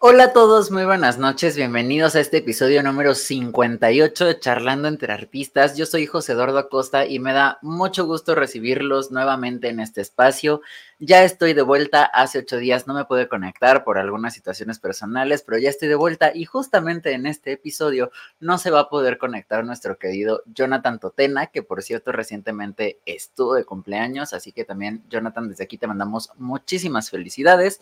Hola 0.00 0.24
a 0.26 0.32
todos, 0.32 0.70
muy 0.70 0.84
buenas 0.84 1.18
noches, 1.18 1.56
bienvenidos 1.56 2.14
a 2.14 2.20
este 2.20 2.36
episodio 2.36 2.84
número 2.84 3.16
58 3.16 4.26
de 4.26 4.38
Charlando 4.38 4.86
entre 4.86 5.12
Artistas. 5.12 5.76
Yo 5.76 5.86
soy 5.86 6.06
José 6.06 6.34
Eduardo 6.34 6.58
Acosta 6.58 7.04
y 7.04 7.18
me 7.18 7.32
da 7.32 7.58
mucho 7.62 8.06
gusto 8.06 8.36
recibirlos 8.36 9.10
nuevamente 9.10 9.70
en 9.70 9.80
este 9.80 10.00
espacio. 10.00 10.60
Ya 11.00 11.24
estoy 11.24 11.52
de 11.52 11.62
vuelta, 11.62 12.04
hace 12.04 12.38
ocho 12.38 12.58
días 12.58 12.86
no 12.86 12.94
me 12.94 13.06
pude 13.06 13.26
conectar 13.26 13.82
por 13.82 13.98
algunas 13.98 14.34
situaciones 14.34 14.78
personales, 14.78 15.42
pero 15.42 15.58
ya 15.58 15.68
estoy 15.68 15.88
de 15.88 15.96
vuelta 15.96 16.30
y 16.32 16.44
justamente 16.44 17.10
en 17.10 17.26
este 17.26 17.50
episodio 17.50 18.12
no 18.38 18.58
se 18.58 18.70
va 18.70 18.82
a 18.82 18.88
poder 18.88 19.18
conectar 19.18 19.64
nuestro 19.64 19.98
querido 19.98 20.44
Jonathan 20.46 21.00
Totena, 21.00 21.48
que 21.48 21.64
por 21.64 21.82
cierto 21.82 22.12
recientemente 22.12 23.00
estuvo 23.04 23.54
de 23.54 23.64
cumpleaños, 23.64 24.32
así 24.32 24.52
que 24.52 24.64
también 24.64 25.02
Jonathan 25.08 25.48
desde 25.48 25.64
aquí 25.64 25.76
te 25.76 25.88
mandamos 25.88 26.30
muchísimas 26.36 27.10
felicidades 27.10 27.80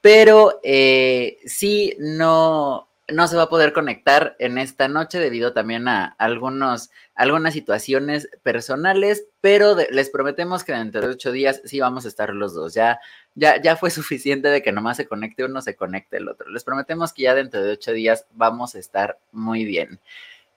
pero 0.00 0.60
eh, 0.62 1.38
sí 1.44 1.94
no, 1.98 2.88
no 3.08 3.28
se 3.28 3.36
va 3.36 3.44
a 3.44 3.48
poder 3.48 3.72
conectar 3.72 4.36
en 4.38 4.58
esta 4.58 4.88
noche 4.88 5.18
debido 5.18 5.52
también 5.52 5.88
a 5.88 6.14
algunos, 6.18 6.90
algunas 7.14 7.52
situaciones 7.54 8.28
personales, 8.42 9.26
pero 9.40 9.76
les 9.90 10.10
prometemos 10.10 10.64
que 10.64 10.72
dentro 10.72 11.00
de 11.00 11.08
ocho 11.08 11.32
días 11.32 11.60
sí 11.64 11.80
vamos 11.80 12.04
a 12.04 12.08
estar 12.08 12.34
los 12.34 12.54
dos. 12.54 12.74
Ya, 12.74 13.00
ya, 13.34 13.60
ya 13.60 13.76
fue 13.76 13.90
suficiente 13.90 14.48
de 14.48 14.62
que 14.62 14.72
nomás 14.72 14.96
se 14.96 15.06
conecte 15.06 15.44
uno, 15.44 15.62
se 15.62 15.76
conecte 15.76 16.18
el 16.18 16.28
otro. 16.28 16.48
Les 16.50 16.64
prometemos 16.64 17.12
que 17.12 17.22
ya 17.22 17.34
dentro 17.34 17.62
de 17.62 17.72
ocho 17.72 17.92
días 17.92 18.26
vamos 18.32 18.74
a 18.74 18.78
estar 18.78 19.18
muy 19.32 19.64
bien. 19.64 20.00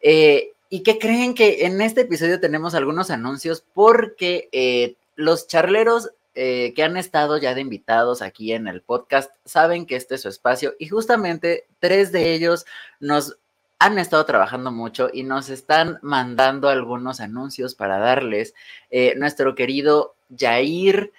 Eh, 0.02 0.52
¿Y 0.70 0.82
qué 0.82 0.98
creen 0.98 1.36
que 1.36 1.66
en 1.66 1.82
este 1.82 2.02
episodio 2.02 2.40
tenemos 2.40 2.74
algunos 2.74 3.12
anuncios? 3.12 3.64
Porque 3.74 4.50
eh, 4.52 4.96
los 5.16 5.48
charleros 5.48 6.12
eh, 6.36 6.74
que 6.76 6.84
han 6.84 6.98
estado 6.98 7.38
ya 7.38 7.54
de 7.54 7.62
invitados 7.62 8.22
aquí 8.22 8.54
en 8.54 8.68
el 8.68 8.82
podcast 8.82 9.32
saben 9.46 9.86
que 9.86 9.96
este 9.96 10.16
es 10.16 10.22
su 10.22 10.30
espacio 10.30 10.74
y 10.80 10.88
justamente 10.88 11.68
tres 11.80 12.12
de 12.12 12.34
ellos 12.34 12.66
nos 13.00 13.38
han 13.80 14.00
estado 14.00 14.26
trabajando 14.26 14.72
mucho 14.72 15.10
y 15.12 15.24
nos 15.24 15.50
están 15.50 16.00
mandando 16.02 16.70
algunos 16.70 17.20
anuncios 17.20 17.76
para 17.76 17.98
darles. 17.98 18.54
Eh, 18.90 19.14
nuestro 19.18 19.56
querido 19.56 20.16
Jair 20.36 21.12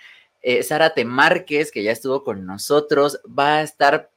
eh, 0.47 0.63
Zárate 0.63 1.05
Márquez, 1.05 1.71
que 1.71 1.83
ya 1.83 1.93
estuvo 1.93 2.23
con 2.23 2.45
nosotros, 2.45 3.21
va 3.27 3.57
a 3.57 3.63
estar 3.63 4.11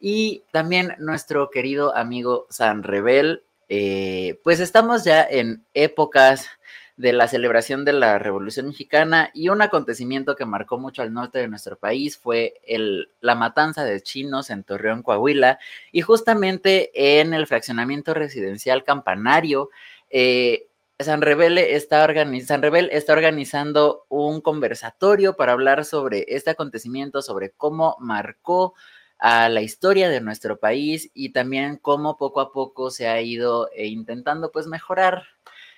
Y 0.00 0.42
también 0.52 0.94
nuestro 0.98 1.50
querido 1.50 1.94
amigo 1.94 2.46
San 2.48 2.82
Rebel. 2.82 3.42
Eh, 3.68 4.40
pues 4.42 4.58
estamos 4.58 5.04
ya 5.04 5.22
en 5.22 5.62
épocas 5.74 6.48
de 6.96 7.12
la 7.12 7.28
celebración 7.28 7.84
de 7.84 7.92
la 7.92 8.18
Revolución 8.18 8.68
Mexicana 8.68 9.30
y 9.34 9.50
un 9.50 9.60
acontecimiento 9.60 10.34
que 10.34 10.46
marcó 10.46 10.78
mucho 10.78 11.02
al 11.02 11.12
norte 11.12 11.40
de 11.40 11.48
nuestro 11.48 11.76
país 11.76 12.16
fue 12.16 12.54
el, 12.66 13.10
la 13.20 13.34
matanza 13.34 13.84
de 13.84 14.00
chinos 14.00 14.48
en 14.48 14.64
Torreón, 14.64 15.02
Coahuila, 15.02 15.58
y 15.92 16.00
justamente 16.00 16.90
en 17.20 17.34
el 17.34 17.46
fraccionamiento 17.46 18.14
residencial 18.14 18.82
Campanario, 18.82 19.68
eh, 20.08 20.68
San 21.02 21.22
Rebel 21.22 21.58
está, 21.58 22.04
está 22.04 23.12
organizando 23.12 24.06
un 24.08 24.40
conversatorio 24.40 25.36
para 25.36 25.52
hablar 25.52 25.84
sobre 25.84 26.26
este 26.28 26.50
acontecimiento, 26.50 27.22
sobre 27.22 27.50
cómo 27.50 27.96
marcó 28.00 28.74
a 29.18 29.48
la 29.48 29.60
historia 29.60 30.08
de 30.08 30.20
nuestro 30.20 30.58
país 30.58 31.10
y 31.14 31.32
también 31.32 31.76
cómo 31.76 32.16
poco 32.16 32.40
a 32.40 32.52
poco 32.52 32.90
se 32.90 33.08
ha 33.08 33.20
ido 33.20 33.70
eh, 33.74 33.86
intentando 33.86 34.50
pues 34.50 34.66
mejorar 34.66 35.24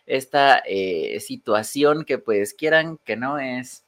esta 0.07 0.63
eh, 0.67 1.19
situación 1.21 2.05
que 2.05 2.19
pues 2.19 2.55
quieran 2.55 2.99
que 3.05 3.17
no 3.17 3.39
es 3.39 3.85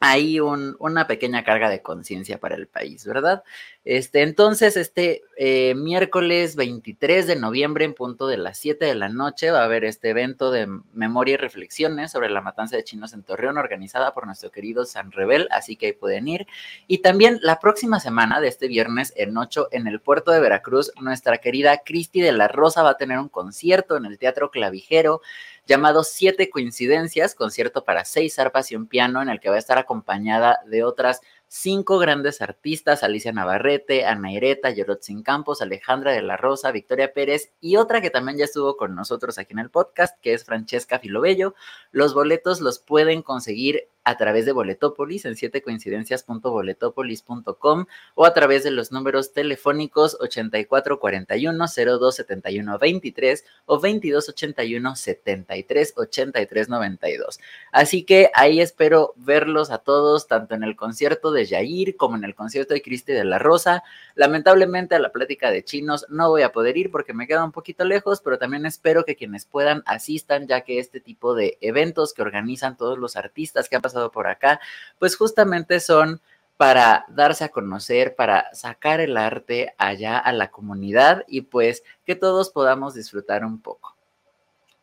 hay 0.00 0.38
una 0.38 1.08
pequeña 1.08 1.42
carga 1.42 1.68
de 1.68 1.82
conciencia 1.82 2.38
para 2.38 2.54
el 2.54 2.68
país, 2.68 3.04
¿verdad? 3.04 3.42
Este, 3.84 4.22
entonces, 4.22 4.76
este 4.76 5.22
eh, 5.36 5.74
miércoles 5.74 6.54
23 6.54 7.26
de 7.26 7.34
noviembre, 7.34 7.84
en 7.84 7.94
punto 7.94 8.28
de 8.28 8.36
las 8.36 8.58
7 8.58 8.84
de 8.84 8.94
la 8.94 9.08
noche, 9.08 9.50
va 9.50 9.62
a 9.62 9.64
haber 9.64 9.84
este 9.84 10.10
evento 10.10 10.52
de 10.52 10.68
memoria 10.92 11.34
y 11.34 11.36
reflexiones 11.38 12.12
sobre 12.12 12.30
la 12.30 12.42
matanza 12.42 12.76
de 12.76 12.84
chinos 12.84 13.12
en 13.12 13.24
Torreón, 13.24 13.58
organizada 13.58 14.14
por 14.14 14.26
nuestro 14.26 14.52
querido 14.52 14.84
San 14.84 15.10
Rebel, 15.10 15.48
así 15.50 15.74
que 15.74 15.86
ahí 15.86 15.92
pueden 15.94 16.28
ir. 16.28 16.46
Y 16.86 16.98
también 16.98 17.40
la 17.42 17.58
próxima 17.58 17.98
semana, 17.98 18.40
de 18.40 18.48
este 18.48 18.68
viernes 18.68 19.12
en 19.16 19.36
8, 19.36 19.68
en 19.72 19.88
el 19.88 20.00
puerto 20.00 20.30
de 20.30 20.40
Veracruz, 20.40 20.92
nuestra 21.00 21.38
querida 21.38 21.78
Cristi 21.78 22.20
de 22.20 22.32
la 22.32 22.46
Rosa 22.46 22.84
va 22.84 22.90
a 22.90 22.96
tener 22.98 23.18
un 23.18 23.28
concierto 23.28 23.96
en 23.96 24.04
el 24.04 24.18
Teatro 24.18 24.50
Clavijero 24.50 25.22
llamado 25.68 26.02
Siete 26.02 26.48
Coincidencias, 26.48 27.34
concierto 27.34 27.84
para 27.84 28.06
seis 28.06 28.38
arpas 28.38 28.72
y 28.72 28.76
un 28.76 28.86
piano, 28.86 29.20
en 29.20 29.28
el 29.28 29.38
que 29.38 29.50
va 29.50 29.56
a 29.56 29.58
estar 29.58 29.76
acompañada 29.76 30.60
de 30.66 30.82
otras 30.82 31.20
cinco 31.46 31.98
grandes 31.98 32.40
artistas, 32.40 33.02
Alicia 33.02 33.32
Navarrete, 33.32 34.06
Ana 34.06 34.32
Ireta, 34.32 34.70
Yorotzin 34.70 35.22
Campos, 35.22 35.60
Alejandra 35.60 36.12
de 36.12 36.22
la 36.22 36.38
Rosa, 36.38 36.72
Victoria 36.72 37.12
Pérez 37.12 37.52
y 37.60 37.76
otra 37.76 38.00
que 38.00 38.10
también 38.10 38.38
ya 38.38 38.46
estuvo 38.46 38.78
con 38.78 38.94
nosotros 38.94 39.38
aquí 39.38 39.52
en 39.52 39.58
el 39.58 39.70
podcast, 39.70 40.18
que 40.22 40.32
es 40.32 40.44
Francesca 40.44 40.98
Filobello. 40.98 41.54
Los 41.90 42.14
boletos 42.14 42.60
los 42.60 42.78
pueden 42.78 43.20
conseguir 43.22 43.88
a 44.08 44.16
través 44.16 44.46
de 44.46 44.52
Boletopolis 44.52 45.26
en 45.26 45.34
7coincidencias.boletopolis.com 45.34 47.84
o 48.14 48.24
a 48.24 48.32
través 48.32 48.64
de 48.64 48.70
los 48.70 48.90
números 48.90 49.34
telefónicos 49.34 50.16
8441 50.18 51.66
0271 51.68 52.78
23 52.78 53.44
o 53.66 53.74
2281 53.74 54.96
73 54.96 55.92
83 55.94 56.68
92. 56.70 57.38
Así 57.70 58.04
que 58.04 58.30
ahí 58.32 58.62
espero 58.62 59.12
verlos 59.16 59.70
a 59.70 59.76
todos, 59.76 60.26
tanto 60.26 60.54
en 60.54 60.62
el 60.62 60.74
concierto 60.74 61.30
de 61.30 61.46
Jair 61.46 61.98
como 61.98 62.16
en 62.16 62.24
el 62.24 62.34
concierto 62.34 62.72
de 62.72 62.80
Cristi 62.80 63.12
de 63.12 63.24
la 63.24 63.38
Rosa. 63.38 63.82
Lamentablemente 64.14 64.94
a 64.94 65.00
la 65.00 65.12
plática 65.12 65.50
de 65.50 65.64
chinos 65.64 66.06
no 66.08 66.30
voy 66.30 66.40
a 66.40 66.52
poder 66.52 66.78
ir 66.78 66.90
porque 66.90 67.12
me 67.12 67.26
queda 67.26 67.44
un 67.44 67.52
poquito 67.52 67.84
lejos, 67.84 68.22
pero 68.22 68.38
también 68.38 68.64
espero 68.64 69.04
que 69.04 69.16
quienes 69.16 69.44
puedan 69.44 69.82
asistan, 69.84 70.46
ya 70.46 70.62
que 70.62 70.78
este 70.78 71.00
tipo 71.00 71.34
de 71.34 71.58
eventos 71.60 72.14
que 72.14 72.22
organizan 72.22 72.78
todos 72.78 72.96
los 72.96 73.14
artistas 73.14 73.68
que 73.68 73.76
han 73.76 73.82
pasado 73.82 73.97
por 74.10 74.26
acá, 74.26 74.60
pues 74.98 75.16
justamente 75.16 75.80
son 75.80 76.20
para 76.56 77.04
darse 77.08 77.44
a 77.44 77.50
conocer, 77.50 78.16
para 78.16 78.52
sacar 78.52 79.00
el 79.00 79.16
arte 79.16 79.74
allá 79.78 80.18
a 80.18 80.32
la 80.32 80.50
comunidad 80.50 81.24
y 81.28 81.42
pues 81.42 81.84
que 82.04 82.16
todos 82.16 82.50
podamos 82.50 82.94
disfrutar 82.94 83.44
un 83.44 83.60
poco. 83.60 83.96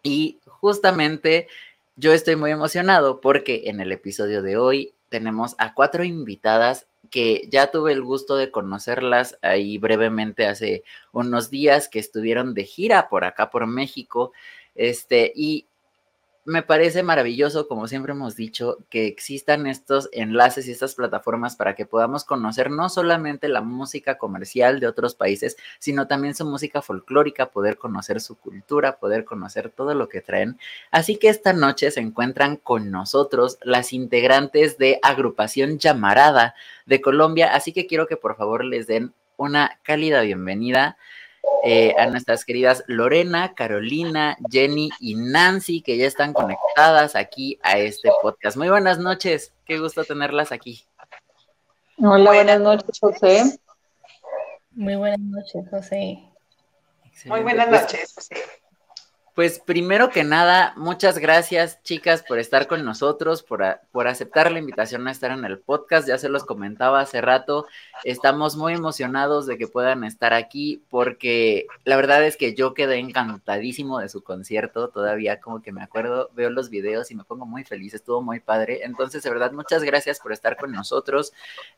Y 0.01 0.39
justamente 0.45 1.47
yo 1.97 2.13
estoy 2.13 2.35
muy 2.35 2.51
emocionado 2.51 3.19
porque 3.19 3.63
en 3.65 3.81
el 3.81 3.91
episodio 3.91 4.41
de 4.41 4.57
hoy 4.57 4.93
tenemos 5.09 5.55
a 5.57 5.73
cuatro 5.73 6.03
invitadas 6.03 6.87
que 7.09 7.47
ya 7.49 7.71
tuve 7.71 7.91
el 7.91 8.01
gusto 8.01 8.35
de 8.35 8.51
conocerlas 8.51 9.37
ahí 9.41 9.77
brevemente 9.77 10.47
hace 10.47 10.83
unos 11.11 11.49
días 11.49 11.87
que 11.87 11.99
estuvieron 11.99 12.53
de 12.53 12.63
gira 12.63 13.09
por 13.09 13.25
acá 13.25 13.49
por 13.49 13.67
México. 13.67 14.31
Este, 14.75 15.31
y 15.35 15.67
me 16.45 16.61
parece 16.61 17.01
maravilloso, 17.01 17.67
como 17.67 17.87
siempre 17.87 18.11
hemos 18.11 18.35
dicho, 18.35 18.77
que 18.91 19.07
existan 19.07 19.65
estos 19.65 20.09
enlaces 20.11 20.67
y 20.67 20.71
estas 20.71 20.93
plataformas 20.93 21.55
para 21.55 21.73
que 21.73 21.87
podamos 21.87 22.23
conocer 22.23 22.69
no 22.69 22.87
solamente 22.87 23.49
la 23.49 23.61
música 23.61 24.19
comercial 24.19 24.79
de 24.79 24.87
otros 24.87 25.15
países, 25.15 25.57
sino 25.79 26.07
también 26.07 26.35
su 26.35 26.45
música 26.45 26.83
folclórica, 26.83 27.49
poder 27.49 27.77
conocer 27.77 28.21
su 28.21 28.37
cultura, 28.37 28.97
poder 28.97 29.25
conocer 29.25 29.71
todo 29.71 29.95
lo 29.95 30.07
que 30.07 30.21
traen. 30.21 30.59
Así 30.91 31.17
que 31.17 31.29
esta 31.29 31.51
noche 31.51 31.89
se 31.89 31.99
encuentran 31.99 32.57
con 32.57 32.91
nosotros 32.91 33.57
las 33.63 33.91
integrantes 33.91 34.77
de 34.77 34.99
Agrupación 35.01 35.79
Llamarada 35.79 36.53
de 36.85 37.01
Colombia, 37.01 37.55
así 37.55 37.73
que 37.73 37.87
quiero 37.87 38.05
que 38.05 38.17
por 38.17 38.37
favor 38.37 38.63
les 38.63 38.85
den 38.85 39.13
una 39.37 39.79
cálida 39.81 40.21
bienvenida. 40.21 40.97
Eh, 41.67 41.95
a 41.97 42.05
nuestras 42.05 42.45
queridas 42.45 42.83
Lorena, 42.85 43.55
Carolina, 43.55 44.37
Jenny 44.51 44.91
y 44.99 45.15
Nancy, 45.15 45.81
que 45.81 45.97
ya 45.97 46.05
están 46.05 46.31
conectadas 46.31 47.15
aquí 47.15 47.59
a 47.63 47.79
este 47.79 48.11
podcast. 48.21 48.55
Muy 48.55 48.69
buenas 48.69 48.99
noches, 48.99 49.51
qué 49.65 49.79
gusto 49.79 50.03
tenerlas 50.03 50.51
aquí. 50.51 50.85
Hola, 51.97 52.31
buenas 52.31 52.59
noches, 52.59 52.99
José. 52.99 53.59
Muy 54.73 54.95
buenas 54.95 55.19
noches, 55.19 55.65
José. 55.71 56.23
Muy 57.25 57.41
buenas 57.41 57.69
noches, 57.69 58.13
José. 58.13 58.35
Pues 59.35 59.59
primero 59.59 60.11
que 60.11 60.23
nada, 60.23 60.71
muchas 60.77 61.17
gracias 61.17 61.83
chicas 61.83 62.23
por 62.23 62.39
estar 62.39 62.67
con 62.67 62.85
nosotros, 62.85 63.43
por, 63.43 63.65
por, 63.91 64.07
aceptar 64.07 64.49
la 64.49 64.59
invitación 64.59 65.05
a 65.09 65.11
estar 65.11 65.31
en 65.31 65.43
el 65.43 65.59
podcast. 65.59 66.07
Ya 66.07 66.17
se 66.17 66.29
los 66.29 66.45
comentaba 66.45 67.01
hace 67.01 67.19
rato, 67.19 67.67
estamos 68.05 68.55
muy 68.55 68.71
emocionados 68.71 69.45
de 69.45 69.57
que 69.57 69.67
puedan 69.67 70.05
estar 70.05 70.31
aquí 70.33 70.81
porque 70.89 71.67
la 71.83 71.97
verdad 71.97 72.23
es 72.23 72.37
que 72.37 72.55
yo 72.55 72.73
quedé 72.73 72.99
encantadísimo 72.99 73.99
de 73.99 74.07
su 74.07 74.23
concierto, 74.23 74.87
todavía 74.87 75.41
como 75.41 75.61
que 75.61 75.73
me 75.73 75.83
acuerdo, 75.83 76.29
veo 76.33 76.49
los 76.49 76.69
videos 76.69 77.11
y 77.11 77.15
me 77.15 77.25
pongo 77.25 77.45
muy 77.45 77.65
feliz, 77.65 77.93
estuvo 77.93 78.21
muy 78.21 78.39
padre. 78.39 78.85
Entonces, 78.85 79.21
de 79.21 79.31
verdad, 79.31 79.51
muchas 79.51 79.83
gracias 79.83 80.21
por 80.21 80.31
estar 80.31 80.55
con 80.55 80.71
nosotros, 80.71 81.33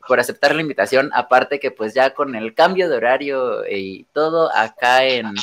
por 0.07 0.19
aceptar 0.19 0.53
la 0.53 0.61
invitación, 0.61 1.09
aparte 1.11 1.59
que 1.59 1.71
pues 1.71 1.95
ya 1.95 2.13
con 2.13 2.35
el 2.35 2.53
cambio 2.53 2.87
de 2.87 2.97
horario 2.97 3.67
y 3.67 4.03
todo 4.13 4.55
acá 4.55 5.05
en, 5.05 5.33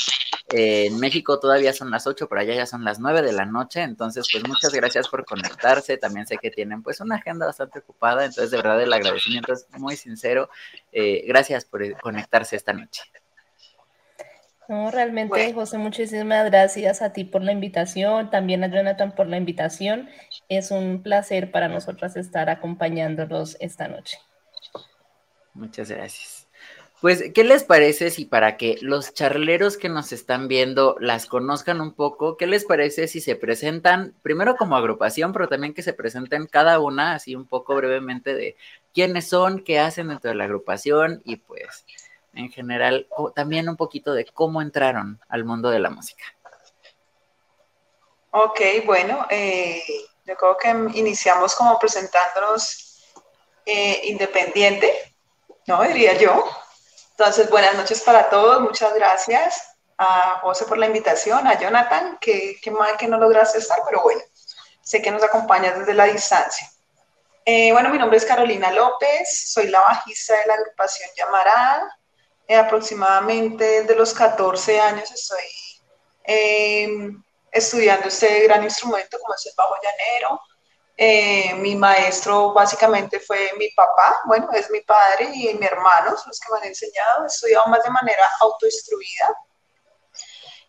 en 0.51 1.01
México 1.01 1.41
todavía 1.41 1.73
son 1.73 1.91
las 1.91 2.04
8, 2.07 2.29
por 2.29 2.39
allá 2.39 2.55
ya 2.55 2.67
son 2.67 2.85
las 2.85 2.99
9 2.99 3.23
de 3.23 3.33
la 3.33 3.45
noche, 3.45 3.83
entonces 3.83 4.27
pues 4.31 4.47
muchas 4.47 4.73
gracias 4.73 5.09
por 5.09 5.25
conectarse, 5.25 5.97
también 5.97 6.27
sé 6.27 6.39
que 6.39 6.51
tienen 6.51 6.83
pues 6.83 7.01
una 7.01 7.17
agenda 7.17 7.47
bastante 7.47 7.81
ocupada, 7.81 8.25
entonces 8.25 8.51
de 8.51 8.57
verdad 8.59 8.83
el 8.83 8.93
agradecimiento 8.93 9.53
es 9.53 9.67
muy 9.79 9.97
sincero, 9.97 10.49
eh, 10.93 11.25
gracias 11.27 11.65
por 11.65 12.01
conectarse 12.01 12.57
esta 12.57 12.73
noche. 12.73 13.03
No, 14.69 14.91
realmente, 14.91 15.53
José, 15.53 15.77
muchísimas 15.77 16.47
gracias 16.47 17.03
a 17.03 17.13
ti 17.13 17.25
por 17.25 17.43
la 17.43 17.53
invitación, 17.53 18.31
también 18.31 18.65
a 18.65 18.69
Jonathan 18.69 19.15
por 19.15 19.27
la 19.27 19.37
invitación. 19.37 20.09
Es 20.49 20.71
un 20.71 21.03
placer 21.03 21.51
para 21.51 21.69
nosotras 21.69 22.17
estar 22.17 22.49
acompañándolos 22.49 23.59
esta 23.61 23.89
noche. 23.89 24.19
Muchas 25.53 25.91
gracias. 25.91 26.44
Pues, 27.05 27.23
¿qué 27.35 27.45
les 27.45 27.65
parece 27.65 28.09
si 28.11 28.25
para 28.25 28.57
que 28.57 28.79
los 28.81 29.13
charleros 29.13 29.77
que 29.77 29.91
nos 29.91 30.11
están 30.11 30.49
viendo 30.49 30.97
las 31.01 31.27
conozcan 31.27 31.83
un 31.83 31.93
poco, 31.93 32.39
qué 32.39 32.47
les 32.47 32.65
parece 32.65 33.09
si 33.09 33.21
se 33.21 33.37
presentan 33.37 34.15
primero 34.23 34.57
como 34.57 34.75
agrupación, 34.75 35.35
pero 35.35 35.47
también 35.47 35.75
que 35.75 35.83
se 35.83 35.93
presenten 35.93 36.47
cada 36.47 36.81
una, 36.81 37.15
así 37.15 37.37
un 37.37 37.47
poco 37.47 37.75
brevemente 37.75 38.35
de 38.35 38.57
quiénes 38.95 39.29
son, 39.29 39.63
qué 39.63 39.79
hacen 39.79 40.09
dentro 40.09 40.31
de 40.31 40.37
la 40.37 40.45
agrupación 40.45 41.21
y 41.27 41.37
pues 41.37 41.85
en 42.33 42.51
general 42.51 43.07
también 43.35 43.69
un 43.69 43.77
poquito 43.77 44.15
de 44.15 44.25
cómo 44.25 44.63
entraron 44.63 45.21
al 45.29 45.45
mundo 45.45 45.69
de 45.69 45.81
la 45.81 45.91
música. 45.91 46.25
Ok, 48.31 48.61
bueno, 48.87 49.27
eh, 49.29 49.83
yo 50.25 50.35
creo 50.37 50.57
que 50.57 50.99
iniciamos 50.99 51.55
como 51.55 51.79
presentándonos 51.79 53.13
eh, 53.67 54.01
independiente, 54.05 54.91
¿no? 55.67 55.83
Diría 55.83 56.17
yo. 56.19 56.64
Entonces, 57.17 57.49
buenas 57.49 57.77
noches 57.77 58.03
para 58.03 58.29
todos, 58.29 58.61
muchas 58.61 58.93
gracias 58.95 59.77
a 59.97 60.41
José 60.41 60.65
por 60.65 60.79
la 60.79 60.87
invitación, 60.87 61.47
a 61.47 61.57
Jonathan, 61.57 62.19
que, 62.21 62.59
que 62.61 62.71
mal 62.73 62.97
que 62.97 63.07
no 63.07 63.19
lograste 63.19 63.59
estar, 63.59 63.79
pero 63.87 64.03
bueno, 64.03 64.21
sé 64.83 65.01
que 65.01 65.13
nos 65.13 65.23
acompañas 65.23 65.79
desde 65.79 65.95
la 65.95 66.07
distancia. 66.07 66.69
Eh, 67.45 67.71
bueno, 67.73 67.91
mi 67.91 67.99
nombre 67.99 68.19
es 68.19 68.25
Carolina 68.25 68.73
López, 68.73 69.53
soy 69.53 69.69
la 69.69 69.81
bajista 69.81 70.35
de 70.35 70.47
la 70.47 70.55
agrupación 70.55 71.09
Llamarada. 71.17 71.99
Eh, 72.49 72.57
aproximadamente 72.57 73.85
de 73.85 73.95
los 73.95 74.13
14 74.13 74.81
años 74.81 75.11
estoy 75.11 75.45
eh, 76.25 76.89
estudiando 77.53 78.09
este 78.09 78.43
gran 78.45 78.65
instrumento 78.65 79.19
como 79.21 79.35
es 79.35 79.47
el 79.47 79.53
bajo 79.57 79.75
llanero. 79.81 80.41
Eh, 80.97 81.55
mi 81.57 81.75
maestro 81.75 82.53
básicamente 82.53 83.19
fue 83.19 83.51
mi 83.59 83.69
papá, 83.71 84.21
bueno, 84.27 84.49
es 84.53 84.71
mi 84.71 84.81
padre 84.83 85.29
y 85.35 85.53
mi 85.55 85.67
hermano, 85.67 86.15
los 86.27 86.39
que 86.39 86.53
me 86.53 86.59
han 86.59 86.65
enseñado. 86.67 87.25
He 87.25 87.27
estudiado 87.27 87.67
más 87.67 87.83
de 87.83 87.91
manera 87.91 88.31
autoinstruida. 88.41 89.37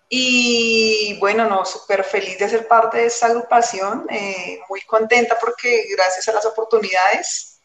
Y 0.10 1.18
bueno, 1.20 1.46
no, 1.46 1.66
súper 1.66 2.04
feliz 2.04 2.38
de 2.40 2.50
ser 2.50 2.68
parte 2.68 2.98
de 2.98 3.06
esta 3.08 3.28
agrupación, 3.28 4.06
eh, 4.10 4.60
muy 4.70 4.82
contenta 4.82 5.38
porque 5.40 5.88
gracias 5.96 6.28
a 6.28 6.34
las 6.34 6.46
oportunidades 6.46 7.60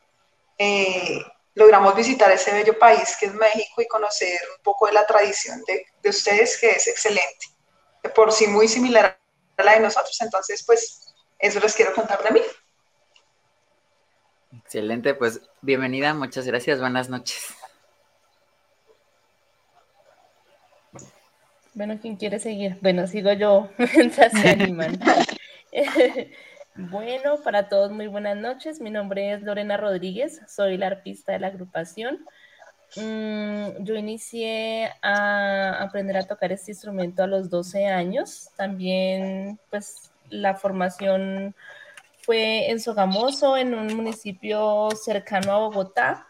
eh, 0.59 1.23
logramos 1.55 1.95
visitar 1.95 2.31
ese 2.31 2.53
bello 2.53 2.79
país 2.79 3.17
que 3.19 3.27
es 3.27 3.35
México 3.35 3.83
y 3.83 3.87
conocer 3.89 4.41
un 4.57 4.63
poco 4.63 4.87
de 4.87 4.93
la 4.93 5.07
tradición 5.07 5.63
de, 5.67 5.87
de 6.03 6.11
ustedes, 6.11 6.59
que 6.59 6.71
es 6.71 6.87
excelente, 6.87 7.47
por 8.15 8.33
sí 8.33 8.47
muy 8.47 8.69
similar 8.69 9.19
a 9.57 9.63
la 9.63 9.73
de 9.75 9.81
nosotros. 9.81 10.17
Entonces, 10.21 10.65
pues 10.65 11.10
eso 11.41 11.61
les 11.61 11.75
quiero 11.75 11.95
contar 11.95 12.23
de 12.23 12.31
mí. 12.33 12.41
Excelente, 14.53 15.15
pues 15.15 15.41
bienvenida, 15.63 16.13
muchas 16.15 16.47
gracias, 16.47 16.81
buenas 16.81 17.09
noches. 17.09 17.55
Bueno, 21.73 21.99
¿quién 22.01 22.17
quiere 22.17 22.39
seguir? 22.41 22.79
Bueno, 22.83 23.07
sigo 23.07 23.33
yo 23.33 23.71
mientras 23.97 24.33
se 24.33 24.51
animan. 24.51 24.99
bueno, 26.75 27.41
para 27.43 27.69
todos 27.69 27.93
muy 27.93 28.09
buenas 28.09 28.37
noches. 28.37 28.81
Mi 28.81 28.91
nombre 28.91 29.33
es 29.33 29.43
Lorena 29.43 29.77
Rodríguez, 29.77 30.41
soy 30.49 30.77
la 30.77 30.89
arpista 30.89 31.33
de 31.33 31.39
la 31.39 31.47
agrupación. 31.47 32.27
Mm, 32.97 33.85
yo 33.85 33.95
inicié 33.95 34.91
a 35.01 35.81
aprender 35.81 36.17
a 36.17 36.27
tocar 36.27 36.51
este 36.51 36.73
instrumento 36.73 37.23
a 37.23 37.29
los 37.29 37.49
12 37.49 37.87
años. 37.87 38.51
También, 38.57 39.61
pues, 39.71 40.10
la 40.31 40.55
formación 40.55 41.55
fue 42.23 42.71
en 42.71 42.81
Sogamoso, 42.81 43.57
en 43.57 43.75
un 43.75 43.95
municipio 43.95 44.89
cercano 44.93 45.53
a 45.53 45.59
Bogotá. 45.59 46.27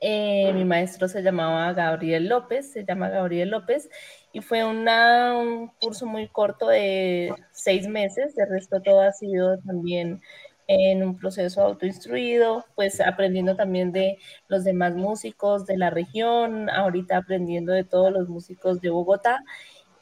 Eh, 0.00 0.52
mi 0.54 0.64
maestro 0.64 1.08
se 1.08 1.22
llamaba 1.22 1.72
Gabriel 1.74 2.28
López, 2.28 2.72
se 2.72 2.84
llama 2.84 3.10
Gabriel 3.10 3.50
López, 3.50 3.90
y 4.32 4.40
fue 4.40 4.64
un 4.64 5.70
curso 5.80 6.06
muy 6.06 6.28
corto 6.28 6.68
de 6.68 7.34
seis 7.52 7.86
meses, 7.86 8.34
de 8.34 8.46
resto 8.46 8.80
todo 8.80 9.00
ha 9.02 9.12
sido 9.12 9.58
también 9.58 10.22
en 10.72 11.02
un 11.02 11.18
proceso 11.18 11.62
autoinstruido, 11.62 12.64
pues 12.76 13.00
aprendiendo 13.00 13.56
también 13.56 13.90
de 13.90 14.18
los 14.46 14.62
demás 14.62 14.94
músicos 14.94 15.66
de 15.66 15.76
la 15.76 15.90
región, 15.90 16.70
ahorita 16.70 17.16
aprendiendo 17.16 17.72
de 17.72 17.82
todos 17.82 18.12
los 18.12 18.28
músicos 18.28 18.80
de 18.80 18.90
Bogotá. 18.90 19.42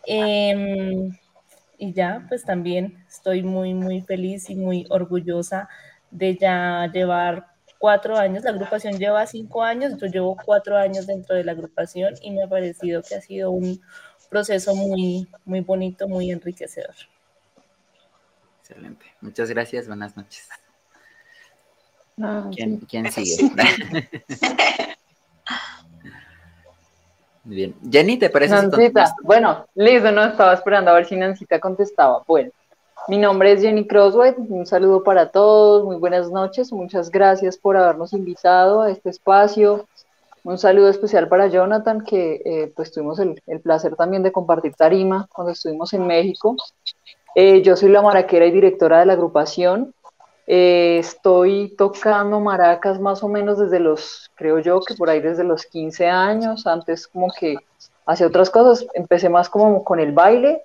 Em, 0.05 1.11
y 1.79 1.93
ya, 1.93 2.27
pues 2.29 2.45
también 2.45 3.05
estoy 3.09 3.43
muy, 3.43 3.73
muy 3.73 4.03
feliz 4.03 4.51
y 4.51 4.57
muy 4.57 4.87
orgullosa 4.91 5.69
de 6.11 6.37
ya 6.37 6.91
llevar 6.93 7.47
cuatro 7.79 8.19
años. 8.19 8.43
La 8.45 8.51
agrupación 8.51 8.99
lleva 8.99 9.27
cinco 9.27 9.63
años, 9.63 9.97
yo 9.97 10.09
llevo 10.09 10.37
cuatro 10.45 10.77
años 10.77 11.07
dentro 11.07 11.37
de 11.37 11.45
la 11.45 11.53
agrupación 11.53 12.15
y 12.21 12.33
me 12.33 12.43
ha 12.43 12.49
parecido 12.49 13.03
que 13.03 13.15
ha 13.15 13.21
sido 13.21 13.53
un 13.53 13.81
proceso 14.29 14.75
muy, 14.75 15.29
muy 15.45 15.61
bonito, 15.61 16.09
muy 16.09 16.31
enriquecedor. 16.31 16.95
Excelente. 18.61 19.07
Muchas 19.21 19.49
gracias. 19.49 19.87
Buenas 19.87 20.17
noches. 20.17 20.49
¿Quién, 22.53 22.79
¿quién 22.81 23.11
sigue? 23.13 23.51
Bien. 27.49 27.75
Jenny, 27.91 28.19
¿te 28.19 28.29
parece? 28.29 28.55
Nancita, 28.55 29.15
bueno, 29.23 29.65
listo, 29.75 30.13
no 30.13 30.23
estaba 30.23 30.53
esperando 30.53 30.91
a 30.91 30.95
ver 30.95 31.07
si 31.07 31.17
Nancita 31.17 31.59
contestaba. 31.59 32.23
Bueno, 32.27 32.51
mi 33.09 33.17
nombre 33.17 33.53
es 33.53 33.63
Jenny 33.63 33.87
Crossway, 33.87 34.35
un 34.37 34.67
saludo 34.67 35.03
para 35.03 35.31
todos, 35.31 35.83
muy 35.83 35.97
buenas 35.97 36.31
noches, 36.31 36.71
muchas 36.73 37.09
gracias 37.11 37.57
por 37.57 37.79
habernos 37.79 38.13
invitado 38.13 38.83
a 38.83 38.91
este 38.91 39.09
espacio. 39.09 39.87
Un 40.45 40.59
saludo 40.59 40.91
especial 40.91 41.27
para 41.29 41.47
Jonathan, 41.47 42.05
que 42.05 42.43
eh, 42.45 42.73
pues 42.77 42.93
tuvimos 42.93 43.19
el, 43.19 43.41
placer 43.63 43.97
también 43.97 44.23
de 44.23 44.31
compartir 44.31 44.75
tarima 44.75 45.27
cuando 45.33 45.53
estuvimos 45.53 45.95
en 45.95 46.07
México. 46.07 46.55
Eh, 47.35 47.63
yo 47.63 47.77
soy 47.77 47.89
la 47.89 48.03
maraquera 48.03 48.45
y 48.45 48.51
directora 48.51 49.01
de 49.01 49.07
la 49.07 49.15
agrupación. 49.15 49.95
Eh, 50.51 51.01
estoy 51.01 51.75
tocando 51.77 52.41
maracas 52.41 52.99
más 52.99 53.23
o 53.23 53.29
menos 53.29 53.59
desde 53.59 53.81
los, 53.81 54.31
creo 54.35 54.61
yo, 54.61 54.81
que 54.81 54.95
por 54.95 55.11
ahí 55.11 55.21
desde 55.21 55.45
los 55.45 55.67
15 55.67 56.07
años. 56.07 56.67
Antes 56.67 57.07
como 57.07 57.31
que 57.39 57.57
hacía 58.07 58.27
otras 58.27 58.49
cosas. 58.49 58.87
Empecé 58.95 59.29
más 59.29 59.51
como 59.51 59.85
con 59.85 60.01
el 60.01 60.13
baile. 60.13 60.63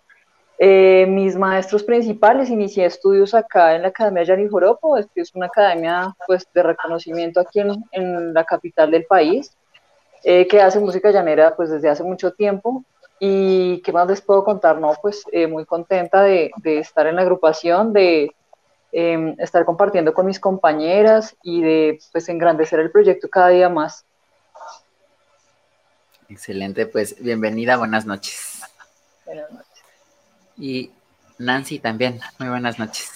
Eh, 0.57 1.05
mis 1.09 1.35
maestros 1.35 1.83
principales, 1.83 2.49
inicié 2.49 2.85
estudios 2.85 3.33
acá 3.33 3.75
en 3.75 3.81
la 3.81 3.89
Academia 3.89 4.23
Yari 4.23 4.47
Joropo, 4.47 4.95
que 5.13 5.19
es 5.19 5.35
una 5.35 5.47
academia 5.47 6.15
pues, 6.25 6.47
de 6.53 6.63
reconocimiento 6.63 7.41
aquí 7.41 7.59
en, 7.59 7.83
en 7.91 8.33
la 8.33 8.45
capital 8.45 8.89
del 8.89 9.03
país, 9.03 9.51
eh, 10.23 10.47
que 10.47 10.61
hace 10.61 10.79
música 10.79 11.11
llanera 11.11 11.57
pues, 11.57 11.69
desde 11.69 11.89
hace 11.89 12.03
mucho 12.03 12.31
tiempo. 12.31 12.85
¿Y 13.19 13.81
qué 13.81 13.91
más 13.91 14.07
les 14.07 14.21
puedo 14.21 14.45
contar? 14.45 14.79
No, 14.79 14.93
pues 15.01 15.25
muy 15.49 15.65
contenta 15.65 16.23
de, 16.23 16.51
de 16.57 16.79
estar 16.79 17.05
en 17.07 17.17
la 17.17 17.21
agrupación, 17.23 17.91
de 17.91 18.33
Em, 18.95 19.35
estar 19.39 19.65
compartiendo 19.65 20.13
con 20.13 20.27
mis 20.27 20.39
compañeras 20.39 21.35
y 21.41 21.63
de 21.63 21.99
pues 22.11 22.29
engrandecer 22.29 22.79
el 22.79 22.91
proyecto 22.91 23.27
cada 23.27 23.49
día 23.49 23.67
más. 23.67 24.05
Excelente, 26.29 26.85
pues 26.85 27.15
bienvenida, 27.19 27.75
buenas 27.77 28.05
noches. 28.05 28.61
Buenas 29.25 29.51
noches. 29.51 29.83
Y 30.57 30.91
Nancy 31.39 31.79
también, 31.79 32.19
muy 32.37 32.49
buenas 32.49 32.77
noches. 32.77 33.09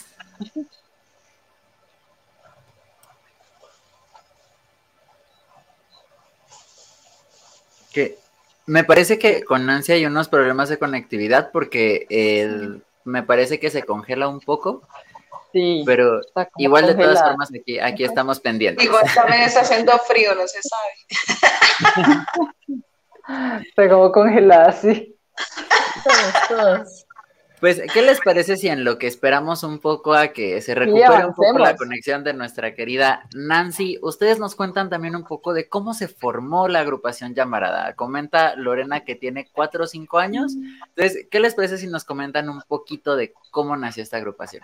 ¿Qué? 7.93 8.17
Me 8.65 8.83
parece 8.83 9.19
que 9.19 9.43
con 9.43 9.67
Nancy 9.67 9.91
hay 9.91 10.07
unos 10.07 10.27
problemas 10.27 10.69
de 10.69 10.79
conectividad 10.79 11.51
porque 11.51 12.81
me 13.03 13.21
parece 13.21 13.59
que 13.59 13.69
se 13.69 13.83
congela 13.83 14.27
un 14.27 14.39
poco. 14.39 14.81
Sí, 15.57 15.81
pero 15.87 16.21
igual 16.57 16.85
de 16.85 16.93
todas 16.93 17.19
formas 17.19 17.49
aquí, 17.51 17.79
aquí 17.79 18.03
estamos 18.03 18.39
pendientes. 18.39 18.85
Igual 18.85 19.03
también 19.15 19.41
está 19.41 19.61
haciendo 19.61 19.97
frío, 19.97 20.35
no 20.35 20.47
se 20.47 20.59
sabe. 20.61 20.93
Está 23.67 23.89
como 23.89 24.11
congelada, 24.11 24.71
sí. 24.71 25.17
Todos, 26.03 26.47
todos. 26.47 27.05
Pues, 27.59 27.81
¿qué 27.91 28.03
les 28.03 28.21
parece 28.21 28.55
si 28.55 28.67
en 28.67 28.83
lo 28.83 28.99
que 28.99 29.07
esperamos 29.07 29.63
un 29.63 29.79
poco 29.79 30.13
a 30.13 30.27
que 30.27 30.61
se 30.61 30.75
recupere 30.75 31.25
un 31.25 31.33
poco 31.33 31.57
la 31.57 31.75
conexión 31.75 32.23
de 32.23 32.33
nuestra 32.33 32.75
querida 32.75 33.27
Nancy, 33.33 33.97
ustedes 34.01 34.37
nos 34.37 34.55
cuentan 34.55 34.89
también 34.89 35.15
un 35.15 35.23
poco 35.23 35.53
de 35.53 35.67
cómo 35.67 35.95
se 35.95 36.07
formó 36.07 36.67
la 36.67 36.81
agrupación 36.81 37.33
Llamarada? 37.33 37.95
Comenta 37.95 38.55
Lorena 38.55 39.03
que 39.03 39.15
tiene 39.15 39.49
cuatro 39.51 39.85
o 39.85 39.87
cinco 39.87 40.19
años. 40.19 40.53
Entonces, 40.95 41.25
¿qué 41.31 41.39
les 41.39 41.55
parece 41.55 41.79
si 41.79 41.87
nos 41.87 42.05
comentan 42.05 42.47
un 42.47 42.61
poquito 42.61 43.15
de 43.15 43.33
cómo 43.49 43.75
nació 43.75 44.03
esta 44.03 44.17
agrupación? 44.17 44.63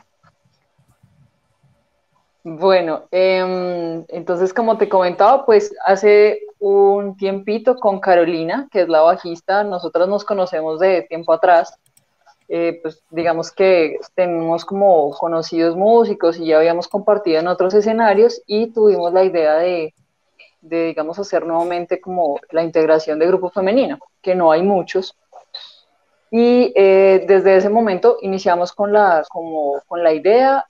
Bueno, 2.46 3.06
em, 3.12 4.04
entonces 4.10 4.54
como 4.54 4.78
te 4.78 4.90
comentaba, 4.90 5.46
pues 5.46 5.74
hace 5.86 6.42
un 6.60 7.16
tiempito 7.16 7.78
con 7.78 8.02
Carolina, 8.02 8.68
que 8.70 8.82
es 8.82 8.90
la 8.90 9.02
bajista, 9.02 9.64
nosotros 9.64 10.10
nos 10.10 10.26
conocemos 10.26 10.80
de 10.80 11.04
tiempo 11.04 11.32
atrás, 11.32 11.74
eh, 12.50 12.80
pues 12.82 13.02
digamos 13.12 13.52
que 13.52 13.98
tenemos 14.14 14.66
como 14.66 15.12
conocidos 15.12 15.78
músicos 15.78 16.38
y 16.38 16.48
ya 16.48 16.58
habíamos 16.58 16.90
compartido 16.90 17.40
en 17.40 17.48
otros 17.48 17.74
escenarios 17.74 18.42
y 18.46 18.68
tuvimos 18.68 19.14
la 19.14 19.24
idea 19.24 19.56
de, 19.56 19.94
de 20.60 20.88
digamos, 20.88 21.18
hacer 21.20 21.46
nuevamente 21.46 22.02
como 22.02 22.40
la 22.52 22.64
integración 22.64 23.20
de 23.20 23.28
grupo 23.28 23.50
femenino, 23.52 24.00
que 24.22 24.36
no 24.36 24.52
hay 24.52 24.64
muchos, 24.64 25.16
y 26.30 26.74
eh, 26.76 27.24
desde 27.28 27.58
ese 27.58 27.70
momento 27.70 28.18
iniciamos 28.22 28.74
con 28.74 28.92
la, 28.92 29.24
como, 29.30 29.82
con 29.88 30.04
la 30.04 30.12
idea 30.14 30.66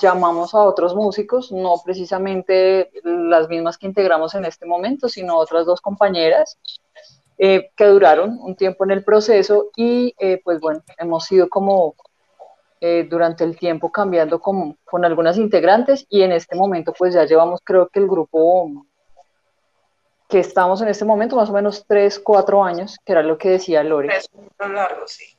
llamamos 0.00 0.54
a 0.54 0.58
otros 0.58 0.94
músicos, 0.94 1.52
no 1.52 1.74
precisamente 1.84 2.90
las 3.04 3.48
mismas 3.48 3.78
que 3.78 3.86
integramos 3.86 4.34
en 4.34 4.44
este 4.44 4.66
momento, 4.66 5.08
sino 5.08 5.36
otras 5.36 5.66
dos 5.66 5.80
compañeras 5.80 6.58
eh, 7.38 7.70
que 7.76 7.86
duraron 7.86 8.38
un 8.40 8.56
tiempo 8.56 8.84
en 8.84 8.92
el 8.92 9.04
proceso 9.04 9.70
y 9.76 10.14
eh, 10.18 10.40
pues 10.44 10.60
bueno, 10.60 10.82
hemos 10.98 11.30
ido 11.32 11.48
como 11.48 11.94
eh, 12.80 13.06
durante 13.08 13.44
el 13.44 13.56
tiempo 13.56 13.90
cambiando 13.90 14.40
con, 14.40 14.78
con 14.84 15.04
algunas 15.04 15.38
integrantes 15.38 16.06
y 16.08 16.22
en 16.22 16.32
este 16.32 16.56
momento 16.56 16.92
pues 16.96 17.14
ya 17.14 17.24
llevamos 17.24 17.60
creo 17.64 17.88
que 17.88 18.00
el 18.00 18.06
grupo 18.06 18.84
que 20.28 20.40
estamos 20.40 20.80
en 20.80 20.88
este 20.88 21.04
momento 21.04 21.36
más 21.36 21.50
o 21.50 21.52
menos 21.52 21.84
tres, 21.86 22.18
cuatro 22.18 22.64
años, 22.64 22.96
que 23.04 23.12
era 23.12 23.22
lo 23.22 23.36
que 23.36 23.50
decía 23.50 23.82
Lore. 23.82 24.16
Es 24.16 24.30
largo, 24.58 25.06
sí. 25.06 25.31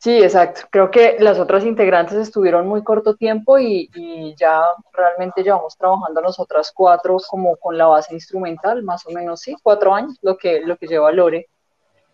Sí, 0.00 0.18
exacto. 0.22 0.62
Creo 0.70 0.90
que 0.90 1.16
las 1.20 1.38
otras 1.38 1.62
integrantes 1.62 2.16
estuvieron 2.16 2.66
muy 2.66 2.82
corto 2.82 3.16
tiempo 3.16 3.58
y, 3.58 4.34
ya 4.34 4.62
realmente 4.94 5.42
llevamos 5.42 5.76
trabajando 5.76 6.22
nosotras 6.22 6.72
cuatro 6.74 7.18
como 7.28 7.56
con 7.56 7.76
la 7.76 7.86
base 7.86 8.14
instrumental, 8.14 8.82
más 8.82 9.06
o 9.06 9.10
menos, 9.10 9.40
sí, 9.42 9.54
cuatro 9.62 9.94
años, 9.94 10.18
lo 10.22 10.38
que, 10.38 10.62
lo 10.62 10.78
que 10.78 10.86
lleva 10.86 11.12
Lore 11.12 11.48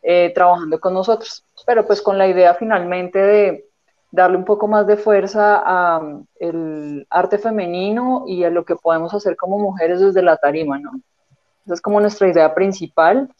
eh, 0.02 0.32
trabajando 0.34 0.80
con 0.80 0.94
nosotros. 0.94 1.44
Pero 1.64 1.86
pues 1.86 2.02
con 2.02 2.18
la 2.18 2.26
idea 2.26 2.54
finalmente 2.54 3.20
de 3.20 3.68
darle 4.10 4.36
un 4.36 4.44
poco 4.44 4.66
más 4.66 4.86
de 4.88 4.96
fuerza 4.96 5.58
al 5.58 7.06
arte 7.08 7.38
femenino 7.38 8.24
y 8.26 8.42
a 8.42 8.50
lo 8.50 8.64
que 8.64 8.74
podemos 8.74 9.14
hacer 9.14 9.36
como 9.36 9.58
mujeres 9.60 10.00
desde 10.00 10.22
la 10.22 10.36
tarima, 10.38 10.76
¿no? 10.80 10.90
Esa 11.64 11.74
es 11.74 11.80
como 11.80 12.00
nuestra 12.00 12.28
idea 12.28 12.52
principal. 12.52 13.30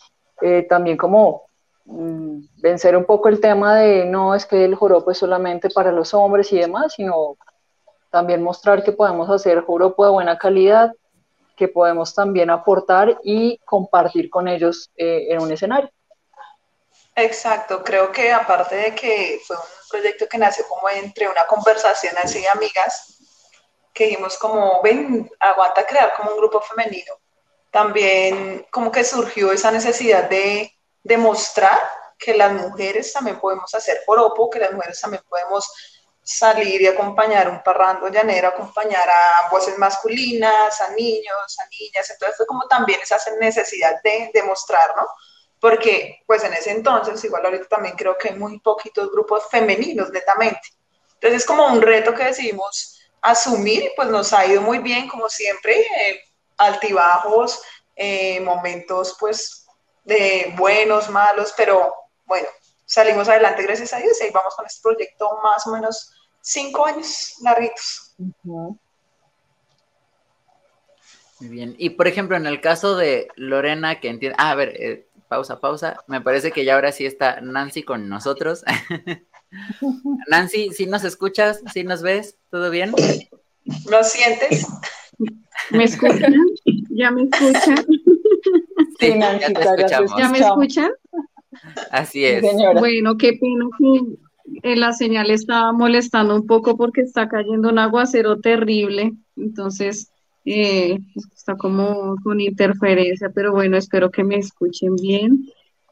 Eh, 0.40 0.66
también 0.68 0.96
como 0.96 1.46
vencer 1.86 2.96
un 2.96 3.04
poco 3.04 3.28
el 3.28 3.40
tema 3.40 3.76
de 3.76 4.04
no 4.04 4.34
es 4.34 4.44
que 4.44 4.64
el 4.64 4.74
joropo 4.74 5.10
es 5.10 5.18
solamente 5.18 5.70
para 5.70 5.92
los 5.92 6.12
hombres 6.14 6.52
y 6.52 6.58
demás, 6.58 6.94
sino 6.94 7.36
también 8.10 8.42
mostrar 8.42 8.82
que 8.82 8.92
podemos 8.92 9.30
hacer 9.30 9.62
joropo 9.62 10.04
de 10.04 10.10
buena 10.10 10.36
calidad, 10.38 10.92
que 11.56 11.68
podemos 11.68 12.14
también 12.14 12.50
aportar 12.50 13.18
y 13.22 13.58
compartir 13.64 14.28
con 14.30 14.48
ellos 14.48 14.90
eh, 14.96 15.28
en 15.30 15.40
un 15.40 15.52
escenario. 15.52 15.90
Exacto, 17.14 17.82
creo 17.82 18.12
que 18.12 18.30
aparte 18.30 18.74
de 18.74 18.94
que 18.94 19.40
fue 19.46 19.56
un 19.56 19.62
proyecto 19.90 20.26
que 20.28 20.36
nació 20.36 20.66
como 20.68 20.88
entre 20.90 21.28
una 21.28 21.46
conversación 21.46 22.14
así 22.22 22.40
de 22.40 22.48
amigas, 22.48 23.16
que 23.94 24.04
dijimos 24.04 24.36
como, 24.36 24.82
ven, 24.82 25.30
aguanta 25.40 25.86
crear 25.86 26.12
como 26.14 26.32
un 26.32 26.36
grupo 26.36 26.60
femenino, 26.60 27.14
también 27.70 28.66
como 28.70 28.92
que 28.92 29.02
surgió 29.02 29.50
esa 29.50 29.70
necesidad 29.70 30.28
de 30.28 30.75
demostrar 31.06 31.78
que 32.18 32.34
las 32.34 32.52
mujeres 32.52 33.12
también 33.12 33.38
podemos 33.38 33.72
hacer 33.74 34.00
poropo, 34.06 34.50
que 34.50 34.58
las 34.58 34.72
mujeres 34.72 35.00
también 35.00 35.22
podemos 35.28 35.70
salir 36.22 36.82
y 36.82 36.86
acompañar 36.88 37.48
un 37.48 37.62
parrando 37.62 38.08
llanero, 38.08 38.48
acompañar 38.48 39.08
a 39.08 39.48
voces 39.48 39.78
masculinas, 39.78 40.80
a 40.80 40.90
niños, 40.90 41.58
a 41.60 41.68
niñas, 41.68 42.10
entonces 42.10 42.44
como 42.46 42.66
también 42.66 42.98
esa 43.00 43.18
necesidad 43.38 44.02
de 44.02 44.30
demostrar, 44.34 44.96
¿no? 44.96 45.06
Porque 45.60 46.22
pues 46.26 46.42
en 46.42 46.52
ese 46.52 46.72
entonces, 46.72 47.22
igual 47.24 47.44
ahorita 47.44 47.68
también 47.68 47.94
creo 47.96 48.18
que 48.18 48.30
hay 48.30 48.34
muy 48.34 48.58
poquitos 48.58 49.10
grupos 49.12 49.44
femeninos 49.50 50.10
netamente. 50.10 50.68
Entonces 51.14 51.42
es 51.42 51.46
como 51.46 51.66
un 51.66 51.80
reto 51.80 52.12
que 52.12 52.24
decidimos 52.24 53.00
asumir 53.22 53.90
pues 53.94 54.08
nos 54.08 54.32
ha 54.32 54.46
ido 54.46 54.60
muy 54.62 54.78
bien, 54.78 55.08
como 55.08 55.28
siempre, 55.28 55.80
eh, 55.80 56.20
altibajos, 56.56 57.62
eh, 57.94 58.40
momentos 58.40 59.16
pues 59.20 59.65
de 60.06 60.54
buenos, 60.56 61.10
malos, 61.10 61.52
pero 61.56 61.92
bueno, 62.24 62.46
salimos 62.84 63.28
adelante 63.28 63.62
gracias 63.64 63.92
a 63.92 63.98
Dios 63.98 64.18
y 64.20 64.24
ahí 64.24 64.30
vamos 64.32 64.54
con 64.54 64.64
este 64.64 64.80
proyecto 64.82 65.38
más 65.42 65.66
o 65.66 65.72
menos 65.72 66.12
cinco 66.40 66.86
años 66.86 67.34
larguitos. 67.42 68.14
Muy 71.38 71.50
bien. 71.50 71.74
Y 71.76 71.90
por 71.90 72.06
ejemplo, 72.06 72.36
en 72.36 72.46
el 72.46 72.60
caso 72.60 72.96
de 72.96 73.28
Lorena, 73.34 74.00
que 74.00 74.08
entiende. 74.08 74.36
Ah, 74.38 74.52
a 74.52 74.54
ver, 74.54 74.80
eh, 74.80 75.06
pausa, 75.28 75.60
pausa. 75.60 75.98
Me 76.06 76.20
parece 76.20 76.52
que 76.52 76.64
ya 76.64 76.74
ahora 76.74 76.92
sí 76.92 77.04
está 77.04 77.40
Nancy 77.40 77.82
con 77.82 78.08
nosotros. 78.08 78.64
Nancy, 80.28 80.72
¿sí 80.72 80.86
nos 80.86 81.04
escuchas? 81.04 81.60
¿Sí 81.72 81.84
nos 81.84 82.02
ves? 82.02 82.36
¿Todo 82.50 82.70
bien? 82.70 82.94
¿Lo 83.90 84.04
sientes? 84.04 84.66
¿Me 85.70 85.84
escuchan? 85.84 86.34
¿Ya 86.90 87.10
me 87.10 87.24
escuchan? 87.24 87.84
Sí, 89.00 89.14
ya 89.18 89.52
te 89.52 89.60
escuchamos. 89.60 90.12
¿Ya 90.18 90.28
me 90.30 90.38
escuchan? 90.38 90.90
Así 91.90 92.24
es. 92.24 92.44
Bueno, 92.78 93.16
qué 93.16 93.34
pena 93.34 93.66
que 93.78 94.16
eh, 94.62 94.76
la 94.76 94.92
señal 94.92 95.30
estaba 95.30 95.72
molestando 95.72 96.36
un 96.36 96.46
poco 96.46 96.76
porque 96.76 97.00
está 97.02 97.28
cayendo 97.28 97.68
un 97.68 97.78
aguacero 97.78 98.38
terrible, 98.40 99.12
entonces 99.36 100.10
eh, 100.44 100.98
está 101.34 101.56
como 101.56 102.16
con 102.22 102.40
interferencia, 102.40 103.30
pero 103.34 103.52
bueno, 103.52 103.76
espero 103.76 104.10
que 104.10 104.24
me 104.24 104.36
escuchen 104.36 104.94
bien. 104.96 105.46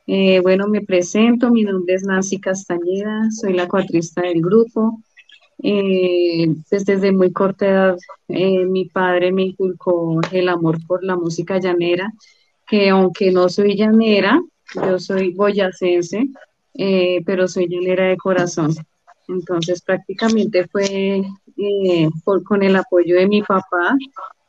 Eh, 0.07 0.41
bueno, 0.41 0.69
me 0.69 0.83
presento, 0.83 1.51
mi 1.51 1.65
nombre 1.65 1.95
es 1.95 2.05
Nancy 2.05 2.39
Castañeda, 2.39 3.31
soy 3.31 3.55
la 3.55 3.69
cuatrista 3.69 4.23
del 4.23 4.41
grupo. 4.41 5.01
Pues 5.57 6.85
desde 6.85 7.13
muy 7.13 7.33
corta 7.33 7.67
edad 7.67 7.97
mi 8.29 8.87
padre 8.87 9.33
me 9.33 9.45
inculcó 9.45 10.21
el 10.31 10.49
amor 10.49 10.85
por 10.87 11.03
la 11.03 11.17
música 11.17 11.59
llanera 11.59 12.13
que 12.67 12.89
aunque 12.89 13.31
no 13.31 13.49
soy 13.49 13.77
llanera, 13.77 14.41
yo 14.75 14.99
soy 14.99 15.33
boyacense, 15.33 16.29
eh, 16.75 17.21
pero 17.25 17.47
soy 17.47 17.69
llanera 17.69 18.09
de 18.09 18.17
corazón. 18.17 18.75
Entonces 19.29 19.83
prácticamente 19.83 20.67
fue 20.69 21.23
eh, 21.57 22.09
con 22.45 22.63
el 22.63 22.77
apoyo 22.77 23.17
de 23.17 23.27
mi 23.27 23.43
papá, 23.43 23.97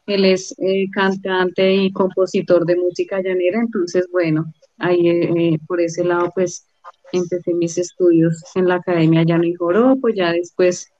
él 0.05 0.25
es 0.25 0.53
eh, 0.59 0.85
cantante 0.91 1.73
y 1.73 1.91
compositor 1.91 2.65
de 2.65 2.75
música 2.75 3.21
llanera, 3.21 3.59
entonces 3.59 4.07
bueno, 4.11 4.53
ahí 4.77 5.57
por 5.67 5.81
ese 5.81 6.03
lado 6.03 6.29
pues 6.35 6.67
empecé 7.11 7.53
mis 7.53 7.77
estudios 7.77 8.43
en 8.55 8.67
la 8.67 8.75
Academia 8.75 9.23
Llano 9.23 9.45
y 9.45 9.53
Joropo, 9.53 10.09
ya 10.09 10.31
después 10.31 10.91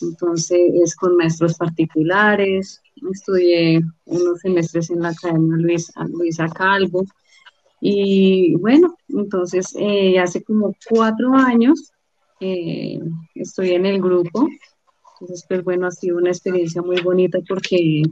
entonces 0.00 0.58
es 0.82 0.96
con 0.96 1.16
maestros 1.16 1.56
particulares, 1.56 2.82
estudié 3.12 3.82
unos 4.04 4.40
semestres 4.40 4.90
en 4.90 5.00
la 5.00 5.10
Academia 5.10 5.56
Luis, 5.56 5.92
Luisa 6.12 6.48
Calvo. 6.48 7.04
Y 7.80 8.56
bueno, 8.56 8.94
entonces 9.08 9.74
eh, 9.78 10.18
hace 10.18 10.42
como 10.42 10.74
cuatro 10.88 11.34
años 11.34 11.90
eh, 12.40 12.98
estoy 13.34 13.70
en 13.72 13.86
el 13.86 14.00
grupo. 14.00 14.48
Entonces, 15.20 15.44
pues 15.48 15.64
bueno, 15.64 15.86
ha 15.86 15.90
sido 15.90 16.18
una 16.18 16.30
experiencia 16.30 16.82
muy 16.82 17.00
bonita 17.00 17.38
porque 17.48 18.02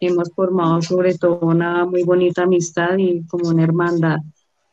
hemos 0.00 0.30
formado 0.34 0.82
sobre 0.82 1.16
todo 1.16 1.40
una 1.40 1.84
muy 1.84 2.02
bonita 2.04 2.42
amistad 2.42 2.96
y 2.98 3.24
como 3.26 3.48
una 3.48 3.64
hermandad. 3.64 4.18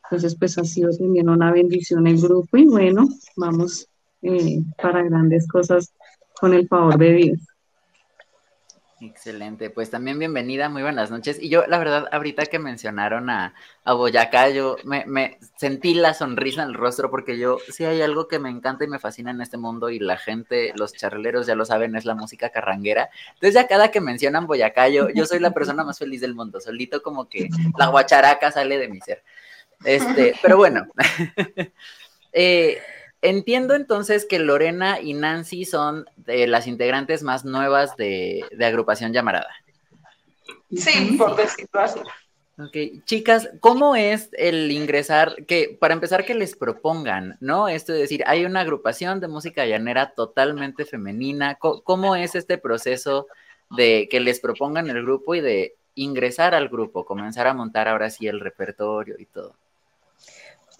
Entonces, 0.04 0.36
pues 0.38 0.58
ha 0.58 0.64
sido 0.64 0.92
también 0.92 1.30
una 1.30 1.52
bendición 1.52 2.08
el 2.08 2.22
grupo 2.22 2.58
y 2.58 2.66
bueno, 2.66 3.08
vamos 3.36 3.88
eh, 4.22 4.62
para 4.82 5.04
grandes 5.04 5.48
cosas 5.48 5.94
con 6.40 6.54
el 6.54 6.68
favor 6.68 6.98
de 6.98 7.14
Dios. 7.14 7.55
Excelente, 9.10 9.70
pues 9.70 9.92
también 9.92 10.18
bienvenida, 10.18 10.68
muy 10.68 10.82
buenas 10.82 11.12
noches. 11.12 11.38
Y 11.40 11.50
yo, 11.50 11.66
la 11.68 11.78
verdad, 11.78 12.08
ahorita 12.12 12.48
que 12.48 12.58
mencionaron 12.58 13.30
a, 13.30 13.54
a 13.84 13.94
Boyacá, 13.94 14.50
yo 14.50 14.78
me, 14.84 15.38
sentí 15.58 15.94
la 15.94 16.16
sonrisa 16.16 16.64
en 16.64 16.70
el 16.70 16.74
rostro 16.74 17.12
porque 17.12 17.38
yo, 17.38 17.60
sí 17.70 17.86
hay 17.86 18.02
algo 18.02 18.28
que 18.28 18.40
me 18.40 18.50
encanta 18.50 18.84
y 18.84 18.88
me 18.88 18.98
fascina 18.98 19.30
en 19.30 19.42
este 19.42 19.58
mundo 19.58 19.92
y 19.92 20.00
la 20.00 20.18
gente, 20.18 20.74
los 20.76 20.94
charleros 20.94 21.46
ya 21.46 21.54
lo 21.54 21.66
saben, 21.66 21.96
es 21.96 22.06
la 22.06 22.16
música 22.16 22.50
carranguera. 22.50 23.10
Entonces 23.36 23.54
ya 23.54 23.68
cada 23.68 23.92
que 23.92 24.02
mencionan 24.02 24.48
Boyacá, 24.48 24.88
yo, 24.90 25.10
yo 25.10 25.28
soy 25.28 25.40
la 25.40 25.52
persona 25.52 25.84
más 25.84 26.00
feliz 26.00 26.22
del 26.22 26.34
mundo, 26.34 26.60
solito 26.60 27.04
como 27.04 27.30
que 27.30 27.50
la 27.78 27.88
guacharaca 27.88 28.52
sale 28.52 28.80
de 28.80 28.88
mi 28.88 29.02
ser. 29.02 29.24
Este, 29.84 30.34
pero 30.42 30.58
bueno, 30.58 30.88
eh, 32.34 32.82
Entiendo 33.26 33.74
entonces 33.74 34.28
que 34.28 34.38
Lorena 34.38 35.02
y 35.02 35.16
Nancy 35.16 35.66
son 35.66 36.06
de 36.16 36.46
las 36.46 36.68
integrantes 36.68 37.24
más 37.24 37.44
nuevas 37.44 37.98
de, 37.98 38.46
Agrupación 38.64 39.14
Llamarada. 39.14 39.50
Sí, 40.72 41.16
por 41.18 41.36
decirlo 41.36 41.80
así. 41.80 42.00
Ok, 42.60 43.04
chicas, 43.06 43.50
¿cómo 43.62 43.96
es 43.96 44.30
el 44.34 44.72
ingresar? 44.72 45.44
Que 45.48 45.76
para 45.80 45.96
empezar 45.96 46.24
que 46.24 46.36
les 46.36 46.56
propongan, 46.56 47.36
¿no? 47.40 47.68
Esto 47.68 47.94
de 47.94 48.00
decir, 48.00 48.24
hay 48.28 48.46
una 48.46 48.60
agrupación 48.60 49.20
de 49.20 49.28
música 49.28 49.66
llanera 49.66 50.12
totalmente 50.12 50.86
femenina. 50.86 51.56
¿Cómo 51.56 52.16
es 52.16 52.36
este 52.36 52.60
proceso 52.60 53.26
de 53.72 54.08
que 54.08 54.20
les 54.20 54.40
propongan 54.40 54.88
el 54.88 55.02
grupo 55.02 55.34
y 55.34 55.42
de 55.42 55.76
ingresar 55.96 56.54
al 56.54 56.70
grupo, 56.70 57.06
comenzar 57.06 57.48
a 57.48 57.56
montar 57.56 57.88
ahora 57.88 58.12
sí 58.12 58.28
el 58.28 58.40
repertorio 58.40 59.16
y 59.18 59.26
todo? 59.26 59.56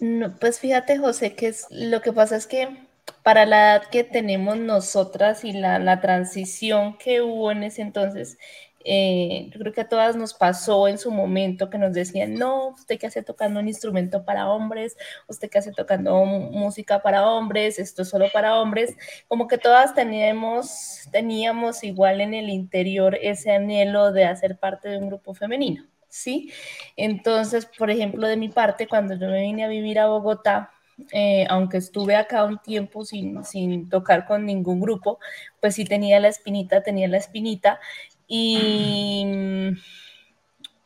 No, 0.00 0.36
pues 0.38 0.60
fíjate, 0.60 0.98
José, 0.98 1.34
que 1.34 1.48
es, 1.48 1.66
lo 1.70 2.02
que 2.02 2.12
pasa 2.12 2.36
es 2.36 2.46
que 2.46 2.86
para 3.22 3.46
la 3.46 3.76
edad 3.76 3.88
que 3.90 4.04
tenemos 4.04 4.58
nosotras 4.58 5.44
y 5.44 5.52
la, 5.52 6.00
transición 6.00 6.98
que 6.98 7.22
hubo 7.22 7.50
en 7.50 7.62
ese 7.64 7.82
entonces, 7.82 8.38
eh, 8.84 9.48
yo 9.52 9.58
creo 9.58 9.72
que 9.72 9.80
a 9.80 9.88
todas 9.88 10.14
nos 10.16 10.34
pasó 10.34 10.86
en 10.86 10.98
su 10.98 11.10
momento 11.10 11.70
que 11.70 11.78
nos 11.78 11.92
decían, 11.92 12.34
no, 12.34 12.68
usted 12.68 12.98
que 12.98 13.06
hace 13.06 13.22
tocando 13.22 13.58
un 13.60 13.68
instrumento 13.68 14.24
para 14.24 14.50
hombres, 14.50 14.96
usted 15.28 15.48
que 15.50 15.58
hace 15.58 15.72
tocando 15.72 16.24
música 16.24 17.02
para 17.02 17.28
hombres, 17.30 17.78
esto 17.78 18.02
es 18.02 18.08
solo 18.10 18.26
para 18.32 18.60
hombres, 18.60 18.94
como 19.28 19.48
que 19.48 19.58
todas 19.58 19.94
teníamos, 19.94 21.08
teníamos 21.10 21.84
igual 21.84 22.20
en 22.20 22.34
el 22.34 22.50
interior 22.50 23.18
ese 23.20 23.52
anhelo 23.52 24.12
de 24.12 24.26
hacer 24.26 24.58
parte 24.58 24.88
de 24.88 24.98
un 24.98 25.08
grupo 25.08 25.34
femenino. 25.34 25.86
¿Sí? 26.08 26.52
Entonces, 26.96 27.66
por 27.78 27.90
ejemplo, 27.90 28.26
de 28.26 28.36
mi 28.36 28.48
parte, 28.48 28.86
cuando 28.88 29.14
yo 29.14 29.28
me 29.28 29.42
vine 29.42 29.64
a 29.64 29.68
vivir 29.68 29.98
a 29.98 30.08
Bogotá, 30.08 30.70
eh, 31.12 31.46
aunque 31.50 31.76
estuve 31.78 32.16
acá 32.16 32.44
un 32.44 32.58
tiempo 32.58 33.04
sin, 33.04 33.44
sin, 33.44 33.88
tocar 33.90 34.26
con 34.26 34.46
ningún 34.46 34.80
grupo, 34.80 35.18
pues 35.60 35.74
sí 35.74 35.84
tenía 35.84 36.20
la 36.20 36.28
espinita, 36.28 36.82
tenía 36.82 37.06
la 37.08 37.18
espinita 37.18 37.80
y 38.26 39.26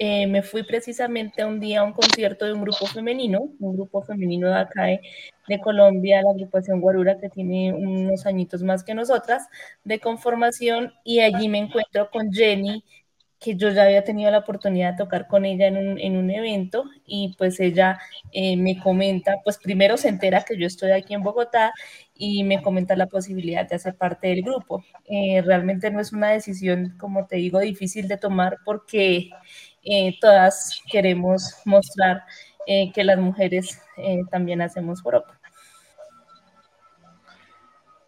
eh, 0.03 0.27
me 0.27 0.43
fui 0.43 0.62
precisamente 0.62 1.45
un 1.45 1.61
día 1.61 1.81
a 1.81 1.85
un 1.85 1.93
concierto 1.93 2.47
de 2.47 2.55
un 2.55 2.62
grupo 2.62 2.87
femenino, 2.87 3.50
un 3.61 3.77
grupo 3.77 4.03
femenino 4.03 4.49
de 4.49 4.59
acá 4.59 4.87
de 5.47 5.61
Colombia, 5.61 6.23
la 6.23 6.31
agrupación 6.31 6.81
Guarura, 6.81 7.19
que 7.19 7.29
tiene 7.29 7.75
unos 7.75 8.25
añitos 8.25 8.62
más 8.62 8.83
que 8.83 8.95
nosotras, 8.95 9.47
de 9.85 10.00
conformación, 10.00 10.95
y 11.05 11.21
allí 11.21 11.49
me 11.50 11.59
encuentro 11.59 12.11
con 12.11 12.33
Jenny, 12.33 12.83
que 13.41 13.57
yo 13.57 13.71
ya 13.71 13.85
había 13.85 14.05
tenido 14.05 14.31
la 14.31 14.39
oportunidad 14.39 14.93
de 14.93 14.99
tocar 14.99 15.27
con 15.27 15.47
ella 15.47 15.67
en 15.67 15.79
un, 15.79 15.99
en 15.99 16.17
un 16.19 16.31
evento 16.31 16.85
y 17.07 17.35
pues 17.39 17.59
ella 17.59 17.99
eh, 18.33 18.57
me 18.59 18.79
comenta, 18.79 19.39
pues 19.43 19.57
primero 19.57 19.97
se 19.97 20.09
entera 20.09 20.43
que 20.43 20.59
yo 20.59 20.67
estoy 20.67 20.91
aquí 20.91 21.15
en 21.15 21.23
Bogotá 21.23 21.73
y 22.15 22.45
me 22.45 22.61
comenta 22.61 22.95
la 22.97 23.07
posibilidad 23.07 23.67
de 23.67 23.77
hacer 23.77 23.97
parte 23.97 24.29
del 24.29 24.43
grupo. 24.43 24.85
Eh, 25.07 25.41
realmente 25.43 25.91
no 25.91 26.01
es 26.01 26.13
una 26.13 26.29
decisión, 26.29 26.97
como 26.99 27.27
te 27.27 27.37
digo, 27.37 27.61
difícil 27.61 28.09
de 28.09 28.19
tomar 28.19 28.59
porque 28.63 29.31
eh, 29.83 30.19
todas 30.21 30.83
queremos 30.93 31.55
mostrar 31.65 32.25
que 32.95 33.03
las 33.03 33.19
mujeres 33.19 33.81
también 34.31 34.63
hacemos 34.63 35.01
Europa. 35.05 35.41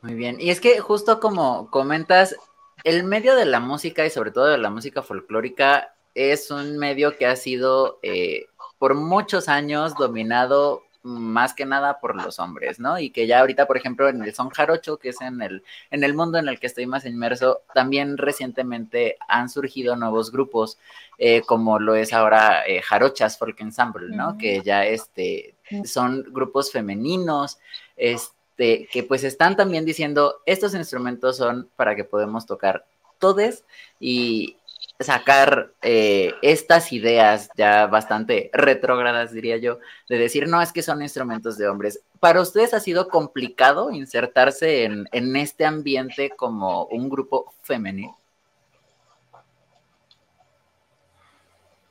Muy 0.02 0.14
bien, 0.14 0.36
y 0.38 0.50
es 0.50 0.60
que 0.60 0.78
justo 0.78 1.18
como 1.18 1.68
comentas, 1.68 2.36
el 2.84 3.04
medio 3.04 3.36
de 3.36 3.44
la 3.44 3.60
música 3.60 4.04
y 4.04 4.10
sobre 4.10 4.30
todo 4.30 4.46
de 4.46 4.58
la 4.58 4.70
música 4.70 5.02
folclórica 5.02 5.94
es 6.14 6.50
un 6.50 6.78
medio 6.78 7.16
que 7.16 7.26
ha 7.26 7.36
sido 7.36 7.98
eh, 8.02 8.46
por 8.78 8.94
muchos 8.94 9.48
años 9.48 9.94
dominado 9.94 10.82
más 11.04 11.52
que 11.52 11.66
nada 11.66 11.98
por 11.98 12.14
los 12.14 12.38
hombres, 12.38 12.78
¿no? 12.78 12.98
Y 12.98 13.10
que 13.10 13.26
ya 13.26 13.40
ahorita, 13.40 13.66
por 13.66 13.76
ejemplo, 13.76 14.08
en 14.08 14.22
el 14.22 14.34
son 14.34 14.50
jarocho, 14.50 14.98
que 14.98 15.08
es 15.08 15.20
en 15.20 15.42
el, 15.42 15.64
en 15.90 16.04
el 16.04 16.14
mundo 16.14 16.38
en 16.38 16.48
el 16.48 16.60
que 16.60 16.68
estoy 16.68 16.86
más 16.86 17.04
inmerso, 17.04 17.62
también 17.74 18.18
recientemente 18.18 19.16
han 19.26 19.48
surgido 19.48 19.96
nuevos 19.96 20.30
grupos, 20.30 20.78
eh, 21.18 21.42
como 21.42 21.80
lo 21.80 21.96
es 21.96 22.12
ahora 22.12 22.64
eh, 22.66 22.82
Jarochas 22.82 23.36
Folk 23.36 23.60
Ensemble, 23.60 24.14
¿no? 24.14 24.38
Que 24.38 24.62
ya 24.62 24.86
este, 24.86 25.56
son 25.84 26.24
grupos 26.30 26.70
femeninos, 26.70 27.58
este, 27.96 28.41
este, 28.62 28.88
que 28.92 29.02
pues 29.02 29.24
están 29.24 29.56
también 29.56 29.84
diciendo, 29.84 30.40
estos 30.46 30.74
instrumentos 30.74 31.36
son 31.36 31.68
para 31.74 31.96
que 31.96 32.04
podamos 32.04 32.46
tocar 32.46 32.84
todes 33.18 33.64
y 33.98 34.56
sacar 35.00 35.72
eh, 35.82 36.32
estas 36.42 36.92
ideas 36.92 37.50
ya 37.56 37.88
bastante 37.88 38.50
retrógradas, 38.52 39.32
diría 39.32 39.56
yo, 39.56 39.80
de 40.08 40.18
decir, 40.18 40.46
no, 40.46 40.62
es 40.62 40.72
que 40.72 40.82
son 40.82 41.02
instrumentos 41.02 41.58
de 41.58 41.66
hombres. 41.66 42.00
¿Para 42.20 42.40
ustedes 42.40 42.72
ha 42.72 42.78
sido 42.78 43.08
complicado 43.08 43.90
insertarse 43.90 44.84
en, 44.84 45.08
en 45.10 45.34
este 45.34 45.64
ambiente 45.64 46.30
como 46.30 46.84
un 46.84 47.08
grupo 47.08 47.52
femenino? 47.62 48.16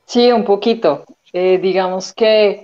Sí, 0.06 0.32
un 0.32 0.44
poquito. 0.44 1.04
Eh, 1.34 1.58
digamos 1.58 2.14
que 2.14 2.62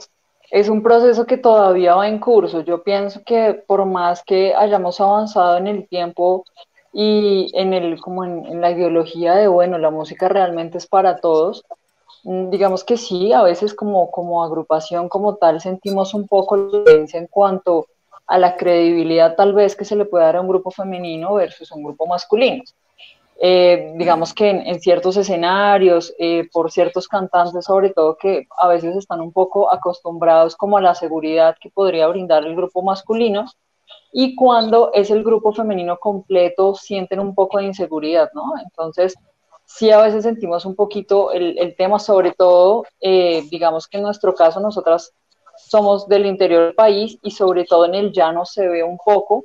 es 0.51 0.69
un 0.69 0.83
proceso 0.83 1.27
que 1.27 1.37
todavía 1.37 1.95
va 1.95 2.09
en 2.09 2.19
curso. 2.19 2.63
Yo 2.63 2.83
pienso 2.83 3.23
que 3.25 3.55
por 3.55 3.85
más 3.85 4.23
que 4.23 4.55
hayamos 4.55 5.01
avanzado 5.01 5.59
en 5.59 5.67
el 5.67 5.89
tiempo 5.89 6.45
y 6.93 7.51
en 7.55 7.75
el 7.75 8.01
como 8.01 8.25
en, 8.25 8.61
la 8.61 8.71
ideología 8.71 9.35
de 9.35 9.49
bueno, 9.49 9.79
la 9.79 9.91
música 9.91 10.29
realmente 10.29 10.79
es 10.79 10.87
para 10.87 11.19
todos, 11.19 11.65
mm, 12.25 12.51
digamos 12.51 12.83
que 12.85 12.97
sí, 12.97 13.33
a 13.33 13.43
veces 13.43 13.75
como, 13.75 14.11
como 14.11 14.43
agrupación 14.43 15.09
como 15.09 15.37
tal 15.37 15.61
sentimos 15.61 16.15
un 16.15 16.27
poco 16.27 16.57
la 16.57 16.79
diferencia 16.79 17.21
en 17.21 17.27
cuanto 17.27 17.87
a 18.27 18.39
la 18.39 18.57
credibilidad 18.57 19.37
tal 19.37 19.55
vez 19.55 19.77
que 19.77 19.85
se 19.85 19.97
le 19.97 20.05
puede 20.05 20.25
dar 20.25 20.37
a 20.37 20.41
un 20.41 20.49
grupo 20.49 20.71
femenino 20.71 21.35
versus 21.35 21.71
un 21.73 21.83
grupo 21.83 22.07
masculino. 22.07 22.63
Eh, 23.40 23.92
digamos 23.94 24.35
que 24.35 24.51
en, 24.51 24.81
ciertos 24.81 25.16
escenarios, 25.16 26.12
eh, 26.18 26.48
por 26.53 26.72
ciertos 26.72 27.07
cantantes 27.07 27.64
sobre 27.64 27.90
todo 27.90 28.16
que 28.16 28.48
a 28.59 28.66
veces 28.66 28.96
están 28.96 29.20
un 29.20 29.33
poco 29.33 29.70
acostumbrados 29.70 30.57
como 30.57 30.77
a 30.77 30.81
la 30.81 30.96
seguridad 30.96 31.55
que 31.61 31.70
podría 31.70 32.09
brindar 32.09 32.44
el 32.44 32.57
grupo 32.57 32.83
masculino 32.83 33.44
y 34.12 34.35
cuando 34.35 34.90
es 34.92 35.12
el 35.12 35.22
grupo 35.22 35.53
femenino 35.53 35.98
completo 35.98 36.74
sienten 36.74 37.20
un 37.20 37.33
poco 37.33 37.59
de 37.59 37.66
inseguridad, 37.66 38.29
¿no? 38.35 38.55
Entonces, 38.61 39.14
sí 39.64 39.92
a 39.92 40.01
veces 40.01 40.24
sentimos 40.24 40.64
un 40.64 40.74
poquito 40.74 41.31
el, 41.31 41.77
tema, 41.77 42.01
sobre 42.01 42.33
todo, 42.33 42.87
eh, 43.01 43.44
digamos 43.53 43.87
que 43.87 43.98
en 43.98 44.03
nuestro 44.03 44.35
caso 44.35 44.59
nosotras 44.59 45.12
somos 45.57 46.09
del 46.09 46.27
interior 46.27 46.64
del 46.64 46.74
país 46.74 47.18
y 47.22 47.31
sobre 47.31 47.64
todo 47.64 47.85
en 47.85 47.94
el 47.94 48.12
llano 48.12 48.44
se 48.44 48.66
ve 48.66 48.83
un 48.83 48.98
poco 48.98 49.44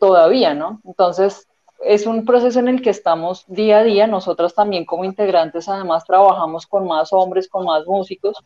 todavía, 0.00 0.54
¿no? 0.54 0.80
Entonces, 0.84 1.47
es 1.80 2.06
un 2.06 2.24
proceso 2.24 2.58
en 2.58 2.68
el 2.68 2.82
que 2.82 2.90
estamos 2.90 3.44
día 3.46 3.78
a 3.78 3.84
día. 3.84 4.06
Nosotros 4.06 4.54
también 4.54 4.84
como 4.84 5.04
integrantes 5.04 5.68
además 5.68 6.04
trabajamos 6.04 6.66
con 6.66 6.86
más 6.86 7.12
hombres, 7.12 7.48
con 7.48 7.64
más 7.64 7.86
músicos 7.86 8.36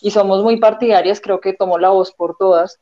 y 0.00 0.10
somos 0.10 0.42
muy 0.42 0.58
partidarias, 0.58 1.20
creo 1.20 1.40
que 1.40 1.52
tomo 1.52 1.78
la 1.78 1.90
voz 1.90 2.12
por 2.12 2.36
todas, 2.36 2.78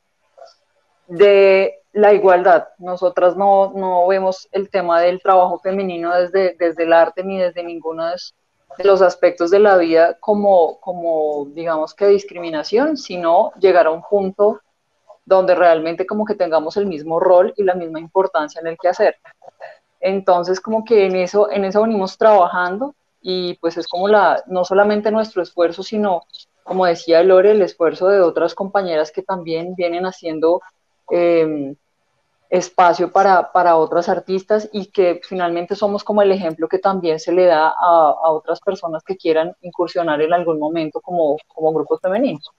de 1.06 1.82
la 1.92 2.12
igualdad. 2.12 2.68
Nosotras 2.78 3.36
no, 3.36 3.72
no 3.74 4.06
vemos 4.06 4.48
el 4.52 4.68
tema 4.68 5.00
del 5.00 5.22
trabajo 5.22 5.58
femenino 5.60 6.14
desde, 6.14 6.56
desde 6.58 6.82
el 6.84 6.92
arte 6.92 7.24
ni 7.24 7.38
desde 7.38 7.62
ninguno 7.62 8.06
de, 8.06 8.16
los 8.84 9.00
aspectos 9.00 9.50
de 9.50 9.58
la 9.58 9.78
vida 9.78 10.18
como, 10.20 10.78
como, 10.80 11.46
digamos 11.54 11.94
que 11.94 12.08
discriminación, 12.08 12.98
sino 12.98 13.52
llegar 13.58 13.86
a 13.86 13.90
un 13.90 14.02
punto 14.02 14.60
donde 15.24 15.54
realmente 15.54 16.06
como 16.06 16.26
que 16.26 16.34
tengamos 16.34 16.76
el 16.76 16.86
mismo 16.86 17.18
rol 17.18 17.54
y 17.56 17.64
la 17.64 17.74
misma 17.74 17.98
importancia 17.98 18.60
en 18.60 18.66
el 18.66 18.76
que 18.76 18.88
hacer. 18.88 19.16
Entonces, 20.00 20.60
como 20.60 20.84
que 20.84 21.06
en 21.06 21.16
eso, 21.16 21.50
en 21.50 21.64
eso 21.64 21.82
venimos 21.82 22.18
trabajando 22.18 22.94
y 23.20 23.54
pues 23.54 23.76
es 23.76 23.88
como 23.88 24.08
la, 24.08 24.42
no 24.46 24.64
solamente 24.64 25.10
nuestro 25.10 25.42
esfuerzo, 25.42 25.82
sino, 25.82 26.22
como 26.64 26.86
decía 26.86 27.22
Lore, 27.22 27.52
el 27.52 27.62
esfuerzo 27.62 28.08
de 28.08 28.20
otras 28.20 28.54
compañeras 28.54 29.10
que 29.10 29.22
también 29.22 29.74
vienen 29.74 30.06
haciendo 30.06 30.60
em, 31.10 31.74
espacio 32.50 33.10
para, 33.10 33.52
para, 33.52 33.76
otras 33.76 34.08
artistas 34.08 34.68
y 34.72 34.86
que 34.86 35.20
finalmente 35.24 35.74
somos 35.74 36.04
como 36.04 36.22
el 36.22 36.30
ejemplo 36.30 36.68
que 36.68 36.78
también 36.78 37.18
se 37.18 37.32
le 37.32 37.46
da 37.46 37.68
a, 37.68 37.74
a 38.10 38.30
otras 38.30 38.60
personas 38.60 39.02
que 39.02 39.16
quieran 39.16 39.56
incursionar 39.62 40.20
en 40.22 40.32
algún 40.32 40.58
momento 40.58 41.00
como, 41.00 41.36
como 41.48 41.72
grupos 41.72 42.00
femeninos. 42.00 42.52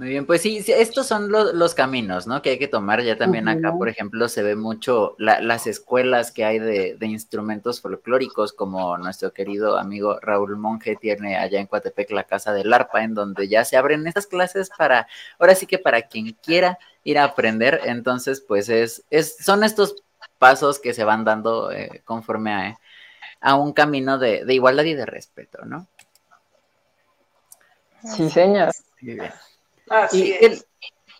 Muy 0.00 0.08
bien, 0.08 0.24
pues 0.24 0.40
sí, 0.40 0.64
estos 0.66 1.06
son 1.06 1.30
los 1.30 1.74
caminos, 1.74 2.26
¿no? 2.26 2.40
Que 2.40 2.48
hay 2.52 2.58
que 2.58 2.68
tomar. 2.68 3.02
Ya 3.02 3.18
también 3.18 3.48
acá, 3.48 3.74
por 3.76 3.90
ejemplo, 3.90 4.30
se 4.30 4.42
ve 4.42 4.56
mucho 4.56 5.14
las 5.18 5.66
escuelas 5.66 6.32
que 6.32 6.42
hay 6.46 6.58
de, 6.58 6.96
instrumentos 7.02 7.82
folclóricos, 7.82 8.54
como 8.54 8.96
nuestro 8.96 9.34
querido 9.34 9.76
amigo 9.76 10.18
Raúl 10.22 10.56
Monge 10.56 10.96
tiene 10.96 11.36
allá 11.36 11.60
en 11.60 11.66
Coatepec 11.66 12.12
la 12.12 12.24
Casa 12.24 12.54
del 12.54 12.72
Arpa, 12.72 13.04
en 13.04 13.12
donde 13.12 13.46
ya 13.46 13.62
se 13.66 13.76
abren 13.76 14.06
estas 14.06 14.26
clases 14.26 14.70
para, 14.70 15.06
ahora 15.38 15.54
sí 15.54 15.66
que 15.66 15.78
para 15.78 16.00
quien 16.00 16.32
quiera 16.32 16.78
ir 17.04 17.18
a 17.18 17.24
aprender. 17.24 17.82
Entonces, 17.84 18.40
pues 18.40 18.70
es, 18.70 19.04
es 19.10 19.36
son 19.36 19.64
estos 19.64 19.96
pasos 20.38 20.78
que 20.78 20.94
se 20.94 21.04
van 21.04 21.26
dando 21.26 21.70
eh, 21.72 22.00
conforme 22.06 22.54
a, 22.54 22.78
a, 23.42 23.54
un 23.54 23.74
camino 23.74 24.18
de, 24.18 24.46
de 24.46 24.54
igualdad 24.54 24.84
y 24.84 24.94
de 24.94 25.04
respeto, 25.04 25.66
¿no? 25.66 25.88
Sí, 28.02 28.30
señor. 28.30 28.70
Muy 29.02 29.16
bien. 29.16 29.32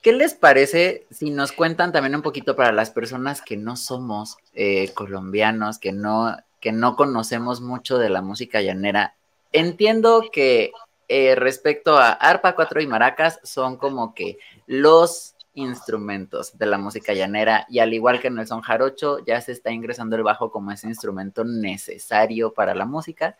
Qué, 0.02 0.12
les 0.12 0.34
parece 0.34 1.06
si 1.10 1.30
nos 1.30 1.52
cuentan 1.52 1.92
también 1.92 2.14
un 2.14 2.22
poquito 2.22 2.56
para 2.56 2.72
las 2.72 2.90
personas 2.90 3.42
que 3.42 3.56
no 3.56 3.76
somos 3.76 4.36
eh, 4.54 4.92
colombianos, 4.94 5.78
que 5.78 5.92
no, 5.92 6.36
que 6.60 6.72
no 6.72 6.96
conocemos 6.96 7.60
mucho 7.60 7.98
de 7.98 8.10
la 8.10 8.22
música 8.22 8.60
llanera? 8.60 9.14
Entiendo 9.52 10.24
que 10.32 10.72
eh, 11.08 11.34
respecto 11.34 11.96
a 11.96 12.12
arpa, 12.12 12.54
cuatro 12.54 12.80
y 12.80 12.86
maracas 12.86 13.40
son 13.42 13.76
como 13.76 14.14
que 14.14 14.38
los 14.66 15.34
instrumentos 15.54 16.56
de 16.56 16.66
la 16.66 16.78
música 16.78 17.12
llanera 17.12 17.66
y 17.68 17.80
al 17.80 17.92
igual 17.92 18.20
que 18.20 18.28
en 18.28 18.38
el 18.38 18.46
son 18.46 18.60
jarocho 18.60 19.18
ya 19.24 19.40
se 19.40 19.52
está 19.52 19.70
ingresando 19.70 20.16
el 20.16 20.22
bajo 20.22 20.50
como 20.50 20.70
ese 20.70 20.86
instrumento 20.86 21.44
necesario 21.44 22.52
para 22.54 22.74
la 22.74 22.86
música. 22.86 23.36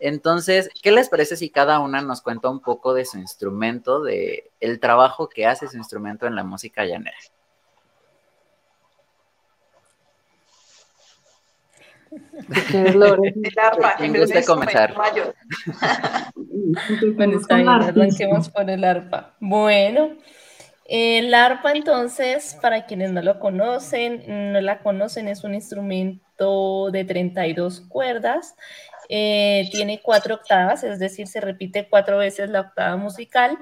Entonces, 0.00 0.70
¿qué 0.82 0.92
les 0.92 1.08
parece 1.08 1.36
si 1.36 1.50
cada 1.50 1.80
una 1.80 2.00
nos 2.00 2.22
cuenta 2.22 2.48
un 2.48 2.60
poco 2.60 2.94
de 2.94 3.04
su 3.04 3.18
instrumento, 3.18 4.02
de 4.02 4.50
el 4.60 4.78
trabajo 4.80 5.28
que 5.28 5.46
hace 5.46 5.68
su 5.68 5.76
instrumento 5.76 6.26
en 6.26 6.36
la 6.36 6.44
música 6.44 6.84
llanera? 6.84 7.16
El 12.72 13.02
arpa, 13.58 13.96
gusta 14.16 14.44
comenzar. 14.44 14.94
bueno, 17.14 17.38
está 17.38 17.56
bien, 17.56 17.68
arranquemos 17.68 18.48
por 18.48 18.70
el 18.70 18.84
arpa. 18.84 19.34
Bueno, 19.40 20.16
el 20.88 21.32
arpa 21.34 21.72
entonces, 21.72 22.58
para 22.60 22.86
quienes 22.86 23.12
no 23.12 23.22
lo 23.22 23.38
conocen, 23.38 24.52
no 24.52 24.60
la 24.60 24.80
conocen, 24.80 25.28
es 25.28 25.44
un 25.44 25.54
instrumento 25.54 26.90
de 26.90 27.04
32 27.04 27.82
cuerdas 27.82 28.56
eh, 29.08 29.68
tiene 29.72 30.00
cuatro 30.02 30.34
octavas, 30.34 30.84
es 30.84 30.98
decir, 30.98 31.26
se 31.26 31.40
repite 31.40 31.88
cuatro 31.88 32.18
veces 32.18 32.50
la 32.50 32.60
octava 32.60 32.96
musical 32.96 33.58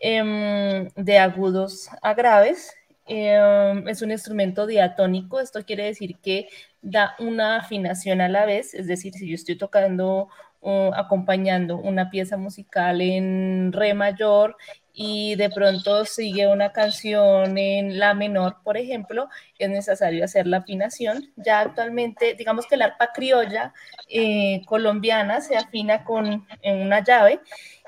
em, 0.00 0.88
de 0.96 1.18
agudos 1.18 1.88
a 2.02 2.14
graves. 2.14 2.74
Em, 3.06 3.86
es 3.88 4.02
un 4.02 4.10
instrumento 4.10 4.66
diatónico, 4.66 5.40
esto 5.40 5.64
quiere 5.64 5.84
decir 5.84 6.18
que 6.18 6.48
da 6.82 7.14
una 7.20 7.56
afinación 7.56 8.20
a 8.20 8.28
la 8.28 8.44
vez, 8.46 8.74
es 8.74 8.86
decir, 8.86 9.12
si 9.14 9.28
yo 9.28 9.34
estoy 9.34 9.56
tocando 9.56 10.28
o 10.62 10.92
acompañando 10.94 11.76
una 11.76 12.08
pieza 12.08 12.36
musical 12.36 13.00
en 13.00 13.72
re 13.72 13.94
mayor 13.94 14.56
y 14.94 15.34
de 15.36 15.50
pronto 15.50 16.04
sigue 16.04 16.46
una 16.48 16.72
canción 16.72 17.56
en 17.56 17.98
la 17.98 18.14
menor, 18.14 18.56
por 18.62 18.76
ejemplo, 18.76 19.28
es 19.58 19.70
necesario 19.70 20.24
hacer 20.24 20.46
la 20.46 20.58
afinación. 20.58 21.32
Ya 21.36 21.60
actualmente, 21.60 22.34
digamos 22.34 22.66
que 22.66 22.74
el 22.76 22.82
arpa 22.82 23.10
criolla 23.12 23.72
eh, 24.08 24.62
colombiana 24.66 25.40
se 25.40 25.56
afina 25.56 26.04
con 26.04 26.46
una 26.62 27.02
llave. 27.02 27.40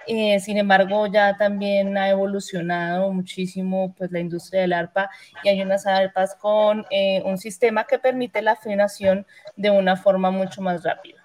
Eh, 0.07 0.41
sin 0.41 0.59
embargo, 0.59 1.07
ya 1.07 1.37
también 1.37 1.97
ha 1.97 2.09
evolucionado 2.11 3.11
muchísimo 3.13 3.95
pues, 3.97 4.11
la 4.11 4.21
industria 4.21 4.63
del 4.63 4.73
arpa 4.73 5.11
y 5.43 5.49
hay 5.49 5.63
unas 5.63 5.87
arpas 5.87 6.35
con 6.35 6.85
eh, 6.91 7.23
un 7.25 7.39
sistema 7.39 7.85
que 7.85 7.99
permite 7.99 8.43
la 8.43 8.53
afinación 8.53 9.27
de 9.57 9.71
una 9.71 9.97
forma 9.97 10.31
mucho 10.31 10.61
más 10.61 10.83
rápida. 10.83 11.24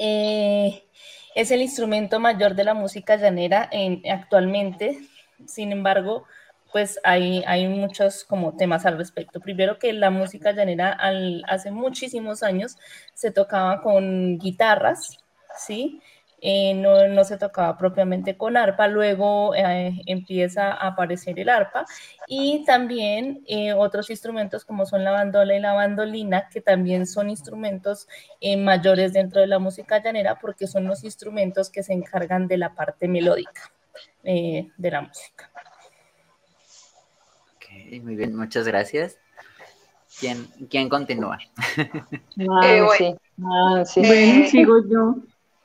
Es 0.00 1.50
el 1.50 1.60
instrumento 1.60 2.18
mayor 2.20 2.54
de 2.54 2.64
la 2.64 2.74
música 2.74 3.16
llanera 3.16 3.68
en, 3.70 4.02
actualmente. 4.10 4.98
Sin 5.46 5.72
embargo, 5.72 6.24
pues 6.72 6.98
hay, 7.04 7.42
hay 7.46 7.68
muchos 7.68 8.24
como 8.24 8.56
temas 8.56 8.86
al 8.86 8.96
respecto. 8.96 9.40
Primero 9.40 9.78
que 9.78 9.92
la 9.92 10.10
música 10.10 10.52
llanera 10.52 10.98
hace 11.46 11.70
muchísimos 11.70 12.42
años 12.42 12.76
se 13.14 13.30
tocaba 13.30 13.82
con 13.82 14.38
guitarras, 14.38 15.18
¿sí? 15.56 16.00
Eh, 16.42 16.72
no, 16.74 17.24
se 17.24 17.36
tocaba 17.36 17.76
propiamente 17.76 18.36
con 18.36 18.56
arpa, 18.56 18.88
luego 18.88 19.54
eh, 19.54 20.00
empieza 20.06 20.72
a 20.72 20.88
aparecer 20.88 21.38
el 21.38 21.50
arpa 21.50 21.84
y 22.26 22.64
también 22.64 23.44
eh, 23.46 23.74
otros 23.74 24.08
instrumentos 24.08 24.64
como 24.64 24.86
son 24.86 25.04
la 25.04 25.10
bandola 25.10 25.54
y 25.54 25.60
la 25.60 25.74
bandolina, 25.74 26.48
que 26.48 26.62
también 26.62 27.06
son 27.06 27.28
instrumentos 27.28 28.08
mayores 28.58 29.12
dentro 29.12 29.40
de 29.42 29.48
la 29.48 29.58
música 29.58 30.02
llanera 30.02 30.38
porque 30.38 30.66
son 30.66 30.86
los 30.86 31.04
instrumentos 31.04 31.68
que 31.68 31.82
se 31.82 31.92
encargan 31.92 32.48
de 32.48 32.56
la 32.56 32.74
parte 32.74 33.06
melódica 33.06 33.70
de 34.22 34.90
la 34.90 35.02
música. 35.02 35.50
Ok, 37.56 38.02
muy 38.02 38.16
bien, 38.16 38.34
muchas 38.34 38.66
gracias. 38.66 39.18
¿Quién, 40.18 40.48
quién 40.70 40.88
continúa? 40.88 41.38
Ah, 43.42 43.84
sí. 43.84 44.00
Bueno, 44.00 44.48
sigo 44.48 44.74
yo. 44.88 45.16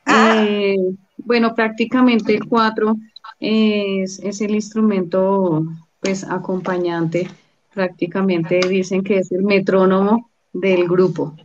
Ah. 0.05 0.45
Eh, 0.47 0.77
bueno, 1.17 1.55
prácticamente 1.55 2.35
el 2.35 2.45
cuatro 2.45 2.97
es, 3.39 4.19
el 4.19 4.55
instrumento 4.55 5.65
pues 5.99 6.23
acompañante, 6.23 7.27
prácticamente 7.73 8.59
dicen 8.59 9.03
que 9.03 9.17
es 9.17 9.31
el 9.31 9.43
metrónomo 9.43 10.29
del 10.53 10.87
grupo. 10.87 11.35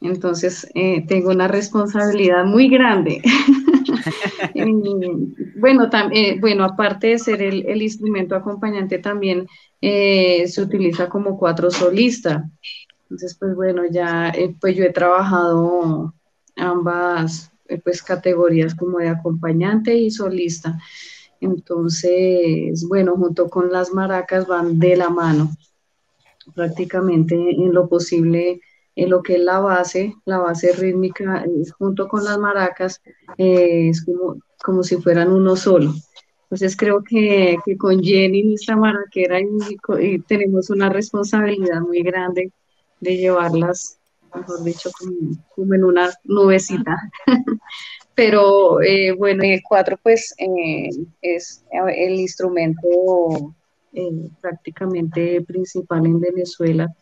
Entonces, 0.00 0.70
eh, 0.74 1.04
tengo 1.06 1.30
una 1.30 1.48
responsabilidad 1.48 2.44
muy 2.44 2.68
grande. 2.68 3.20
bueno, 5.56 5.90
eh, 6.12 6.38
bueno, 6.40 6.64
aparte 6.64 7.08
de 7.08 7.18
ser 7.18 7.42
el, 7.42 7.82
instrumento 7.82 8.34
acompañante, 8.34 8.98
también 8.98 9.46
se 9.80 10.62
utiliza 10.62 11.08
como 11.08 11.36
cuatro 11.36 11.70
solista. 11.70 12.48
Entonces, 13.02 13.36
pues 13.38 13.54
bueno, 13.54 13.82
ya 13.90 14.32
pues 14.60 14.76
yo 14.76 14.84
he 14.84 14.92
trabajado 14.92 16.14
ambas 16.56 17.48
eh, 17.48 17.57
pues 17.76 18.02
categorías 18.02 18.74
como 18.74 18.98
de 18.98 19.08
acompañante 19.08 19.94
y 19.94 20.10
solista. 20.10 20.78
Entonces, 21.40 22.86
bueno, 22.88 23.16
junto 23.16 23.48
con 23.48 23.70
las 23.70 23.92
maracas 23.92 24.46
van 24.46 24.78
de 24.78 24.96
la 24.96 25.10
mano, 25.10 25.50
prácticamente 26.54 27.34
en 27.34 27.72
lo 27.72 27.88
posible, 27.88 28.60
en 28.96 29.10
lo 29.10 29.22
que 29.22 29.34
es 29.34 29.40
la 29.40 29.60
base, 29.60 30.14
la 30.24 30.38
base 30.38 30.72
rítmica, 30.72 31.44
junto 31.78 32.08
con 32.08 32.24
las 32.24 32.38
maracas, 32.38 33.00
eh, 33.36 33.90
es 33.90 34.04
como, 34.04 34.38
como 34.64 34.82
si 34.82 34.96
fueran 34.96 35.32
uno 35.32 35.54
solo. 35.54 35.94
Entonces 36.44 36.76
creo 36.76 37.04
que, 37.04 37.58
que 37.64 37.76
con 37.76 38.02
Jenny, 38.02 38.42
nuestra 38.42 38.74
maraquera, 38.74 39.38
y, 39.40 40.18
tenemos 40.20 40.70
una 40.70 40.88
responsabilidad 40.88 41.82
muy 41.82 42.02
grande 42.02 42.50
de 43.00 43.16
llevarlas 43.16 43.97
mejor 44.34 44.64
dicho, 44.64 44.90
como, 45.54 45.74
en 45.74 45.84
una 45.84 46.10
nubecita. 46.24 46.96
Pero 48.14 48.82
eh, 48.82 49.12
bueno, 49.12 49.44
el 49.44 49.60
cuatro 49.62 49.96
pues 50.02 50.34
eh, 50.38 50.88
es 51.22 51.64
el 51.94 52.14
instrumento 52.14 53.54
eh, 53.92 54.28
prácticamente 54.40 55.40
principal 55.42 56.06
en 56.06 56.20
Venezuela. 56.20 56.92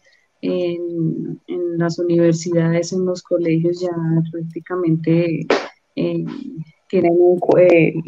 En, 0.42 1.40
las 1.78 1.98
universidades, 1.98 2.92
en 2.92 3.04
los 3.04 3.22
colegios 3.22 3.80
ya 3.80 3.90
prácticamente 4.30 5.46
tienen 5.94 7.18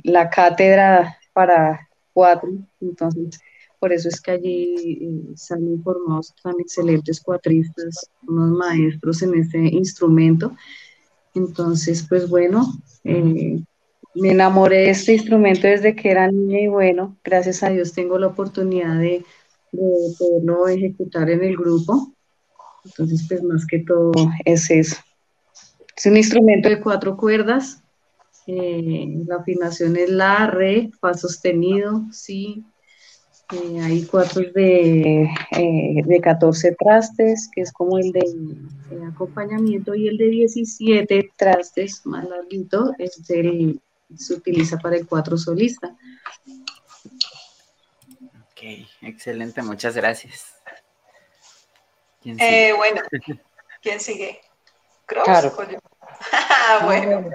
la 0.04 0.30
cátedra 0.30 1.18
para 1.34 1.88
cuatro, 2.14 2.50
entonces 2.80 3.38
por 3.78 3.92
eso 3.92 4.08
es 4.08 4.20
que 4.20 4.32
allí 4.32 4.98
eh, 5.00 5.36
salen 5.36 5.82
formados 5.82 6.34
tan 6.42 6.54
excelentes 6.58 7.20
cuatristas, 7.20 8.10
unos 8.26 8.50
maestros 8.50 9.22
en 9.22 9.34
este 9.34 9.58
instrumento. 9.58 10.56
Entonces, 11.34 12.04
pues 12.08 12.28
bueno, 12.28 12.66
eh, 13.04 13.62
me 14.14 14.30
enamoré 14.30 14.78
de 14.78 14.90
este 14.90 15.14
instrumento 15.14 15.66
desde 15.66 15.94
que 15.94 16.10
era 16.10 16.30
niña 16.30 16.60
y 16.60 16.66
bueno, 16.66 17.16
gracias 17.22 17.62
a 17.62 17.70
Dios 17.70 17.92
tengo 17.92 18.18
la 18.18 18.28
oportunidad 18.28 18.98
de, 18.98 19.24
poderlo 19.70 20.66
ejecutar 20.68 21.30
en 21.30 21.44
el 21.44 21.56
grupo. 21.56 22.12
Entonces, 22.84 23.26
pues 23.28 23.42
más 23.42 23.66
que 23.66 23.80
todo 23.80 24.12
es 24.44 24.70
eso. 24.70 24.96
Es 25.94 26.06
un 26.06 26.16
instrumento 26.16 26.68
de 26.68 26.80
cuatro 26.80 27.16
cuerdas. 27.16 27.82
Eh, 28.46 29.06
la 29.26 29.36
afinación 29.36 29.96
es 29.96 30.10
la, 30.10 30.46
re, 30.46 30.90
fa 31.00 31.12
sostenido, 31.12 32.06
si, 32.12 32.64
eh, 33.52 33.80
hay 33.80 34.04
cuatro 34.04 34.42
de, 34.54 35.22
eh, 35.22 36.02
de 36.04 36.20
14 36.20 36.76
trastes, 36.78 37.48
que 37.54 37.62
es 37.62 37.72
como 37.72 37.98
el 37.98 38.12
de 38.12 38.22
acompañamiento, 39.10 39.94
y 39.94 40.08
el 40.08 40.18
de 40.18 40.28
17 40.28 41.32
trastes, 41.34 42.04
más 42.04 42.28
larguito, 42.28 42.92
es 42.98 43.20
se 44.16 44.34
utiliza 44.34 44.78
para 44.78 44.96
el 44.96 45.06
cuatro 45.06 45.38
solista. 45.38 45.96
Ok, 48.52 48.86
excelente, 49.02 49.62
muchas 49.62 49.94
gracias. 49.94 50.54
Eh, 52.24 52.72
bueno, 52.76 53.00
¿quién 53.82 54.00
sigue? 54.00 54.40
¿Cross 55.06 55.24
claro. 55.24 55.56
bueno, 56.84 57.30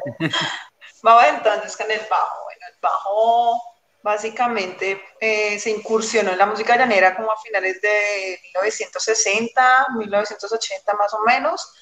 vamos 1.02 1.23
entonces 1.38 1.76
con 1.76 1.89
el 1.89 2.02
bajo. 2.08 2.43
Bueno, 2.43 2.65
el 2.71 2.80
bajo 2.80 3.72
básicamente 4.03 5.01
eh, 5.19 5.57
se 5.57 5.71
incursionó 5.71 6.31
en 6.31 6.37
la 6.37 6.45
música 6.45 6.77
llanera 6.77 7.15
como 7.15 7.31
a 7.31 7.37
finales 7.37 7.81
de 7.81 8.37
1960, 8.43 9.87
1980 9.97 10.93
más 10.93 11.13
o 11.13 11.21
menos. 11.21 11.73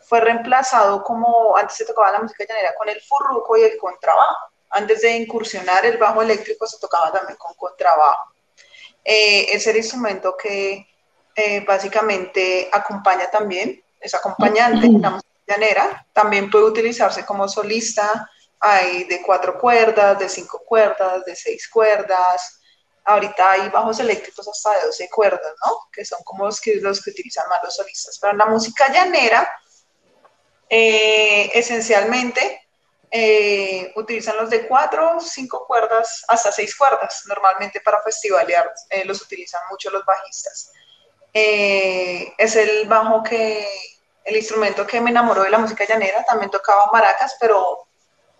Fue 0.00 0.20
reemplazado 0.20 1.02
como 1.02 1.56
antes 1.56 1.76
se 1.76 1.84
tocaba 1.84 2.12
la 2.12 2.20
música 2.20 2.44
llanera 2.48 2.74
con 2.78 2.88
el 2.88 3.00
furruco 3.02 3.56
y 3.56 3.62
el 3.62 3.76
contrabajo. 3.76 4.52
Antes 4.70 5.02
de 5.02 5.16
incursionar 5.16 5.84
el 5.84 5.98
bajo 5.98 6.22
eléctrico 6.22 6.66
se 6.66 6.78
tocaba 6.78 7.10
también 7.10 7.36
con 7.36 7.54
contrabajo. 7.54 8.32
Eh, 9.04 9.46
es 9.50 9.66
el 9.66 9.76
instrumento 9.76 10.36
que 10.36 10.86
eh, 11.34 11.64
básicamente 11.66 12.68
acompaña 12.72 13.28
también, 13.30 13.82
es 14.00 14.14
acompañante 14.14 14.86
en 14.86 15.02
la 15.02 15.10
música 15.10 15.40
llanera. 15.48 16.06
También 16.12 16.50
puede 16.50 16.66
utilizarse 16.66 17.26
como 17.26 17.48
solista 17.48 18.30
hay 18.64 19.04
de 19.04 19.20
cuatro 19.20 19.58
cuerdas, 19.58 20.18
de 20.18 20.28
cinco 20.28 20.62
cuerdas, 20.64 21.24
de 21.26 21.36
seis 21.36 21.68
cuerdas. 21.68 22.60
Ahorita 23.04 23.50
hay 23.50 23.68
bajos 23.68 24.00
eléctricos 24.00 24.48
hasta 24.48 24.78
de 24.78 24.86
12 24.86 25.10
cuerdas, 25.10 25.52
¿no? 25.66 25.76
Que 25.92 26.06
son 26.06 26.20
como 26.24 26.46
los 26.46 26.58
que, 26.58 26.76
los 26.76 27.02
que 27.02 27.10
utilizan 27.10 27.46
más 27.50 27.62
los 27.62 27.76
solistas. 27.76 28.18
Pero 28.18 28.32
en 28.32 28.38
la 28.38 28.46
música 28.46 28.90
llanera, 28.90 29.46
eh, 30.70 31.50
esencialmente, 31.52 32.62
eh, 33.10 33.92
utilizan 33.96 34.38
los 34.38 34.48
de 34.48 34.66
cuatro, 34.66 35.20
cinco 35.20 35.66
cuerdas, 35.66 36.24
hasta 36.28 36.50
seis 36.50 36.74
cuerdas. 36.74 37.24
Normalmente 37.26 37.82
para 37.82 38.02
festivalear 38.02 38.72
eh, 38.88 39.04
los 39.04 39.20
utilizan 39.20 39.60
mucho 39.70 39.90
los 39.90 40.04
bajistas. 40.06 40.72
es 41.34 42.56
el 42.56 42.88
bajo 42.88 43.22
que, 43.22 43.68
el 44.24 44.36
instrumento 44.36 44.86
que 44.86 45.00
me 45.00 45.10
enamoró 45.10 45.42
de 45.42 45.50
la 45.50 45.58
música 45.58 45.84
llanera. 45.86 46.24
También 46.24 46.50
tocaba 46.50 46.88
maracas, 46.90 47.36
pero 47.38 47.86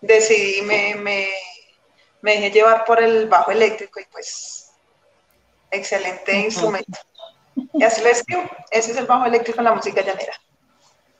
decidí, 0.06 0.62
me, 0.62 0.94
me, 0.96 1.28
me 2.22 2.32
dejé 2.32 2.50
llevar 2.50 2.84
por 2.84 3.02
el 3.02 3.28
bajo 3.28 3.50
eléctrico 3.50 4.00
y 4.00 4.04
pues 4.10 4.72
excelente 5.70 6.40
instrumento. 6.40 6.98
Y 7.72 7.82
así 7.82 8.02
lo 8.02 8.08
escribo, 8.08 8.42
ese 8.70 8.92
es 8.92 8.96
el 8.98 9.06
bajo 9.06 9.26
eléctrico 9.26 9.60
en 9.60 9.64
la 9.64 9.74
música 9.74 10.02
llanera. 10.02 10.34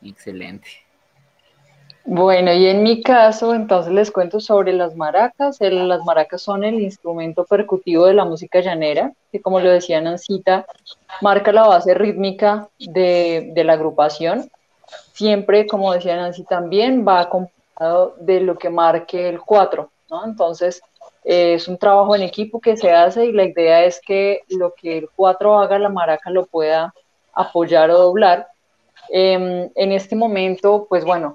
Excelente. 0.03 0.69
Bueno, 2.07 2.53
y 2.53 2.67
en 2.67 2.83
mi 2.83 3.03
caso, 3.03 3.55
entonces 3.55 3.91
les 3.91 4.11
cuento 4.11 4.39
sobre 4.39 4.75
las 4.75 4.95
maracas. 4.95 5.57
las 5.61 6.05
maracas 6.05 6.43
son 6.43 6.63
el 6.63 6.81
instrumento 6.81 7.47
percutivo 7.47 8.05
de 8.05 8.13
la 8.13 8.27
música 8.27 8.61
llanera, 8.61 9.13
que 9.33 9.41
como 9.41 9.59
lo 9.59 9.71
decía 9.71 10.03
Nancita, 10.03 10.67
marca 11.23 11.51
la 11.51 11.67
base 11.67 11.95
rítmica 11.95 12.69
de, 12.79 13.53
de 13.55 13.65
la 13.65 13.73
agrupación. 13.73 14.51
Siempre, 15.15 15.67
como 15.67 15.95
decía 15.95 16.17
Nancy 16.17 16.45
también, 16.45 17.07
va 17.09 17.31
de 18.19 18.41
lo 18.41 18.57
que 18.57 18.71
marque 18.71 19.29
el 19.29 19.41
4, 19.41 19.91
¿no? 20.11 20.25
Entonces, 20.25 20.83
eh, 21.25 21.55
es 21.55 21.69
un 21.69 21.79
trabajo 21.79 22.15
en 22.15 22.23
equipo 22.23 22.61
que 22.61 22.77
se 22.77 22.93
hace 22.93 23.27
y 23.27 23.33
la 23.33 23.45
idea 23.45 23.85
es 23.85 24.01
que 24.01 24.43
lo 24.49 24.75
que 24.75 24.99
el 24.99 25.09
4 25.15 25.59
haga, 25.59 25.79
la 25.79 25.89
maraca 25.89 26.31
lo 26.31 26.47
pueda 26.47 26.95
apoyar 27.33 27.91
o 27.91 27.99
doblar. 27.99 28.49
Em, 29.09 29.71
en 29.75 29.93
este 29.93 30.17
momento, 30.17 30.87
pues 30.89 31.05
bueno, 31.05 31.35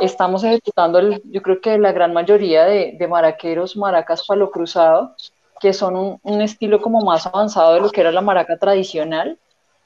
estamos 0.00 0.44
ejecutando, 0.44 1.00
yo 1.24 1.42
creo 1.42 1.60
que 1.60 1.78
la 1.78 1.92
gran 1.92 2.12
mayoría 2.12 2.64
de, 2.64 2.96
de 2.98 3.08
maraqueros, 3.08 3.76
maracas 3.76 4.26
palo 4.26 4.50
cruzado, 4.50 5.14
que 5.60 5.72
son 5.72 6.18
un, 6.22 6.40
estilo 6.40 6.80
como 6.80 7.00
más 7.00 7.26
avanzado 7.26 7.74
de 7.74 7.80
lo 7.80 7.90
que 7.90 8.00
era 8.00 8.12
la 8.12 8.20
maraca 8.20 8.58
tradicional 8.58 9.38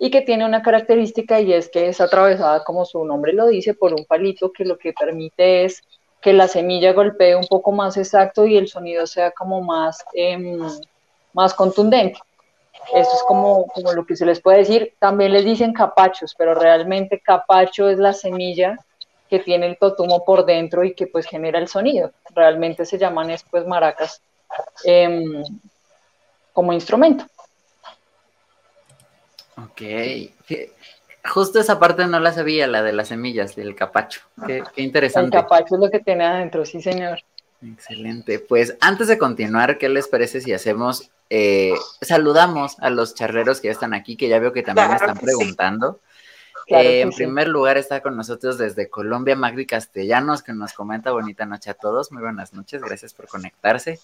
y 0.03 0.11
que 0.11 0.23
tiene 0.23 0.47
una 0.47 0.63
característica 0.63 1.41
y 1.41 1.53
es 1.53 1.69
que 1.69 1.89
es 1.89 2.01
atravesada, 2.01 2.65
como 2.65 2.87
su 2.87 3.05
nombre 3.05 3.35
lo 3.35 3.47
dice, 3.47 3.75
por 3.75 3.93
un 3.93 4.07
palito 4.07 4.51
que 4.51 4.65
lo 4.65 4.79
que 4.79 4.95
permite 4.95 5.67
es 5.67 5.83
que 6.23 6.33
la 6.33 6.49
semilla 6.49 6.95
golpee 6.95 7.37
un 7.37 7.47
poco 7.47 7.71
más 7.71 7.99
exacto 7.99 8.47
y 8.47 8.57
el 8.57 8.67
sonido 8.67 9.07
sea 9.07 9.31
como 9.31 9.61
más, 9.61 10.03
em, 10.15 10.59
más 11.35 11.53
contundente. 11.53 12.19
Eso 12.95 13.11
es 13.13 13.23
como, 13.29 13.67
como 13.67 13.93
lo 13.93 14.07
que 14.07 14.17
se 14.17 14.25
les 14.25 14.41
puede 14.41 14.59
decir. 14.59 14.95
También 14.99 15.35
les 15.35 15.45
dicen 15.45 15.75
capachos, 15.75 16.35
pero 16.35 16.55
realmente 16.55 17.21
capacho 17.21 17.91
es 17.91 17.99
la 17.99 18.15
semilla 18.15 18.79
que 19.29 19.39
tiene 19.39 19.67
el 19.67 19.77
totumo 19.77 20.25
por 20.25 20.47
dentro 20.47 20.83
y 20.83 20.95
que 20.95 21.09
pues 21.09 21.27
genera 21.27 21.59
el 21.59 21.69
sonido. 21.69 22.11
Realmente 22.35 22.87
se 22.87 22.97
llaman 22.97 23.29
después 23.29 23.67
maracas 23.67 24.23
em, 24.85 25.45
como 26.55 26.73
instrumento. 26.73 27.27
Ok. 29.65 29.83
Justo 31.25 31.61
esa 31.61 31.79
parte 31.79 32.07
no 32.07 32.19
la 32.19 32.33
sabía, 32.33 32.67
la 32.67 32.83
de 32.83 32.93
las 32.93 33.09
semillas, 33.09 33.55
del 33.55 33.75
capacho. 33.75 34.23
Qué, 34.47 34.63
interesante. 34.77 35.37
El 35.37 35.43
capacho 35.43 35.75
es 35.75 35.81
lo 35.81 35.91
que 35.91 36.01
tiene 36.01 36.25
adentro, 36.25 36.65
sí, 36.65 36.81
señor. 36.81 37.21
Excelente. 37.63 38.39
Pues 38.39 38.77
antes 38.81 39.09
de 39.09 39.19
continuar, 39.19 39.77
¿qué 39.77 39.89
les 39.91 40.09
parece 40.09 40.41
si 40.41 40.53
hacemos, 40.55 41.11
eh, 41.29 41.75
saludamos 42.01 42.79
a 42.79 42.89
los 42.89 43.15
charreros 43.15 43.61
que 43.61 43.69
ya 43.69 43.73
están 43.73 43.93
aquí, 43.93 44.17
que 44.17 44.29
ya 44.29 44.39
veo 44.39 44.53
que 44.53 44.63
también 44.63 44.89
me 44.89 44.97
están 44.97 45.19
preguntando? 45.19 46.01
Eh, 46.67 47.01
en 47.01 47.11
primer 47.11 47.49
lugar 47.49 47.77
está 47.77 48.01
con 48.01 48.17
nosotros 48.17 48.57
desde 48.57 48.89
Colombia 48.89 49.35
Magri 49.35 49.67
Castellanos, 49.67 50.43
que 50.43 50.53
nos 50.53 50.73
comenta 50.73 51.11
bonita 51.11 51.45
noche 51.45 51.71
a 51.71 51.75
todos. 51.75 52.13
Muy 52.13 52.23
buenas 52.23 52.55
noches, 52.55 52.81
gracias 52.81 53.13
por 53.13 53.27
conectarse. 53.27 53.99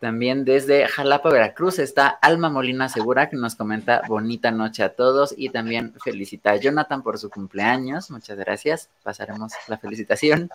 También 0.00 0.46
desde 0.46 0.88
Jalapa, 0.88 1.28
Veracruz, 1.28 1.78
está 1.78 2.08
Alma 2.08 2.48
Molina 2.48 2.88
Segura, 2.88 3.28
que 3.28 3.36
nos 3.36 3.54
comenta 3.54 4.00
bonita 4.08 4.50
noche 4.50 4.82
a 4.82 4.94
todos 4.94 5.34
y 5.36 5.50
también 5.50 5.92
felicita 6.02 6.52
a 6.52 6.56
Jonathan 6.56 7.02
por 7.02 7.18
su 7.18 7.28
cumpleaños. 7.28 8.10
Muchas 8.10 8.38
gracias. 8.38 8.88
Pasaremos 9.02 9.52
la 9.68 9.76
felicitación. 9.76 10.48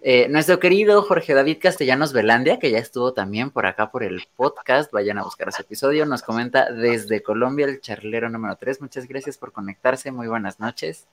Eh, 0.00 0.28
nuestro 0.28 0.60
querido 0.60 1.02
Jorge 1.02 1.34
David 1.34 1.58
Castellanos 1.60 2.12
Velandia, 2.12 2.60
que 2.60 2.70
ya 2.70 2.78
estuvo 2.78 3.12
también 3.12 3.50
por 3.50 3.66
acá 3.66 3.90
por 3.90 4.04
el 4.04 4.26
podcast, 4.36 4.92
vayan 4.92 5.18
a 5.18 5.24
buscar 5.24 5.52
su 5.52 5.62
episodio, 5.62 6.06
nos 6.06 6.22
comenta 6.22 6.70
desde 6.70 7.22
Colombia 7.22 7.66
el 7.66 7.80
charlero 7.80 8.30
número 8.30 8.54
3. 8.54 8.80
Muchas 8.80 9.08
gracias 9.08 9.38
por 9.38 9.50
conectarse. 9.50 10.12
Muy 10.12 10.28
buenas 10.28 10.60
noches. 10.60 11.08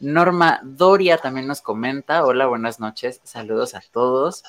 Norma 0.00 0.60
Doria 0.62 1.18
también 1.18 1.46
nos 1.46 1.60
comenta, 1.60 2.24
hola, 2.24 2.46
buenas 2.46 2.80
noches, 2.80 3.20
saludos 3.24 3.74
a 3.74 3.82
todos. 3.92 4.42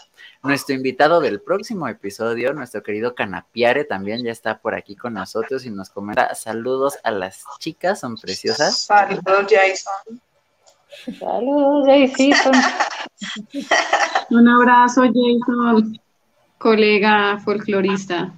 Nuestro 0.45 0.75
invitado 0.75 1.21
del 1.21 1.41
próximo 1.41 1.87
episodio, 1.87 2.53
nuestro 2.53 2.83
querido 2.83 3.15
Canapiare, 3.15 3.83
también 3.83 4.23
ya 4.23 4.31
está 4.31 4.59
por 4.59 4.75
aquí 4.75 4.95
con 4.95 5.15
nosotros 5.15 5.65
y 5.65 5.71
nos 5.71 5.89
comenta, 5.89 6.35
saludos 6.35 6.99
a 7.03 7.09
las 7.09 7.43
chicas, 7.57 7.99
son 7.99 8.15
preciosas. 8.15 8.81
Saludos, 8.81 9.47
Jason. 9.49 10.21
Saludos, 11.19 11.87
Jason. 11.87 12.53
Un 14.29 14.47
abrazo, 14.47 15.01
Jason, 15.01 15.99
colega 16.59 17.39
folclorista. 17.39 18.31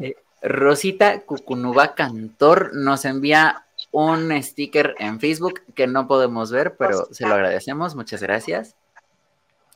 Eh, 0.00 0.16
Rosita 0.42 1.20
Cucunuba 1.20 1.94
Cantor 1.94 2.74
nos 2.74 3.04
envía 3.04 3.64
un 3.92 4.30
sticker 4.42 4.96
en 4.98 5.20
Facebook 5.20 5.62
que 5.74 5.86
no 5.86 6.08
podemos 6.08 6.50
ver, 6.50 6.76
pero 6.76 7.06
se 7.12 7.26
lo 7.26 7.34
agradecemos. 7.34 7.94
Muchas 7.94 8.22
gracias. 8.22 8.74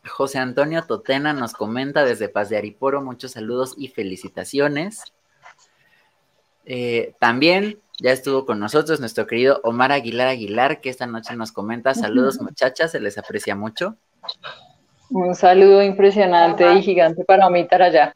José 0.07 0.39
Antonio 0.39 0.83
Totena 0.83 1.33
nos 1.33 1.53
comenta 1.53 2.05
desde 2.05 2.29
Paz 2.29 2.49
de 2.49 2.57
Ariporo, 2.57 3.03
muchos 3.03 3.33
saludos 3.33 3.75
y 3.77 3.89
felicitaciones. 3.89 5.13
Eh, 6.67 7.15
también 7.19 7.81
ya 8.01 8.13
estuvo 8.13 8.47
con 8.47 8.59
nosotros 8.59 9.01
nuestro 9.01 9.27
querido 9.27 9.61
Omar 9.63 9.93
Aguilar 9.93 10.29
Aguilar, 10.29 10.81
que 10.81 10.91
esta 10.91 11.07
noche 11.07 11.37
nos 11.37 11.53
comenta, 11.53 11.95
saludos 11.95 12.41
muchachas, 12.41 12.93
se 12.93 13.01
les 13.01 13.19
aprecia 13.19 13.55
mucho. 13.55 13.97
Un 15.11 15.35
saludo 15.35 15.83
impresionante 15.83 16.73
y 16.75 16.83
gigante 16.83 17.25
para 17.25 17.49
mí, 17.51 17.67
allá. 17.71 18.15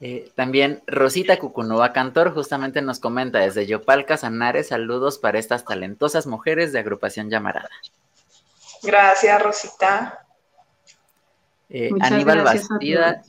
Eh, 0.00 0.30
también 0.34 0.82
Rosita 0.86 1.38
Cucunova 1.38 1.92
Cantor 1.92 2.34
justamente 2.34 2.82
nos 2.82 2.98
comenta 2.98 3.38
desde 3.38 3.66
Yopal 3.66 4.04
Casanares, 4.04 4.68
saludos 4.68 5.18
para 5.18 5.38
estas 5.38 5.64
talentosas 5.64 6.26
mujeres 6.26 6.72
de 6.72 6.80
agrupación 6.80 7.30
Llamarada. 7.30 7.70
Gracias, 8.84 9.42
Rosita. 9.42 10.26
Eh, 11.68 11.90
Aníbal 12.00 12.42
Bastida. 12.42 13.22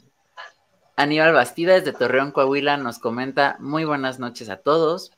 Aníbal 0.95 1.33
Bastida 1.33 1.73
desde 1.73 1.93
Torreón, 1.93 2.31
Coahuila, 2.31 2.77
nos 2.77 2.99
comenta 2.99 3.57
muy 3.59 3.85
buenas 3.85 4.19
noches 4.19 4.49
a 4.49 4.57
todos. 4.57 5.11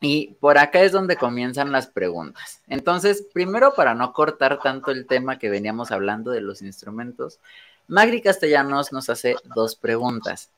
Y 0.00 0.34
por 0.40 0.58
acá 0.58 0.80
es 0.80 0.92
donde 0.92 1.16
comienzan 1.16 1.72
las 1.72 1.86
preguntas. 1.86 2.60
Entonces, 2.68 3.26
primero 3.32 3.74
para 3.74 3.94
no 3.94 4.12
cortar 4.12 4.58
tanto 4.60 4.90
el 4.90 5.06
tema 5.06 5.38
que 5.38 5.48
veníamos 5.48 5.90
hablando 5.90 6.30
de 6.30 6.42
los 6.42 6.60
instrumentos, 6.62 7.40
Magri 7.86 8.20
Castellanos 8.20 8.92
nos 8.92 9.08
hace 9.08 9.36
dos 9.54 9.76
preguntas. 9.76 10.50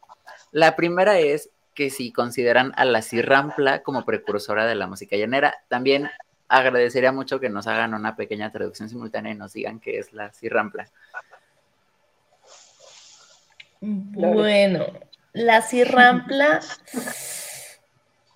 La 0.50 0.74
primera 0.74 1.18
es 1.18 1.50
que 1.76 1.90
si 1.90 2.11
consideran 2.11 2.72
a 2.76 2.85
la 2.85 3.02
cirrampla 3.02 3.83
como 3.83 4.05
precursora 4.05 4.66
de 4.66 4.74
la 4.74 4.88
música 4.88 5.14
llanera. 5.14 5.62
También 5.68 6.11
agradecería 6.48 7.12
mucho 7.12 7.40
que 7.40 7.48
nos 7.48 7.66
hagan 7.66 7.94
una 7.94 8.16
pequeña 8.16 8.52
traducción 8.52 8.88
simultánea 8.88 9.32
y 9.32 9.37
nos 9.37 9.52
digan 9.52 9.80
qué 9.80 9.98
es 9.98 10.12
la 10.12 10.32
cirrampla. 10.32 10.88
Bueno, 13.80 14.87
la 15.32 15.62
cirrampla 15.62 16.61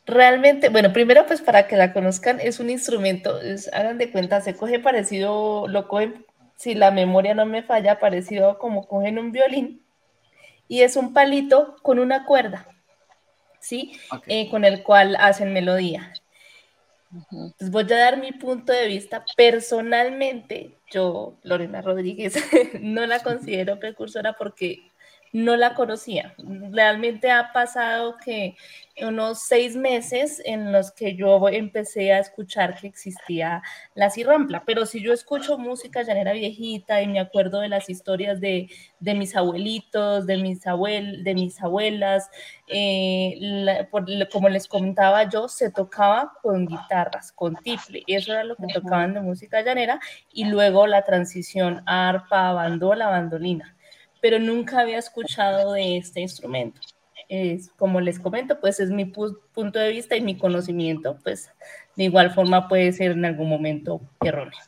realmente, 0.07 0.69
bueno, 0.69 0.93
primero 0.93 1.25
pues 1.27 1.41
para 1.41 1.67
que 1.67 1.77
la 1.77 1.93
conozcan, 1.93 2.41
es 2.41 2.61
un 2.61 2.69
instrumento, 2.69 3.39
hagan 3.73 3.99
de 3.99 4.11
cuenta, 4.11 4.41
se 4.41 4.57
coge 4.57 4.79
parecido, 4.79 5.67
lo 5.69 5.89
cogen, 5.89 6.27
si 6.57 6.75
la 6.75 6.91
memoria 6.91 7.35
no 7.35 7.47
me 7.47 7.63
falla, 7.63 7.99
parecido 7.99 8.59
como 8.59 8.87
cogen 8.87 9.19
un 9.19 9.33
violín, 9.33 9.83
y 10.69 10.83
es 10.83 10.97
un 10.97 11.15
palito 11.15 11.77
con 11.83 11.99
una 11.99 12.27
cuerda, 12.27 12.67
¿sí? 13.61 13.99
Eh, 14.27 14.51
con 14.51 14.65
el 14.65 14.83
cual 14.83 15.17
hacen 15.17 15.53
melodía. 15.53 16.13
Pues 17.59 17.71
voy 17.71 17.83
a 17.93 17.97
dar 17.97 18.21
mi 18.21 18.33
punto 18.33 18.73
de 18.73 18.87
vista. 18.87 19.25
Personalmente, 19.37 20.79
yo, 20.93 21.39
Lorena 21.43 21.83
Rodríguez, 21.83 22.35
no 22.81 23.05
la 23.07 23.21
considero 23.21 23.81
precursora 23.81 24.35
porque 24.35 24.90
no 25.33 25.57
la 25.57 25.75
conocía. 25.75 26.35
Realmente 26.39 27.31
ha 27.31 27.53
pasado 27.53 28.17
que 28.25 28.57
unos 29.03 29.45
seis 29.45 29.77
meses 29.77 30.43
en 30.45 30.73
los 30.73 30.93
que 30.93 31.17
yo 31.17 31.49
empecé 31.49 32.13
a 32.13 32.19
escuchar 32.19 32.79
que 32.79 32.87
existía 32.87 33.63
la 33.95 34.11
cirrampla, 34.11 34.65
pero 34.67 34.85
si 34.85 35.03
yo 35.03 35.13
escucho 35.13 35.57
música 35.57 36.03
llanera 36.03 36.33
viejita 36.33 37.01
y 37.01 37.07
me 37.07 37.21
acuerdo 37.21 37.61
de 37.61 37.69
las 37.69 37.89
historias 37.89 38.41
de, 38.41 38.69
mis 39.01 39.37
abuelitos, 39.37 40.27
de 40.27 40.37
mis, 40.37 40.67
abuel, 40.67 41.25
de 41.25 41.35
mis 41.35 41.63
abuelas, 41.63 42.29
eh, 42.67 43.87
como 44.31 44.49
les 44.49 44.69
comentaba 44.69 45.29
yo, 45.29 45.49
se 45.49 45.71
tocaba 45.71 46.33
con 46.43 46.67
guitarras, 46.67 47.33
con 47.33 47.57
tiple, 47.57 48.03
eso 48.07 48.33
era 48.33 48.45
lo 48.45 48.57
que 48.57 48.67
tocaban 48.73 49.15
de 49.15 49.21
música 49.21 49.63
llanera, 49.63 50.01
y 50.33 50.45
luego 50.45 50.87
la 50.87 51.05
transición 51.05 51.83
arpa, 51.87 52.53
bandola, 52.53 53.09
bandolina 53.09 53.77
pero 54.21 54.39
nunca 54.39 54.81
había 54.81 54.99
escuchado 54.99 55.73
de 55.73 55.97
este 55.97 56.21
instrumento. 56.21 56.81
Es, 57.29 57.71
como 57.77 58.01
les 58.01 58.19
comento, 58.19 58.59
pues 58.61 58.81
es 58.81 58.91
mi 58.91 59.05
punto 59.05 59.79
de 59.79 59.91
vista 59.91 60.17
y 60.17 60.21
mi 60.21 60.37
conocimiento, 60.37 61.19
pues 61.23 61.51
de 61.97 62.05
igual 62.05 62.33
forma 62.33 62.67
puede 62.67 62.93
ser 62.93 63.13
en 63.13 63.25
algún 63.25 63.49
momento 63.49 64.01
erróneo. 64.21 64.59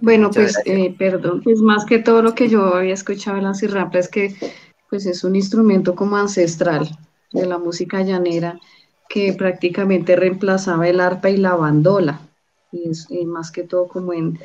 Bueno, 0.00 0.30
pues 0.30 0.58
eh, 0.66 0.94
perdón, 0.98 1.40
pues 1.42 1.60
más 1.60 1.84
que 1.86 1.98
todo 1.98 2.20
lo 2.20 2.34
que 2.34 2.48
yo 2.48 2.74
había 2.74 2.94
escuchado 2.94 3.38
en 3.38 3.44
la 3.44 3.54
cirrapla 3.54 4.00
es 4.00 4.08
que 4.08 4.34
pues 4.90 5.06
es 5.06 5.24
un 5.24 5.36
instrumento 5.36 5.94
como 5.94 6.16
ancestral 6.16 6.88
de 7.32 7.46
la 7.46 7.58
música 7.58 8.02
llanera 8.02 8.58
que 9.08 9.32
prácticamente 9.32 10.16
reemplazaba 10.16 10.88
el 10.88 11.00
arpa 11.00 11.30
y 11.30 11.36
la 11.36 11.54
bandola, 11.54 12.20
y 12.72 12.90
es 12.90 13.08
más 13.26 13.50
que 13.50 13.62
todo 13.62 13.88
como 13.88 14.12
en, 14.12 14.38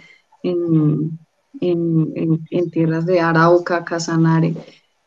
en 0.43 1.19
en, 1.61 2.45
tierras 2.71 3.05
de 3.05 3.19
Arauca, 3.19 3.83
Casanare, 3.83 4.55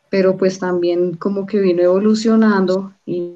pero 0.09 0.37
pues 0.37 0.59
también 0.59 1.15
como 1.15 1.45
que 1.45 1.59
vino 1.59 1.81
evolucionando 1.81 2.93
y 3.05 3.33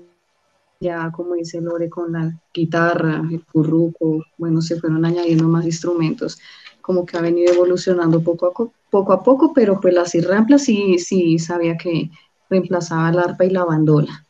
ya 0.79 1.11
como 1.11 1.35
dice 1.35 1.61
Lore 1.61 1.89
con 1.89 2.11
la 2.11 2.33
guitarra, 2.53 3.23
el 3.31 3.43
curruco, 3.45 4.25
bueno, 4.37 4.61
se 4.61 4.79
fueron 4.79 5.05
añadiendo 5.05 5.47
más 5.47 5.65
instrumentos, 5.65 6.39
como 6.81 7.05
que 7.05 7.17
ha 7.17 7.21
venido 7.21 7.53
evolucionando 7.53 8.21
poco 8.21 8.47
a 8.47 8.51
poco, 8.89 9.13
a 9.13 9.23
poco 9.23 9.53
pero 9.53 9.79
pues 9.79 9.93
la 9.93 10.05
cirrampla 10.05 10.57
sí, 10.57 10.99
sí 10.99 11.39
sabía 11.39 11.77
que 11.77 12.09
reemplazaba 12.49 13.09
el 13.09 13.19
arpa 13.19 13.45
y 13.45 13.49
la 13.51 13.63
bandola. 13.63 14.25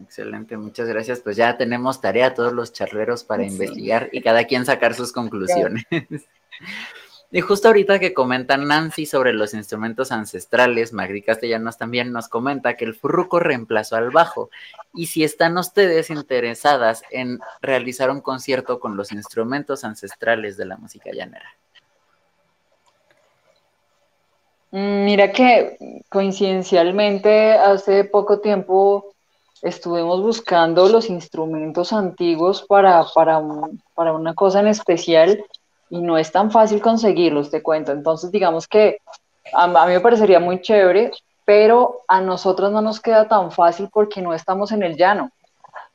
Excelente, 0.00 0.56
muchas 0.56 0.88
gracias. 0.88 1.20
Pues 1.20 1.36
ya 1.36 1.56
tenemos 1.58 2.00
tarea 2.00 2.34
todos 2.34 2.52
los 2.52 2.72
charleros 2.72 3.24
para 3.24 3.44
investigar 3.44 4.08
y 4.10 4.22
cada 4.22 4.44
quien 4.44 4.64
sacar 4.64 4.94
sus 4.94 5.12
conclusiones. 5.12 5.84
Y 7.30 7.42
justo 7.42 7.68
ahorita 7.68 7.98
que 7.98 8.14
comenta 8.14 8.56
Nancy 8.56 9.04
sobre 9.04 9.34
los 9.34 9.52
instrumentos 9.52 10.12
ancestrales, 10.12 10.94
Magri 10.94 11.20
Castellanos 11.20 11.76
también 11.76 12.10
nos 12.10 12.26
comenta 12.26 12.74
que 12.74 12.86
el 12.86 12.94
furruco 12.94 13.38
reemplazó 13.38 13.96
al 13.96 14.10
bajo. 14.10 14.48
Y 14.94 15.06
si 15.06 15.24
están 15.24 15.58
ustedes 15.58 16.08
interesadas 16.08 17.02
en 17.10 17.38
realizar 17.60 18.10
un 18.10 18.22
concierto 18.22 18.80
con 18.80 18.96
los 18.96 19.12
instrumentos 19.12 19.84
ancestrales 19.84 20.56
de 20.56 20.64
la 20.64 20.78
música 20.78 21.10
llanera. 21.12 21.54
Mm, 24.70 25.04
mira 25.04 25.30
que 25.30 25.76
coincidencialmente 26.08 27.52
hace 27.52 28.04
poco 28.04 28.40
tiempo 28.40 29.12
estuvimos 29.60 30.22
buscando 30.22 30.88
los 30.88 31.10
instrumentos 31.10 31.92
antiguos 31.92 32.62
para, 32.62 33.04
para, 33.14 33.42
para 33.94 34.12
una 34.14 34.34
cosa 34.34 34.60
en 34.60 34.68
especial 34.68 35.44
y 35.90 36.00
no 36.00 36.18
es 36.18 36.30
tan 36.32 36.50
fácil 36.50 36.80
conseguirlos, 36.80 37.50
te 37.50 37.62
cuento. 37.62 37.92
Entonces, 37.92 38.30
digamos 38.30 38.66
que 38.68 38.98
a, 39.52 39.66
mí 39.66 39.92
me 39.92 40.00
parecería 40.00 40.40
muy 40.40 40.60
chévere, 40.60 41.12
pero 41.44 42.02
a 42.08 42.20
nosotros 42.20 42.70
no 42.72 42.82
nos 42.82 43.00
queda 43.00 43.28
tan 43.28 43.50
fácil 43.50 43.88
porque 43.92 44.20
no 44.20 44.34
estamos 44.34 44.72
en 44.72 44.82
el 44.82 44.96
llano. 44.96 45.30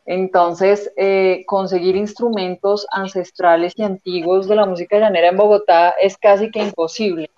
Entonces, 0.05 0.91
eh, 0.97 1.43
conseguir 1.45 1.95
instrumentos 1.95 2.85
ancestrales 2.91 3.73
y 3.77 3.83
antiguos 3.83 4.47
de 4.47 4.55
la 4.55 4.65
música 4.65 4.97
llanera 4.97 5.29
en 5.29 5.37
Bogotá 5.37 5.91
es 6.01 6.17
casi 6.17 6.51
que 6.51 6.59
imposible. 6.59 7.29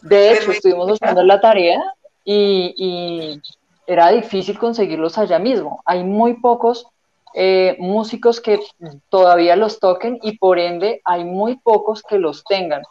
De 0.00 0.32
hecho, 0.32 0.50
estuvimos 0.50 0.88
buscando 0.88 1.22
la 1.22 1.40
tarea 1.40 1.80
y, 2.24 2.74
y 2.76 3.42
era 3.86 4.10
difícil 4.10 4.58
conseguirlos 4.58 5.16
allá 5.16 5.38
mismo. 5.38 5.80
Hay 5.84 6.02
muy 6.02 6.34
pocos 6.40 6.86
eh, 7.34 7.76
músicos 7.78 8.40
que 8.40 8.60
todavía 9.08 9.56
los 9.56 9.80
toquen 9.80 10.18
y 10.22 10.38
por 10.38 10.58
ende 10.58 11.00
hay 11.04 11.24
muy 11.24 11.56
pocos 11.56 12.02
que 12.02 12.18
los 12.18 12.44
tengan. 12.44 12.82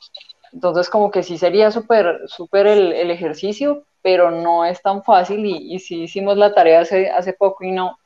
Entonces 0.54 0.89
como 0.89 1.12
que 1.12 1.23
sí 1.23 1.38
sería 1.38 1.71
súper 1.71 2.21
súper 2.27 2.67
el, 2.67 3.12
ejercicio, 3.12 3.86
pero 4.01 4.32
no 4.32 4.65
es 4.65 4.82
tan 4.82 5.04
fácil 5.04 5.45
y, 5.45 5.73
y 5.75 5.80
sí 5.80 6.04
hicimos 6.04 6.38
la 6.38 6.54
tarea 6.54 6.82
hace, 6.82 7.10
hace 7.10 7.34
poco 7.34 7.63
y 7.63 7.71
no, 7.71 7.97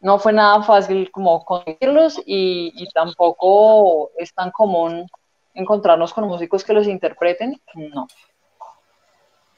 no 0.00 0.18
fue 0.18 0.32
nada 0.32 0.62
fácil 0.62 1.10
como 1.10 1.44
conseguirlos 1.44 2.18
y, 2.26 2.72
y 2.76 2.88
tampoco 2.90 4.10
es 4.18 4.34
tan 4.34 4.50
común 4.50 5.08
encontrarnos 5.54 6.12
con 6.12 6.28
músicos 6.28 6.64
que 6.64 6.74
los 6.74 6.86
interpreten, 6.86 7.60
no. 7.74 8.06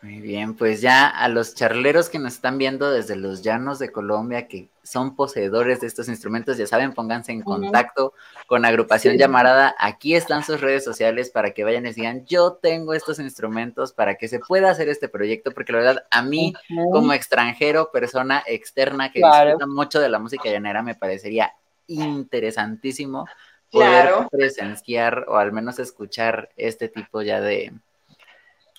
Muy 0.07 0.21
bien, 0.21 0.55
pues 0.55 0.81
ya 0.81 1.09
a 1.09 1.29
los 1.29 1.57
charleros 1.57 2.09
que 2.09 2.21
nos 2.21 2.35
están 2.35 2.59
viendo 2.59 2.93
desde 2.93 3.17
los 3.17 3.43
llanos 3.43 3.81
de 3.81 3.91
Colombia, 3.91 4.47
que 4.47 4.69
son 4.85 5.17
poseedores 5.17 5.81
de 5.81 5.89
estos 5.89 6.09
instrumentos, 6.09 6.57
ya 6.57 6.69
saben, 6.69 6.95
pónganse 6.95 7.33
en 7.33 7.43
contacto 7.43 8.15
con 8.47 8.65
Agrupación 8.65 9.19
Llamarada. 9.19 9.75
Aquí 9.81 10.15
están 10.15 10.45
sus 10.45 10.61
redes 10.61 10.85
sociales 10.85 11.31
para 11.31 11.51
que 11.51 11.65
vayan 11.65 11.87
y 11.87 11.93
digan, 11.93 12.25
yo 12.25 12.53
tengo 12.53 12.95
estos 12.95 13.19
instrumentos 13.19 13.93
para 13.93 14.15
que 14.15 14.29
se 14.29 14.39
pueda 14.39 14.71
hacer 14.71 14.89
este 14.89 15.09
proyecto, 15.09 15.51
porque 15.51 15.73
la 15.73 15.79
verdad, 15.79 16.05
a 16.13 16.23
mí, 16.23 16.55
como 16.93 17.13
extranjero, 17.13 17.91
persona 17.91 18.45
externa 18.47 19.11
que 19.11 19.19
disfruta 19.19 19.67
mucho 19.67 19.99
de 19.99 20.09
la 20.09 20.21
música 20.21 20.49
llanera, 20.49 20.85
me 20.85 20.95
parecería 20.95 21.53
interesantísimo 21.89 23.27
poder 23.73 24.11
presenciar 24.31 25.25
o 25.27 25.37
al 25.37 25.51
menos 25.51 25.81
escuchar 25.81 26.51
este 26.57 26.89
tipo 26.89 27.23
ya 27.23 27.41
de... 27.41 27.73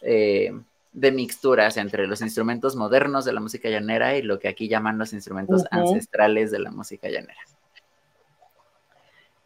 Eh, 0.04 0.54
de 0.98 1.12
mixturas 1.12 1.78
entre 1.78 2.08
los 2.08 2.22
instrumentos 2.22 2.76
modernos 2.76 3.24
de 3.24 3.32
la 3.32 3.40
música 3.40 3.70
llanera 3.70 4.18
y 4.18 4.24
lo 4.24 4.40
que 4.40 4.48
aquí 4.48 4.68
llaman 4.68 4.98
los 4.98 5.14
instrumentos 5.14 5.66
ancestrales 5.70 6.50
de 6.50 6.58
la 6.58 6.72
música 6.72 7.08
llanera. 7.08 7.40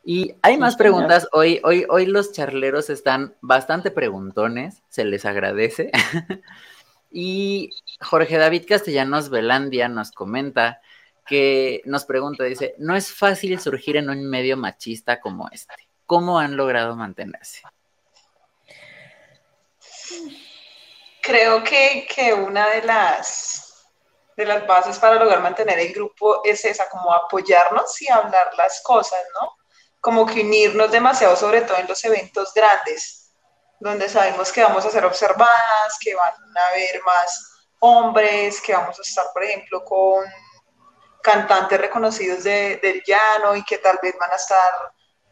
Y 0.05 0.33
hay 0.41 0.57
más 0.57 0.77
preguntas. 0.77 1.27
Hoy, 1.33 1.59
hoy, 1.65 1.85
hoy 1.89 2.05
los 2.05 2.31
charleros 2.31 2.89
están 2.89 3.35
bastante 3.41 3.91
preguntones, 3.91 4.81
se 4.87 5.03
les 5.03 5.25
agradece. 5.25 5.91
y 7.11 7.71
Jorge 7.99 8.37
David 8.37 8.63
Castellanos 8.65 9.29
Velandia 9.29 9.89
nos 9.89 10.11
comenta 10.11 10.79
que 11.27 11.81
nos 11.83 12.05
pregunta, 12.05 12.45
dice, 12.45 12.75
no 12.77 12.95
es 12.95 13.11
fácil 13.11 13.59
surgir 13.59 13.97
en 13.97 14.09
un 14.09 14.25
medio 14.25 14.55
machista 14.55 15.19
como 15.19 15.49
este. 15.51 15.75
¿Cómo 16.05 16.39
han 16.39 16.55
logrado 16.55 16.95
mantenerse? 16.95 17.61
Creo 21.21 21.63
que, 21.63 22.33
una 22.33 22.67
de 22.69 22.81
las, 22.83 23.87
de 24.35 24.45
las 24.45 24.65
bases 24.65 24.99
para 24.99 25.15
lograr 25.15 25.41
mantener 25.41 25.79
el 25.79 25.93
grupo 25.93 26.41
es 26.43 26.65
esa, 26.65 26.89
como 26.89 27.13
apoyarnos 27.13 28.01
y 28.01 28.09
hablar 28.09 28.51
las 28.57 28.81
cosas, 28.81 29.21
¿no? 29.39 29.55
Como 29.99 30.25
que 30.25 30.41
unirnos 30.41 30.91
demasiado, 30.91 31.35
sobre 31.35 31.61
todo 31.61 31.77
en 31.77 31.87
los 31.87 32.03
eventos 32.03 32.53
grandes, 32.53 33.33
donde 33.79 34.09
sabemos 34.09 34.51
que 34.51 34.63
vamos 34.63 34.85
a 34.85 34.89
ser 34.89 35.05
observadas, 35.05 35.97
que 35.99 36.15
van 36.15 36.33
a 36.57 36.67
haber 36.71 37.01
más 37.03 37.51
hombres, 37.79 38.61
que 38.61 38.73
vamos 38.73 38.97
a 38.99 39.01
estar, 39.01 39.27
por 39.33 39.43
ejemplo, 39.43 39.83
con 39.83 40.25
cantantes 41.21 41.79
reconocidos 41.79 42.43
del 42.43 43.03
llano 43.05 43.55
y 43.55 43.63
que 43.63 43.77
tal 43.77 43.99
vez 44.01 44.15
van 44.19 44.31
a 44.31 44.35
estar 44.35 44.91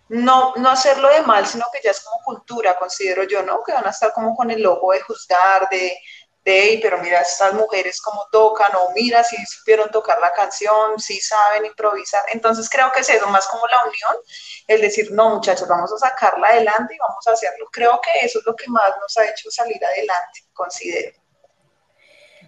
no, 0.09 0.53
no 0.55 0.69
hacerlo 0.69 1.09
de 1.09 1.21
mal, 1.21 1.45
sino 1.45 1.65
que 1.71 1.79
ya 1.83 1.91
es 1.91 2.01
como 2.01 2.23
cultura, 2.23 2.77
considero 2.77 3.23
yo, 3.23 3.43
¿no? 3.43 3.63
Que 3.63 3.73
van 3.73 3.85
a 3.87 3.91
estar 3.91 4.11
como 4.13 4.35
con 4.35 4.49
el 4.51 4.65
ojo 4.65 4.91
de 4.91 5.01
juzgar, 5.01 5.69
de, 5.69 5.97
de, 6.43 6.79
pero 6.81 6.97
mira 6.97 7.21
estas 7.21 7.53
mujeres 7.53 8.01
cómo 8.01 8.27
tocan, 8.31 8.71
o 8.75 8.91
mira 8.95 9.23
si 9.23 9.35
supieron 9.45 9.91
tocar 9.91 10.19
la 10.19 10.33
canción, 10.33 10.99
si 10.99 11.19
saben 11.21 11.65
improvisar. 11.65 12.23
Entonces 12.33 12.69
creo 12.69 12.91
que 12.91 13.01
es 13.01 13.09
eso, 13.09 13.27
más 13.27 13.47
como 13.47 13.67
la 13.67 13.83
unión, 13.83 14.23
el 14.67 14.81
decir, 14.81 15.11
no 15.11 15.29
muchachos, 15.29 15.67
vamos 15.67 15.93
a 15.93 16.09
sacarla 16.09 16.47
adelante 16.47 16.95
y 16.95 16.97
vamos 16.97 17.27
a 17.27 17.31
hacerlo. 17.31 17.67
Creo 17.71 17.99
que 18.01 18.25
eso 18.25 18.39
es 18.39 18.45
lo 18.45 18.55
que 18.55 18.67
más 18.67 18.91
nos 18.99 19.15
ha 19.17 19.25
hecho 19.25 19.51
salir 19.51 19.83
adelante, 19.85 20.45
considero. 20.53 21.28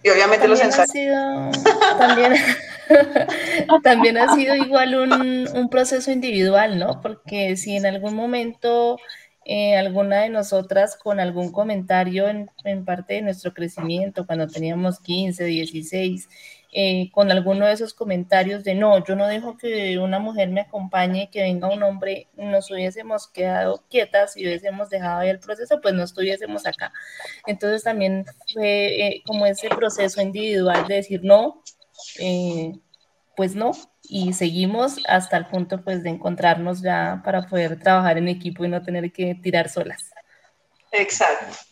Y 0.02 0.10
obviamente 0.10 0.48
los 0.48 0.60
ensayos. 0.60 1.62
también, 1.98 2.34
también 3.82 4.18
ha 4.18 4.34
sido 4.34 4.54
igual 4.56 4.94
un, 4.96 5.48
un, 5.48 5.68
proceso 5.68 6.10
individual, 6.10 6.78
¿no? 6.78 7.00
Porque 7.00 7.56
si 7.56 7.76
en 7.76 7.86
algún 7.86 8.14
momento 8.14 8.98
eh, 9.44 9.76
alguna 9.76 10.22
de 10.22 10.28
nosotras 10.28 10.96
con 10.96 11.20
algún 11.20 11.50
comentario 11.50 12.28
en, 12.28 12.50
en, 12.64 12.84
parte 12.84 13.14
de 13.14 13.22
nuestro 13.22 13.52
crecimiento, 13.52 14.26
cuando 14.26 14.46
teníamos 14.46 15.00
15, 15.00 15.44
16, 15.44 16.28
eh, 16.72 17.10
con 17.12 17.30
alguno 17.30 17.66
de 17.66 17.72
esos 17.72 17.92
comentarios 17.92 18.64
de 18.64 18.74
no, 18.74 19.04
yo 19.04 19.14
no 19.14 19.26
dejo 19.26 19.58
que 19.58 19.98
una 19.98 20.18
mujer 20.18 20.48
me 20.48 20.62
acompañe, 20.62 21.28
que 21.30 21.42
venga 21.42 21.68
un 21.68 21.82
hombre, 21.82 22.28
nos 22.34 22.70
hubiésemos 22.70 23.28
quedado 23.28 23.84
quietas 23.90 24.36
y 24.36 24.46
hubiésemos 24.46 24.88
dejado 24.88 25.20
ahí 25.20 25.28
el 25.28 25.38
proceso, 25.38 25.80
pues 25.82 25.94
no 25.94 26.02
estuviésemos 26.02 26.66
acá. 26.66 26.92
Entonces 27.46 27.84
también 27.84 28.24
fue 28.52 29.06
eh, 29.06 29.22
como 29.26 29.44
ese 29.44 29.68
proceso 29.68 30.22
individual 30.22 30.86
de 30.88 30.94
decir 30.94 31.20
no, 31.22 31.62
pues 33.36 33.54
no, 33.54 33.72
y 34.02 34.32
seguimos 34.32 34.96
hasta 35.06 35.36
el 35.36 35.46
punto 35.46 35.82
pues 35.82 36.02
de 36.02 36.10
encontrarnos 36.10 36.82
ya 36.82 37.20
para 37.24 37.42
poder 37.42 37.78
trabajar 37.78 38.18
en 38.18 38.28
equipo 38.28 38.64
y 38.64 38.68
no 38.68 38.82
tener 38.82 39.12
que 39.12 39.34
tirar 39.34 39.68
solas. 39.68 40.10
Exacto. 40.90 41.71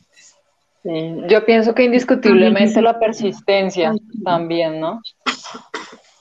Yo 0.85 1.45
pienso 1.45 1.75
que 1.75 1.85
indiscutiblemente 1.85 2.81
la 2.81 2.99
persistencia 2.99 3.93
también, 4.25 4.81
¿no? 4.81 5.01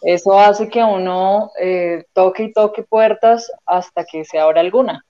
Eso 0.02 0.40
hace 0.40 0.70
que 0.70 0.84
uno 0.84 1.52
eh, 1.60 2.06
toque 2.14 2.44
y 2.44 2.54
toque 2.54 2.84
puertas 2.84 3.52
hasta 3.66 4.06
que 4.06 4.24
se 4.26 4.40
abra 4.40 4.62
alguna. 4.62 5.06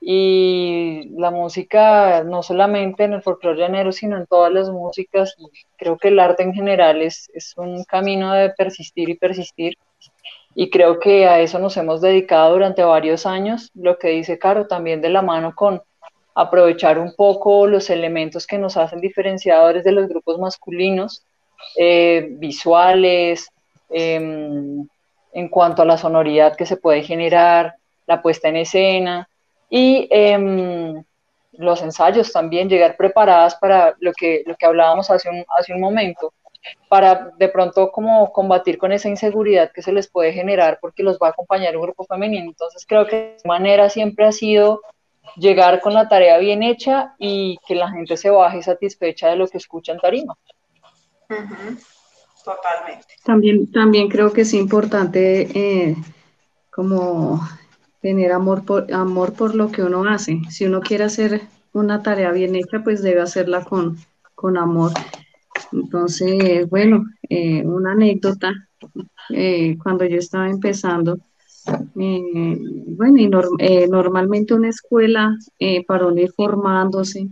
Y 0.00 1.10
la 1.16 1.30
música, 1.30 2.22
no 2.24 2.42
solamente 2.42 3.04
en 3.04 3.14
el 3.14 3.22
folclore 3.22 3.58
llanero, 3.58 3.90
sino 3.90 4.16
en 4.16 4.26
todas 4.26 4.52
las 4.52 4.70
músicas, 4.70 5.34
creo 5.76 5.96
que 5.96 6.08
el 6.08 6.20
arte 6.20 6.42
en 6.42 6.52
general 6.52 7.00
es, 7.00 7.30
es 7.32 7.54
un 7.56 7.84
camino 7.84 8.32
de 8.34 8.50
persistir 8.50 9.08
y 9.08 9.14
persistir 9.14 9.78
y 10.54 10.70
creo 10.70 11.00
que 11.00 11.26
a 11.26 11.40
eso 11.40 11.58
nos 11.58 11.76
hemos 11.76 12.00
dedicado 12.00 12.52
durante 12.52 12.84
varios 12.84 13.26
años, 13.26 13.70
lo 13.74 13.98
que 13.98 14.08
dice 14.08 14.38
Caro, 14.38 14.66
también 14.66 15.00
de 15.00 15.10
la 15.10 15.22
mano 15.22 15.54
con 15.54 15.82
aprovechar 16.34 16.98
un 16.98 17.14
poco 17.14 17.66
los 17.66 17.90
elementos 17.90 18.46
que 18.46 18.58
nos 18.58 18.76
hacen 18.76 19.00
diferenciadores 19.00 19.84
de 19.84 19.92
los 19.92 20.08
grupos 20.08 20.38
masculinos, 20.38 21.24
eh, 21.76 22.26
visuales, 22.30 23.48
em, 23.90 24.86
en 25.32 25.48
cuanto 25.48 25.82
a 25.82 25.84
la 25.84 25.96
sonoridad 25.96 26.56
que 26.56 26.66
se 26.66 26.76
puede 26.76 27.02
generar, 27.02 27.74
la 28.06 28.20
puesta 28.20 28.48
en 28.48 28.56
escena 28.56 29.28
y 29.70 30.08
em, 30.10 31.02
los 31.52 31.82
ensayos 31.82 32.32
también, 32.32 32.68
llegar 32.68 32.96
preparadas 32.96 33.54
para 33.56 33.94
lo 34.00 34.12
que, 34.12 34.42
lo 34.46 34.56
que 34.56 34.66
hablábamos 34.66 35.10
hace 35.10 35.30
un, 35.30 35.44
hace 35.56 35.72
un 35.72 35.80
momento, 35.80 36.32
para 36.88 37.30
de 37.38 37.48
pronto 37.48 37.92
como 37.92 38.32
combatir 38.32 38.78
con 38.78 38.92
esa 38.92 39.08
inseguridad 39.08 39.70
que 39.72 39.82
se 39.82 39.92
les 39.92 40.08
puede 40.08 40.32
generar 40.32 40.78
porque 40.80 41.02
los 41.02 41.18
va 41.18 41.28
a 41.28 41.30
acompañar 41.30 41.76
un 41.76 41.82
grupo 41.82 42.04
femenino. 42.04 42.46
Entonces 42.46 42.84
creo 42.86 43.06
que 43.06 43.36
de 43.42 43.48
manera 43.48 43.88
siempre 43.88 44.26
ha 44.26 44.32
sido 44.32 44.80
llegar 45.36 45.80
con 45.80 45.94
la 45.94 46.08
tarea 46.08 46.38
bien 46.38 46.62
hecha 46.62 47.14
y 47.18 47.58
que 47.66 47.74
la 47.74 47.90
gente 47.90 48.16
se 48.16 48.30
baje 48.30 48.62
satisfecha 48.62 49.28
de 49.28 49.36
lo 49.36 49.48
que 49.48 49.58
escucha 49.58 49.92
en 49.92 49.98
tarima. 49.98 50.36
Totalmente. 52.44 53.06
También, 53.24 53.72
también 53.72 54.08
creo 54.08 54.32
que 54.32 54.42
es 54.42 54.52
importante 54.52 55.48
eh, 55.54 55.96
como 56.70 57.40
tener 58.00 58.32
amor 58.32 58.64
por, 58.64 58.92
amor 58.92 59.32
por 59.32 59.54
lo 59.54 59.70
que 59.70 59.82
uno 59.82 60.04
hace. 60.04 60.40
Si 60.50 60.66
uno 60.66 60.80
quiere 60.80 61.04
hacer 61.04 61.42
una 61.72 62.02
tarea 62.02 62.30
bien 62.32 62.54
hecha, 62.54 62.82
pues 62.84 63.02
debe 63.02 63.22
hacerla 63.22 63.64
con, 63.64 63.96
con 64.34 64.58
amor. 64.58 64.92
Entonces, 65.72 66.68
bueno, 66.68 67.04
eh, 67.28 67.64
una 67.64 67.92
anécdota, 67.92 68.52
eh, 69.30 69.78
cuando 69.82 70.04
yo 70.04 70.18
estaba 70.18 70.48
empezando, 70.48 71.18
eh, 71.96 72.58
bueno, 72.88 73.18
y 73.18 73.28
normalmente 73.88 74.54
una 74.54 74.68
escuela 74.68 75.36
para 75.86 76.06
uno 76.06 76.20
ir 76.20 76.32
formándose 76.32 77.28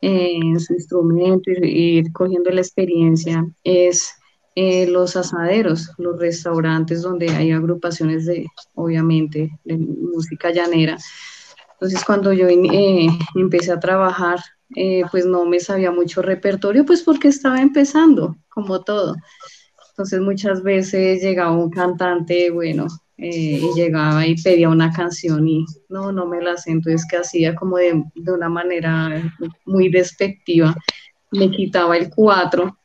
en 0.00 0.60
su 0.60 0.74
instrumento 0.74 1.50
y 1.50 1.98
ir 1.98 2.12
cogiendo 2.12 2.50
la 2.50 2.60
experiencia 2.60 3.44
es 3.64 4.14
los 4.56 5.14
asaderos, 5.16 5.92
los 5.98 6.18
restaurantes 6.18 7.02
donde 7.02 7.30
hay 7.30 7.52
agrupaciones 7.52 8.26
de, 8.26 8.46
obviamente, 8.74 9.50
de 9.64 9.76
música 9.78 10.50
llanera. 10.50 10.98
Entonces, 11.74 12.04
cuando 12.04 12.32
yo 12.32 12.48
empecé 13.36 13.70
a 13.70 13.78
trabajar 13.78 14.40
eh, 14.76 15.02
pues 15.10 15.24
no 15.24 15.46
me 15.46 15.60
sabía 15.60 15.90
mucho 15.90 16.22
repertorio, 16.22 16.84
pues 16.84 17.02
porque 17.02 17.28
estaba 17.28 17.60
empezando, 17.60 18.36
como 18.48 18.82
todo. 18.82 19.16
Entonces 19.90 20.20
muchas 20.20 20.62
veces 20.62 21.22
llegaba 21.22 21.52
un 21.52 21.70
cantante, 21.70 22.50
bueno, 22.50 22.86
eh, 23.18 23.60
y 23.62 23.74
llegaba 23.74 24.26
y 24.26 24.40
pedía 24.40 24.68
una 24.68 24.92
canción 24.92 25.46
y 25.46 25.66
no, 25.88 26.12
no 26.12 26.26
me 26.26 26.40
la 26.40 26.56
sé, 26.56 26.70
entonces 26.70 27.06
que 27.10 27.16
hacía 27.16 27.54
como 27.54 27.76
de, 27.76 28.02
de 28.14 28.32
una 28.32 28.48
manera 28.48 29.30
muy 29.66 29.90
despectiva, 29.90 30.74
me 31.32 31.50
quitaba 31.50 31.96
el 31.96 32.10
cuatro 32.10 32.78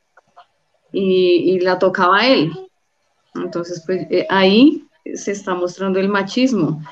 y, 0.92 1.54
y 1.54 1.60
la 1.60 1.80
tocaba 1.80 2.28
él. 2.28 2.52
Entonces, 3.36 3.82
pues 3.86 4.06
eh, 4.10 4.28
ahí 4.30 4.86
se 5.16 5.32
está 5.32 5.56
mostrando 5.56 6.00
el 6.00 6.10
machismo. 6.10 6.84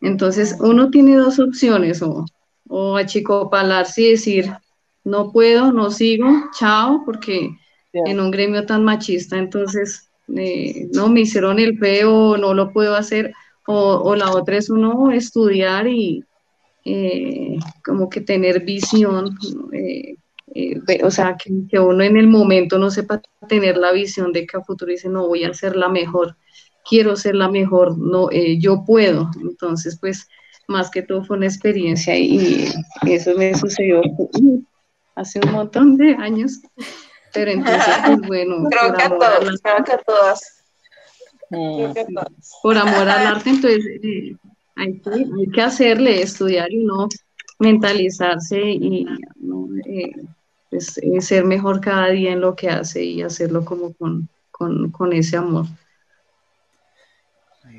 Entonces, 0.00 0.56
uno 0.60 0.90
tiene 0.90 1.16
dos 1.16 1.38
opciones, 1.38 2.02
o 2.02 2.26
o 2.74 2.96
achicopalarse 2.96 4.00
y 4.00 4.10
decir, 4.12 4.50
no 5.04 5.30
puedo, 5.30 5.72
no 5.72 5.90
sigo, 5.90 6.26
chao, 6.58 7.02
porque 7.04 7.50
en 7.92 8.18
un 8.18 8.30
gremio 8.30 8.64
tan 8.64 8.82
machista, 8.82 9.36
entonces, 9.36 10.10
eh, 10.36 10.88
no, 10.92 11.08
me 11.08 11.20
hicieron 11.20 11.58
el 11.58 11.78
feo, 11.78 12.36
no 12.36 12.54
lo 12.54 12.72
puedo 12.72 12.94
hacer, 12.94 13.32
o, 13.66 14.14
la 14.16 14.32
otra 14.32 14.56
es 14.56 14.70
uno 14.70 15.10
estudiar 15.12 15.86
y 15.86 16.24
eh, 16.84 17.58
como 17.84 18.08
que 18.08 18.20
tener 18.20 18.64
visión, 18.64 19.36
eh, 19.72 20.16
o 21.02 21.10
sea, 21.10 21.36
que, 21.36 21.50
que, 21.70 21.78
uno 21.78 22.02
en 22.02 22.16
el 22.16 22.26
momento 22.26 22.78
no 22.78 22.90
sepa 22.90 23.22
tener 23.48 23.76
la 23.76 23.92
visión 23.92 24.32
de 24.32 24.46
que 24.46 24.56
a 24.56 24.62
futuro 24.62 24.90
dice, 24.90 25.08
no, 25.08 25.28
voy 25.28 25.44
a 25.44 25.54
ser 25.54 25.76
la 25.76 25.88
mejor, 25.88 26.36
quiero 26.88 27.16
ser 27.16 27.36
la 27.36 27.48
mejor, 27.48 27.96
no, 27.98 28.30
yo 28.58 28.84
puedo, 28.84 29.30
entonces, 29.40 29.98
pues, 30.00 30.28
más 30.68 30.90
que 30.90 31.02
todo 31.02 31.24
fue 31.24 31.36
una 31.36 31.46
experiencia 31.46 32.16
y 32.16 32.68
eso 33.06 33.34
me 33.36 33.54
sucedió 33.54 34.00
hace 35.14 35.40
un 35.44 35.52
montón 35.52 35.96
de 35.96 36.14
años. 36.14 36.60
Pero 37.32 37.50
entonces, 37.50 37.94
pues 38.04 38.20
bueno. 38.26 38.64
Creo 38.70 38.94
que 38.94 39.02
a 39.02 39.08
todos, 39.08 39.60
creo 39.62 39.84
que 39.84 39.92
a 39.92 39.98
todas. 39.98 40.64
Por 42.62 42.78
amor 42.78 43.08
al 43.08 43.26
arte, 43.26 43.50
entonces 43.50 43.84
eh, 44.02 44.36
hay, 44.76 44.98
que, 45.00 45.10
hay, 45.10 45.50
que, 45.52 45.60
hacerle, 45.60 46.22
estudiar 46.22 46.72
y 46.72 46.84
no 46.84 47.08
mentalizarse 47.58 48.58
y 48.58 49.06
eh, 49.86 50.12
pues, 50.70 50.98
eh, 50.98 51.20
ser 51.20 51.44
mejor 51.44 51.80
cada 51.82 52.08
día 52.08 52.32
en 52.32 52.40
lo 52.40 52.56
que 52.56 52.70
hace 52.70 53.04
y 53.04 53.20
hacerlo 53.20 53.66
como 53.66 53.92
con, 53.92 54.28
con, 54.50 54.90
con 54.90 55.12
ese 55.12 55.36
amor 55.36 55.66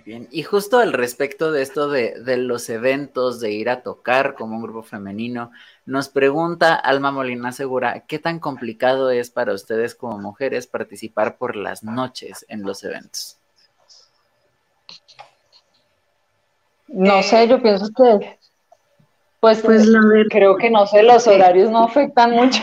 bien. 0.04 0.28
Y 0.32 0.44
justo 0.44 0.80
al 0.80 0.94
respecto 0.94 1.52
de 1.52 1.62
esto 1.62 1.90
de, 1.90 2.38
los 2.38 2.70
eventos, 2.70 3.40
de 3.40 3.52
ir 3.52 3.70
a 3.70 3.82
tocar 3.82 4.36
como 4.36 4.58
un 4.58 4.64
grupo 4.64 4.84
femenino, 4.84 5.52
nos 5.86 6.10
pregunta 6.10 6.76
Alma 6.76 7.12
Molina 7.12 7.52
Segura, 7.52 8.02
¿qué 8.08 8.20
tan 8.20 8.40
complicado 8.40 9.10
es 9.12 9.30
para 9.30 9.54
ustedes 9.54 9.96
como 9.96 10.20
mujeres 10.20 10.68
participar 10.68 11.38
por 11.38 11.56
las 11.56 11.84
noches 11.84 12.46
en 12.50 12.64
los 12.64 12.84
eventos? 12.84 13.38
No 16.88 17.24
sé, 17.24 17.48
yo 17.48 17.62
pienso 17.62 17.88
que, 17.96 18.38
pues, 19.40 19.62
pues 19.62 19.88
creo 20.30 20.58
que 20.58 20.70
no 20.70 20.86
sé, 20.86 21.02
los 21.02 21.26
horarios 21.28 21.72
no 21.72 21.86
afectan 21.86 22.32
mucho. 22.32 22.62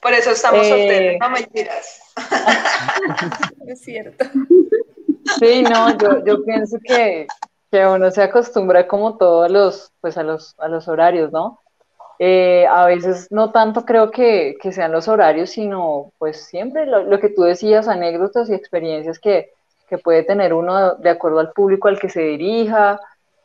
Por 0.00 0.12
eso 0.12 0.30
estamos 0.30 0.66
solteros, 0.66 1.16
no 1.20 1.30
mentiras. 1.30 2.00
es 3.66 3.80
cierto. 3.80 4.24
Sí, 5.38 5.62
no, 5.62 5.96
yo, 5.98 6.24
yo 6.24 6.44
pienso 6.44 6.78
que, 6.82 7.26
que, 7.70 7.86
uno 7.86 8.10
se 8.10 8.22
acostumbra 8.22 8.86
como 8.86 9.16
todo 9.16 9.42
a 9.42 9.48
los, 9.48 9.92
pues 10.00 10.16
a 10.16 10.22
los, 10.22 10.54
a 10.58 10.68
los 10.68 10.88
horarios, 10.88 11.32
¿no? 11.32 11.60
Eh, 12.18 12.66
a 12.68 12.86
veces 12.86 13.26
no 13.30 13.50
tanto 13.50 13.84
creo 13.84 14.10
que, 14.10 14.56
que, 14.60 14.72
sean 14.72 14.92
los 14.92 15.08
horarios, 15.08 15.50
sino 15.50 16.12
pues 16.18 16.44
siempre 16.44 16.86
lo, 16.86 17.02
lo, 17.02 17.18
que 17.18 17.28
tú 17.28 17.42
decías, 17.42 17.88
anécdotas 17.88 18.48
y 18.48 18.54
experiencias 18.54 19.18
que, 19.18 19.50
que 19.88 19.98
puede 19.98 20.22
tener 20.22 20.54
uno 20.54 20.94
de 20.94 21.10
acuerdo 21.10 21.40
al 21.40 21.52
público 21.52 21.88
al 21.88 21.98
que 21.98 22.08
se 22.08 22.22
dirija. 22.22 23.00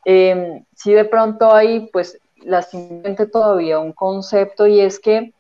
Eh, 0.06 0.64
sí 0.76 0.94
de 0.94 1.06
pronto 1.06 1.54
hay 1.54 1.90
pues 1.92 2.20
lastimamente 2.38 3.26
todavía 3.26 3.80
un 3.80 3.92
concepto 3.92 4.68
y 4.68 4.80
es 4.80 5.00
que 5.00 5.34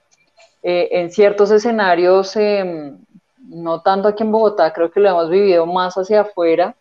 eh, 0.62 0.90
en 0.92 1.12
ciertos 1.12 1.52
escenarios, 1.52 2.36
em, 2.36 2.98
no 3.50 3.82
tanto 3.82 4.08
aquí 4.08 4.24
en 4.24 4.32
Bogotá, 4.32 4.72
creo 4.74 4.92
que 4.92 5.00
lo 5.00 5.10
hemos 5.10 5.30
vivido 5.30 5.66
más 5.66 5.96
hacia 5.96 6.22
afuera, 6.22 6.76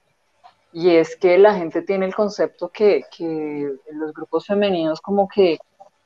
y 0.73 0.91
es 0.91 1.17
que 1.17 1.39
la 1.39 1.55
gente 1.55 1.83
tiene 1.83 2.07
el 2.07 2.15
concepto 2.15 2.69
que, 2.69 3.05
que 3.17 3.73
los 3.93 4.13
grupos 4.13 4.47
femeninos 4.47 5.01
como 5.01 5.27
que 5.27 5.59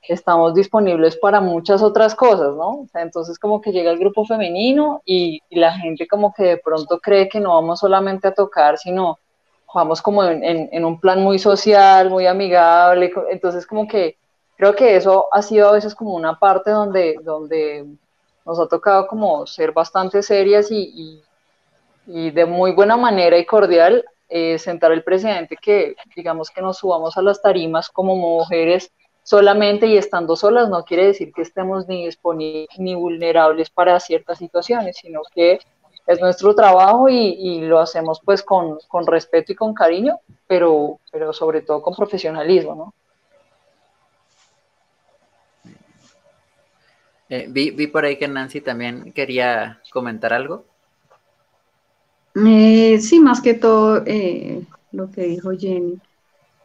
estamos 0.03 0.55
disponibles 0.55 1.17
para 1.17 1.41
muchas 1.41 1.83
otras 1.83 2.15
cosas, 2.15 2.55
¿no? 2.57 2.87
entonces 2.95 3.39
como 3.39 3.61
que 3.61 3.73
llega 3.73 3.91
el 3.91 3.99
grupo 3.99 4.25
femenino 4.25 5.01
y, 5.05 5.41
la 5.51 5.73
gente 5.73 6.09
como 6.09 6.33
que 6.33 6.43
de 6.43 6.57
pronto 6.59 6.99
cree 6.99 7.29
que 7.29 7.39
no 7.39 7.55
vamos 7.55 7.81
solamente 7.81 8.29
a 8.29 8.35
tocar, 8.35 8.79
sino 8.79 9.19
vamos 9.73 10.03
como 10.03 10.25
en, 10.25 10.85
un 10.85 10.99
plan 10.99 11.23
muy 11.23 11.39
social, 11.39 12.11
muy 12.11 12.27
amigable, 12.27 13.13
entonces 13.31 13.67
como 13.67 13.87
que 13.87 14.17
creo 14.57 14.75
que 14.75 14.97
eso 14.97 15.29
ha 15.31 15.41
sido 15.41 15.69
a 15.69 15.73
veces 15.73 15.95
como 15.95 16.15
una 16.15 16.39
parte 16.39 16.71
donde, 16.71 17.17
donde 17.23 17.87
nos 18.45 18.59
ha 18.59 18.67
tocado 18.67 19.07
como 19.07 19.47
ser 19.47 19.73
bastante 19.73 20.23
serias 20.23 20.71
y, 20.71 21.23
y, 22.07 22.31
de 22.31 22.47
muy 22.47 22.73
buena 22.73 22.97
manera 22.97 23.39
y 23.39 23.47
cordial 23.47 24.05
eh, 24.29 24.59
sentar 24.59 24.93
el 24.93 25.05
presidente 25.05 25.57
que 25.57 25.95
digamos 26.17 26.51
que 26.51 26.61
nos 26.61 26.79
subamos 26.79 27.17
a 27.17 27.23
las 27.23 27.41
tarimas 27.41 27.89
como 27.89 28.17
mujeres 28.17 28.91
solamente 29.23 29.87
y 29.87 29.97
estando 29.97 30.35
solas 30.35 30.69
no 30.69 30.85
quiere 30.85 31.07
decir 31.07 31.33
que 31.33 31.43
estemos 31.43 31.87
ni 31.87 32.07
disponibles 32.07 32.69
ni 32.79 32.95
vulnerables 32.95 33.71
para 33.71 34.01
ciertas 34.01 34.39
situaciones, 34.39 34.97
sino 34.97 35.23
que 35.33 35.61
es 36.07 36.21
nuestro 36.21 36.55
trabajo 36.55 37.09
y, 37.09 37.61
lo 37.61 37.79
hacemos 37.79 38.21
pues 38.25 38.43
con, 38.43 38.79
respeto 39.07 39.53
y 39.53 39.55
con 39.55 39.73
cariño, 39.73 40.19
pero, 40.47 40.99
pero 41.11 41.33
sobre 41.33 41.63
todo 41.63 41.81
con 41.81 41.95
profesionalismo, 41.95 42.75
¿no? 42.75 42.95
Eh, 47.35 47.47
vi, 47.49 47.71
vi, 47.71 47.87
por 47.87 48.05
ahí 48.05 48.19
que 48.19 48.29
Nancy 48.29 48.61
también 48.61 49.11
quería 49.15 49.81
comentar 49.91 50.35
algo. 50.35 50.67
Eh, 52.35 52.99
sí, 53.01 53.21
más 53.21 53.41
que 53.41 53.55
todo 53.55 54.03
eh, 54.05 54.63
lo 54.91 55.11
que 55.11 55.23
dijo 55.23 55.51
Jenny. 55.59 55.99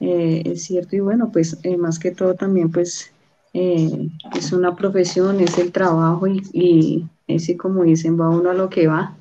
Es 0.02 0.66
cierto, 0.66 0.98
y 0.98 1.00
bueno, 1.00 1.32
pues 1.32 1.58
más 1.78 1.98
que 2.00 2.12
todo 2.12 2.36
también 2.36 2.70
pues 2.70 3.14
es 3.54 4.52
una 4.52 4.76
profesión, 4.76 5.40
es 5.40 5.58
el 5.58 5.72
trabajo 5.72 6.28
y, 6.28 6.44
y 6.52 7.06
ese 7.28 7.56
como 7.56 7.84
dicen, 7.84 8.20
va 8.20 8.30
uno 8.30 8.52
a 8.52 8.54
lo 8.54 8.70
que 8.70 8.88
va 8.88 9.16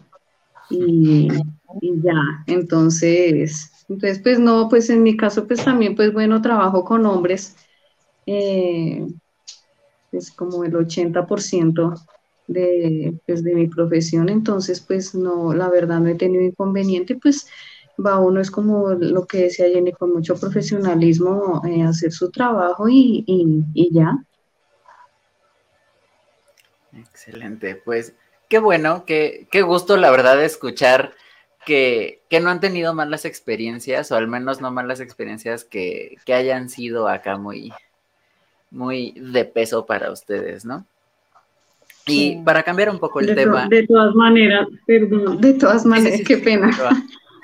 y, 0.69 1.29
ya, 1.81 2.45
entonces, 2.47 3.71
entonces 3.89 4.19
pues 4.19 4.39
no, 4.41 4.69
pues 4.69 4.91
en 4.91 5.03
mi 5.05 5.17
caso 5.17 5.47
pues 5.47 5.65
también 5.65 5.95
pues 5.95 6.13
bueno, 6.13 6.43
trabajo 6.43 6.85
con 6.85 7.07
hombres, 7.07 7.57
es 8.27 9.15
pues, 10.17 10.31
como 10.31 10.65
el 10.65 10.73
80% 10.73 11.95
de, 12.47 13.15
pues, 13.27 13.45
de 13.45 13.55
mi 13.55 13.69
profesión, 13.69 14.31
entonces 14.31 14.81
pues 14.81 15.15
no, 15.15 15.53
la 15.53 15.69
verdad 15.69 16.01
no 16.01 16.09
he 16.09 16.15
tenido 16.15 16.43
inconveniente, 16.43 17.17
pues 17.17 17.47
va 18.05 18.19
uno 18.19 18.41
es 18.41 18.51
como 18.51 18.95
lo 18.95 19.27
que 19.27 19.43
decía 19.43 19.69
Jenny, 19.69 19.93
con 19.93 20.15
mucho 20.15 20.35
profesionalismo, 20.37 21.61
eh, 21.67 21.83
hacer 21.83 22.13
su 22.13 22.31
trabajo 22.31 22.89
y, 22.89 23.63
ya. 23.93 24.25
Excelente, 26.95 27.77
pues 27.85 28.15
qué 28.49 28.59
bueno, 28.59 29.05
qué, 29.05 29.49
qué 29.51 29.61
gusto 29.61 29.99
la 29.99 30.11
verdad 30.11 30.39
de 30.39 30.47
escuchar 30.47 31.13
que, 31.67 32.23
no 32.41 32.49
han 32.49 32.61
tenido 32.61 32.95
malas 32.95 33.27
experiencias, 33.27 34.11
o 34.13 34.17
al 34.17 34.29
menos 34.29 34.63
no 34.63 34.71
malas 34.71 35.01
experiencias 35.01 35.65
que, 35.65 36.17
hayan 36.27 36.71
sido 36.71 37.09
acá 37.09 37.37
muy, 37.37 37.73
muy 38.71 39.13
de 39.13 39.45
peso 39.45 39.87
para 39.87 40.11
ustedes, 40.11 40.65
¿no? 40.65 40.85
Y 42.07 42.37
para 42.45 42.63
cambiar 42.63 42.91
un 42.91 43.01
poco 43.01 43.21
el 43.21 43.35
tema. 43.35 43.67
de 43.69 43.87
todas 43.87 44.15
maneras, 44.15 44.69
perdón, 44.87 45.41
de 45.41 45.55
todas 45.55 45.85
maneras, 45.85 46.21
qué 46.27 46.37
pena. 46.37 46.71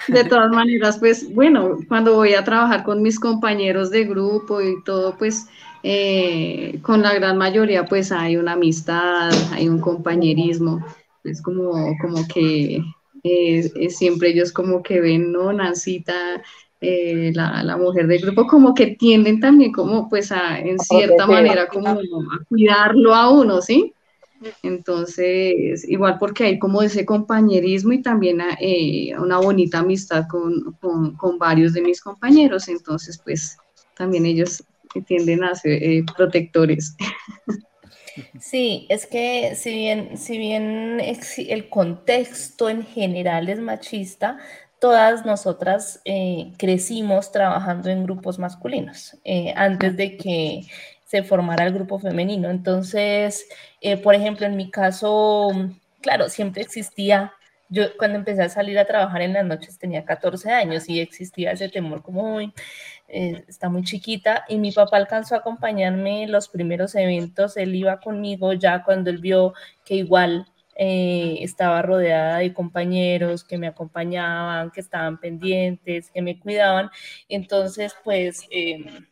De 0.09 0.25
todas 0.25 0.51
maneras, 0.51 0.99
pues 0.99 1.33
bueno, 1.33 1.79
cuando 1.89 2.15
voy 2.15 2.35
a 2.35 2.43
trabajar 2.43 2.83
con 2.83 3.03
mis 3.03 3.21
compañeros 3.21 3.91
de 3.91 4.05
grupo 4.05 4.61
y 4.61 4.83
todo, 4.85 5.17
pues 5.17 5.47
eh, 5.85 6.79
con 6.83 7.03
la 7.03 7.15
gran 7.15 7.39
mayoría 7.39 7.85
pues 7.87 8.13
hay 8.13 8.37
una 8.37 8.53
amistad, 8.53 9.33
hay 9.53 9.69
un 9.69 9.81
compañerismo, 9.81 10.85
es 11.25 11.43
como, 11.43 11.97
como 12.01 12.27
que 12.27 12.83
eh, 13.25 13.91
siempre 13.91 14.31
ellos 14.31 14.53
como 14.53 14.83
que 14.83 15.01
ven, 15.01 15.33
¿no? 15.33 15.53
Nancita, 15.53 16.43
eh, 16.83 17.31
la, 17.33 17.63
la, 17.63 17.77
mujer 17.77 18.09
del 18.09 18.21
grupo, 18.21 18.47
como 18.47 18.75
que 18.75 18.97
tienden 18.97 19.39
también 19.39 19.73
como 19.73 20.09
pues 20.09 20.33
a, 20.33 20.59
en 20.59 20.79
cierta 20.81 21.29
manera, 21.29 21.69
como 21.69 21.89
a 21.89 21.99
cuidarlo 22.49 23.15
a 23.15 23.31
uno, 23.31 23.63
¿sí? 23.63 23.95
Entonces, 24.65 25.89
igual 25.89 26.19
porque 26.19 26.45
hay 26.45 26.59
como 26.59 26.83
ese 26.83 27.07
compañerismo 27.07 27.93
y 27.93 28.03
también 28.03 28.41
eh, 28.61 29.13
una 29.17 29.39
bonita 29.39 29.79
amistad 29.79 30.27
con, 30.29 30.77
varios 31.39 31.73
de 31.73 31.83
mis 31.83 32.01
compañeros, 32.01 32.67
entonces 32.67 33.21
pues 33.23 33.57
también 33.97 34.27
ellos 34.27 34.65
tienden 35.07 35.45
a 35.45 35.55
ser 35.55 35.83
eh, 35.83 36.05
protectores. 36.17 36.97
Sí, 38.39 38.87
es 38.91 39.07
que 39.07 39.55
si 39.55 39.73
bien, 39.73 40.19
si 40.19 40.37
bien 40.37 41.01
el 41.01 41.69
contexto 41.71 42.69
en 42.69 42.85
general 42.85 43.49
es 43.49 43.59
machista, 43.59 44.39
todas 44.83 45.25
nosotras 45.25 46.03
eh, 46.05 46.53
crecimos 46.59 47.33
trabajando 47.33 47.89
en 47.89 48.03
grupos 48.03 48.39
masculinos 48.39 49.17
antes 49.55 49.97
de 49.97 50.17
que 50.19 50.67
se 51.13 51.23
formara 51.23 51.67
el 51.67 51.75
grupo 51.75 51.99
femenino. 51.99 52.49
Entonces, 52.49 53.47
eh, 53.83 53.99
por 53.99 54.15
ejemplo, 54.15 54.47
en 54.47 54.57
mi 54.57 54.71
caso, 54.71 55.51
claro, 56.01 56.31
siempre 56.31 56.63
existía, 56.63 57.35
yo 57.69 57.95
cuando 57.99 58.17
empecé 58.17 58.43
a 58.43 58.49
salir 58.49 58.79
a 58.79 58.87
trabajar 58.87 59.21
en 59.21 59.35
las 59.35 59.45
noches 59.45 59.79
tenía 59.79 60.07
14 60.07 60.51
años 60.51 60.89
y 60.89 61.01
existía 61.01 61.53
ese 61.53 61.69
temor 61.69 62.03
como, 62.03 62.37
uy, 62.37 62.55
eh, 63.09 63.45
está 63.47 63.69
muy 63.69 63.83
chiquita 63.83 64.47
y 64.49 64.57
mi 64.57 64.73
papá 64.73 64.97
alcanzó 64.97 65.35
a 65.35 65.39
acompañarme 65.39 66.23
en 66.23 66.33
los 66.33 66.49
primeros 66.49 66.95
eventos, 66.95 67.59
él 67.59 67.75
iba 67.75 68.01
conmigo 68.01 68.55
ya 68.55 68.83
cuando 68.83 69.11
él 69.11 69.19
vio 69.19 69.53
que 69.85 69.97
igual 69.97 70.47
eh, 70.85 71.45
estaba 71.45 71.81
rodeada 71.81 72.39
de 72.39 72.53
compañeros 72.53 73.45
que 73.45 73.57
me 73.57 73.69
acompañaban, 73.69 74.73
que 74.73 74.81
estaban 74.81 75.21
pendientes, 75.21 76.11
que 76.11 76.23
me 76.23 76.41
cuidaban. 76.41 76.91
Entonces, 77.29 77.95
pues 78.03 78.49
em, 78.51 79.07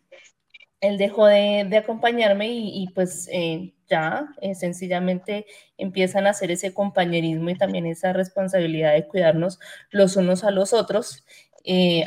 él 0.80 0.98
dejó 0.98 1.26
de, 1.26 1.76
acompañarme 1.76 2.48
y, 2.50 2.88
pues 2.92 3.28
eh, 3.32 3.72
ya 3.88 4.26
eh, 4.40 4.56
sencillamente 4.56 5.46
empiezan 5.78 6.26
a 6.26 6.30
hacer 6.30 6.50
ese 6.50 6.74
compañerismo 6.74 7.50
y 7.50 7.54
también 7.56 7.86
esa 7.86 8.12
responsabilidad 8.12 8.94
de 8.94 9.06
cuidarnos 9.06 9.60
los 9.92 10.16
unos 10.16 10.42
a 10.42 10.50
los 10.50 10.72
otros. 10.72 11.24
Eh, 11.64 12.04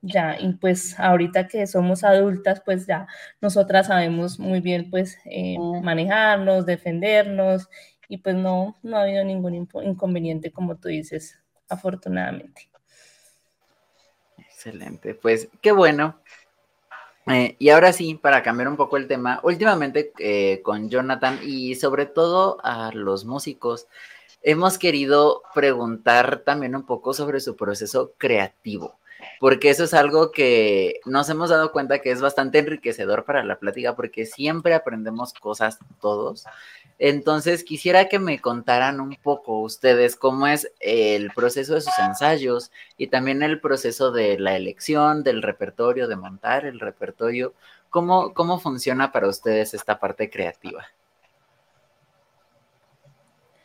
ya, 0.00 0.38
y 0.40 0.54
pues 0.54 0.98
ahorita 0.98 1.46
que 1.48 1.66
somos 1.66 2.04
adultas, 2.04 2.62
pues 2.64 2.86
ya 2.86 3.06
nosotras 3.42 3.88
sabemos 3.88 4.38
muy 4.38 4.60
bien 4.60 4.88
pues 4.90 5.18
mm. 5.26 5.82
manejarnos, 5.84 6.64
defendernos 6.64 7.68
y 8.08 8.18
pues 8.18 8.34
no, 8.34 8.76
no 8.82 8.96
ha 8.96 9.02
habido 9.02 9.24
ningún 9.24 9.54
inconveniente 9.54 10.50
como 10.50 10.76
tú 10.76 10.88
dices, 10.88 11.38
afortunadamente. 11.68 12.68
Excelente, 14.38 15.14
pues 15.14 15.48
qué 15.60 15.72
bueno. 15.72 16.18
Eh, 17.30 17.56
y 17.58 17.68
ahora 17.68 17.92
sí, 17.92 18.14
para 18.14 18.42
cambiar 18.42 18.68
un 18.68 18.76
poco 18.76 18.96
el 18.96 19.06
tema, 19.06 19.38
últimamente 19.42 20.12
eh, 20.18 20.62
con 20.62 20.88
Jonathan 20.88 21.38
y 21.42 21.74
sobre 21.74 22.06
todo 22.06 22.58
a 22.64 22.90
los 22.94 23.26
músicos, 23.26 23.86
hemos 24.42 24.78
querido 24.78 25.42
preguntar 25.54 26.38
también 26.38 26.74
un 26.74 26.86
poco 26.86 27.12
sobre 27.12 27.40
su 27.40 27.54
proceso 27.54 28.14
creativo, 28.16 28.98
porque 29.40 29.68
eso 29.68 29.84
es 29.84 29.92
algo 29.92 30.32
que 30.32 31.00
nos 31.04 31.28
hemos 31.28 31.50
dado 31.50 31.70
cuenta 31.70 32.00
que 32.00 32.10
es 32.10 32.22
bastante 32.22 32.58
enriquecedor 32.60 33.24
para 33.26 33.44
la 33.44 33.58
plática, 33.58 33.94
porque 33.94 34.24
siempre 34.24 34.72
aprendemos 34.72 35.34
cosas 35.34 35.78
todos. 36.00 36.46
Entonces, 36.98 37.62
quisiera 37.62 38.08
que 38.08 38.18
me 38.18 38.40
contaran 38.40 39.00
un 39.00 39.16
poco 39.22 39.60
ustedes 39.60 40.16
cómo 40.16 40.48
es 40.48 40.72
el 40.80 41.30
proceso 41.30 41.74
de 41.74 41.80
sus 41.80 41.96
ensayos 41.98 42.72
y 42.96 43.06
también 43.06 43.42
el 43.42 43.60
proceso 43.60 44.10
de 44.10 44.38
la 44.38 44.56
elección 44.56 45.22
del 45.22 45.42
repertorio, 45.42 46.08
de 46.08 46.16
montar 46.16 46.66
el 46.66 46.80
repertorio. 46.80 47.54
¿Cómo, 47.90 48.34
cómo 48.34 48.58
funciona 48.58 49.12
para 49.12 49.28
ustedes 49.28 49.74
esta 49.74 50.00
parte 50.00 50.28
creativa? 50.28 50.86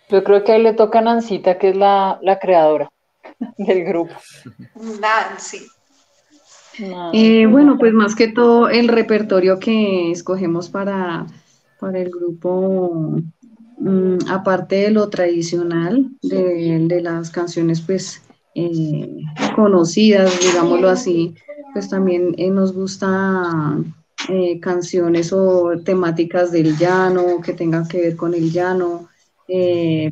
Yo 0.09 0.23
creo 0.23 0.43
que 0.43 0.51
ahí 0.51 0.61
le 0.61 0.73
toca 0.73 0.99
a 0.99 1.01
Nancita, 1.01 1.57
que 1.57 1.69
es 1.69 1.75
la, 1.75 2.19
creadora 2.39 2.91
del 3.57 3.84
grupo. 3.84 4.13
Nancy. 4.75 5.65
Eh, 7.13 7.45
bueno, 7.47 7.77
pues 7.77 7.93
más 7.93 8.15
que 8.15 8.27
todo 8.27 8.69
el 8.69 8.88
repertorio 8.88 9.59
que 9.59 10.11
escogemos 10.11 10.69
para 10.69 11.25
para 11.84 11.99
el 11.99 12.09
grupo, 12.09 13.17
mm, 13.77 14.17
aparte 14.29 14.75
de 14.77 14.91
lo 14.91 15.09
tradicional, 15.09 16.11
de, 16.21 17.01
las 17.01 17.29
canciones 17.29 17.81
pues 17.81 18.21
eh, 18.55 19.17
conocidas, 19.53 20.31
digámoslo 20.39 20.88
así, 20.88 21.36
pues 21.73 21.89
también 21.89 22.36
eh, 22.38 22.49
nos 22.49 22.71
gusta 22.71 23.77
eh, 24.29 24.61
canciones 24.61 25.34
o 25.34 25.73
temáticas 25.84 26.53
del 26.53 26.77
llano, 26.77 27.41
que 27.43 27.51
tengan 27.51 27.86
que 27.86 27.99
ver 27.99 28.15
con 28.15 28.34
el 28.34 28.49
llano, 28.49 29.09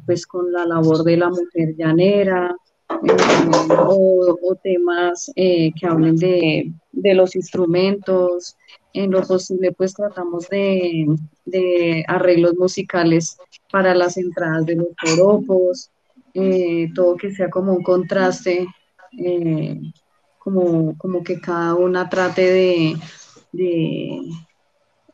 pues 0.06 0.28
con 0.28 0.52
la 0.52 0.66
labor 0.66 1.06
de 1.06 1.16
la 1.16 1.30
mujer 1.30 1.74
llanera, 1.78 2.54
o, 2.90 4.58
temas 4.62 5.32
que 5.36 5.88
hablen 5.88 6.18
de, 6.18 6.74
de, 6.92 7.14
los 7.14 7.38
instrumentos. 7.38 8.58
En 8.94 9.12
lo 9.12 9.22
posible, 9.22 9.72
pues 9.72 9.94
tratamos 9.94 10.50
de, 10.50 11.08
de 11.46 12.04
arreglos 12.08 12.56
musicales 12.56 13.38
para 13.72 13.96
las 13.96 14.18
entradas 14.18 14.66
de 14.66 14.76
los 14.76 14.88
joropos, 15.02 15.92
todo 16.94 17.16
que 17.16 17.32
sea 17.32 17.50
como 17.50 17.74
un 17.74 17.84
contraste 17.84 18.68
como, 20.44 20.98
como 20.98 21.24
que 21.24 21.40
cada 21.40 21.76
una 21.76 22.10
trate 22.10 22.42
de, 22.42 22.98
de, 23.52 24.22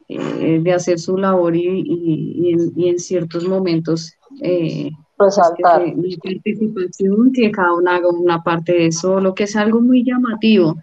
eh, 0.07 0.73
hacer 0.73 0.99
su 0.99 1.17
labor 1.17 1.55
y, 1.55 2.53
en, 2.77 2.99
ciertos 2.99 3.45
momentos 3.45 4.13
eh, 4.41 4.89
resaltar 5.19 5.83
de, 5.83 6.17
participación, 6.23 7.33
que 7.33 7.51
cada 7.51 7.73
una 7.73 7.97
haga 7.97 8.09
una 8.09 8.41
parte 8.41 8.71
de 8.71 8.85
eso, 8.87 9.19
lo 9.19 9.35
que 9.35 9.43
es 9.43 9.55
algo 9.57 9.81
muy 9.81 10.03
llamativo. 10.05 10.77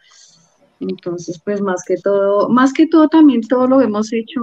Entonces, 0.80 1.40
pues 1.44 1.60
más 1.60 1.82
que 1.86 1.96
todo, 1.96 2.48
más 2.48 2.72
que 2.72 2.86
todo 2.86 3.08
también 3.08 3.42
todo 3.42 3.66
lo 3.66 3.80
hemos 3.80 4.12
hecho 4.12 4.40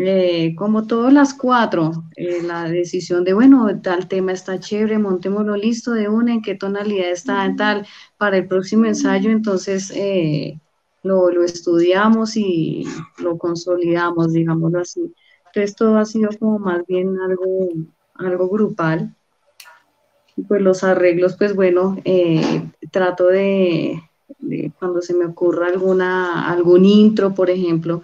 eh, 0.00 0.54
como 0.54 0.86
todas 0.86 1.12
las 1.12 1.34
cuatro, 1.34 1.90
eh, 2.14 2.40
la 2.44 2.68
decisión 2.68 3.24
de, 3.24 3.32
bueno, 3.34 3.66
tal 3.82 4.06
tema 4.06 4.30
está 4.30 4.60
chévere, 4.60 4.96
montémoslo 4.96 5.56
listo 5.56 5.90
de 5.90 6.08
una, 6.08 6.34
en 6.34 6.42
qué 6.42 6.54
tonalidad 6.54 7.10
está, 7.10 7.44
en 7.44 7.56
tal, 7.56 7.84
para 8.16 8.36
el 8.36 8.46
próximo 8.46 8.84
ensayo, 8.84 9.28
entonces 9.32 9.90
eh, 9.96 10.60
lo, 11.02 11.32
lo, 11.32 11.42
estudiamos 11.42 12.36
y 12.36 12.84
lo 13.18 13.38
consolidamos, 13.38 14.32
digámoslo 14.32 14.80
así. 14.80 15.12
Entonces 15.46 15.74
todo 15.74 15.98
ha 15.98 16.04
sido 16.04 16.30
como 16.38 16.60
más 16.60 16.86
bien 16.86 17.18
algo, 17.18 17.68
algo 18.14 18.48
grupal. 18.48 19.16
Pues 20.46 20.62
los 20.62 20.84
arreglos, 20.84 21.36
pues 21.36 21.56
bueno, 21.56 21.96
trato 22.92 23.26
de, 23.26 24.00
de, 24.38 24.72
cuando 24.78 25.02
se 25.02 25.14
me 25.14 25.26
ocurra 25.26 25.68
alguna, 25.68 26.50
algún 26.50 26.84
intro, 26.84 27.34
por 27.34 27.50
ejemplo, 27.50 28.02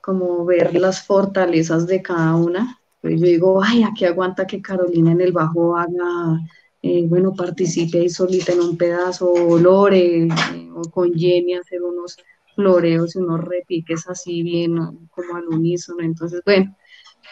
como 0.00 0.44
ver 0.44 0.74
las 0.74 1.06
fortalezas 1.06 1.86
de 1.86 2.02
cada 2.02 2.36
una. 2.36 2.78
Pues 3.00 3.20
yo 3.20 3.26
digo, 3.26 3.62
ay, 3.62 3.82
aquí 3.82 4.04
aguanta 4.04 4.46
que 4.46 4.62
Carolina 4.62 5.12
en 5.12 5.20
el 5.20 5.32
bajo 5.32 5.76
haga, 5.76 6.40
eh, 6.82 7.04
bueno, 7.06 7.34
participe 7.34 8.00
ahí 8.00 8.08
solita 8.08 8.52
en 8.52 8.60
un 8.60 8.76
pedazo, 8.76 9.30
o 9.32 9.58
Lore, 9.58 10.24
eh, 10.24 10.28
o 10.74 10.82
con 10.90 11.12
Jenny 11.12 11.54
hacer 11.54 11.82
unos 11.82 12.16
floreos 12.54 13.16
y 13.16 13.18
unos 13.18 13.40
repiques 13.40 14.08
así 14.08 14.42
bien, 14.42 14.76
como 15.10 15.36
al 15.36 15.48
unísono. 15.48 16.02
Entonces, 16.02 16.40
bueno, 16.44 16.76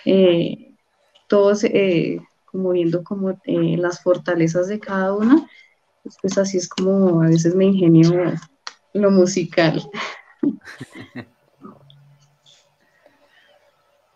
eh, 0.05 0.75
todos 1.29 1.65
como 2.45 2.71
viendo 2.71 3.03
como 3.03 3.39
las 3.47 4.03
fortalezas 4.03 4.69
de 4.69 4.79
cada 4.79 5.15
una, 5.15 5.49
pues, 6.03 6.17
pues 6.21 6.39
así 6.39 6.59
es 6.59 6.69
como 6.69 7.23
a 7.23 7.27
veces 7.27 7.55
me 7.55 7.67
ingenio 7.67 8.33
lo 8.93 9.11
musical. 9.11 9.83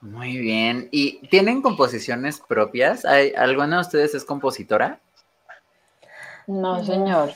Muy 0.00 0.38
bien. 0.38 0.88
¿Y 0.92 1.26
tienen 1.28 1.62
composiciones 1.62 2.40
propias? 2.40 3.04
¿Hay, 3.04 3.32
¿Alguna 3.34 3.76
de 3.76 3.82
ustedes 3.82 4.14
es 4.14 4.24
compositora? 4.24 5.00
No, 6.46 6.84
señor. 6.84 7.32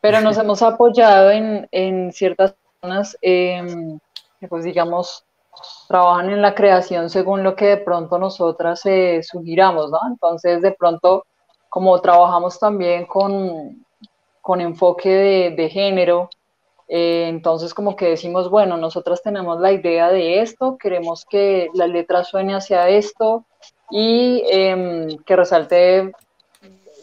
Pero 0.00 0.20
nos 0.20 0.36
hemos 0.38 0.62
apoyado 0.62 1.30
en, 1.30 2.12
ciertas 2.12 2.54
personas 2.54 3.16
em, 3.22 3.98
que, 4.40 4.48
pues 4.48 4.64
digamos, 4.64 5.24
trabajan 5.88 6.30
en 6.30 6.42
la 6.42 6.54
creación 6.54 7.10
según 7.10 7.42
lo 7.42 7.54
que 7.54 7.66
de 7.66 7.76
pronto 7.76 8.18
nosotras 8.18 8.84
eh, 8.86 9.22
sugiramos, 9.22 9.90
¿no? 9.90 10.00
Entonces, 10.08 10.62
de 10.62 10.72
pronto, 10.72 11.26
como 11.70 11.98
trabajamos 12.00 12.58
también 12.58 13.06
con, 13.06 13.86
con 14.42 14.60
enfoque 14.60 15.54
de, 15.56 15.68
género, 15.70 16.28
eh, 16.88 17.26
entonces, 17.28 17.72
como 17.72 17.94
que 17.94 18.08
decimos, 18.08 18.50
bueno, 18.50 18.76
nosotras 18.76 19.22
tenemos 19.22 19.60
la 19.60 19.72
idea 19.72 20.10
de 20.10 20.40
esto, 20.42 20.76
queremos 20.76 21.24
que 21.24 21.68
la 21.72 21.86
letra 21.86 22.24
suene 22.24 22.54
hacia 22.54 22.88
esto 22.88 23.44
y 23.88 24.42
em, 24.50 25.16
que 25.24 25.36
resalte 25.36 26.12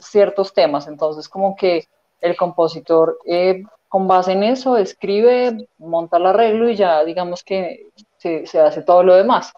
ciertos 0.01 0.53
temas. 0.53 0.88
Entonces, 0.88 1.30
como 1.30 1.55
que 1.55 1.88
el 2.20 2.36
compositor, 2.36 3.20
eh, 3.26 3.63
con 3.88 4.07
base 4.09 4.34
en 4.34 4.43
eso, 4.43 4.76
escribe, 4.76 5.70
monta 5.78 6.18
el 6.18 6.26
arreglo 6.26 6.70
y 6.70 6.76
ya 6.76 7.05
digamos 7.05 7.41
que 7.43 7.88
se, 8.18 8.43
hace 8.59 8.82
todo 8.82 9.01
lo 9.03 9.15
demás. 9.15 9.53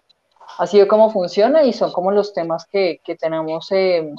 Así 0.58 0.78
es 0.78 0.86
como 0.86 1.10
funciona 1.10 1.64
y 1.64 1.72
son 1.72 1.90
como 1.92 2.12
los 2.12 2.32
temas 2.32 2.66
que, 2.66 3.00
que 3.04 3.16
tenemos 3.16 3.72
em, 3.72 4.14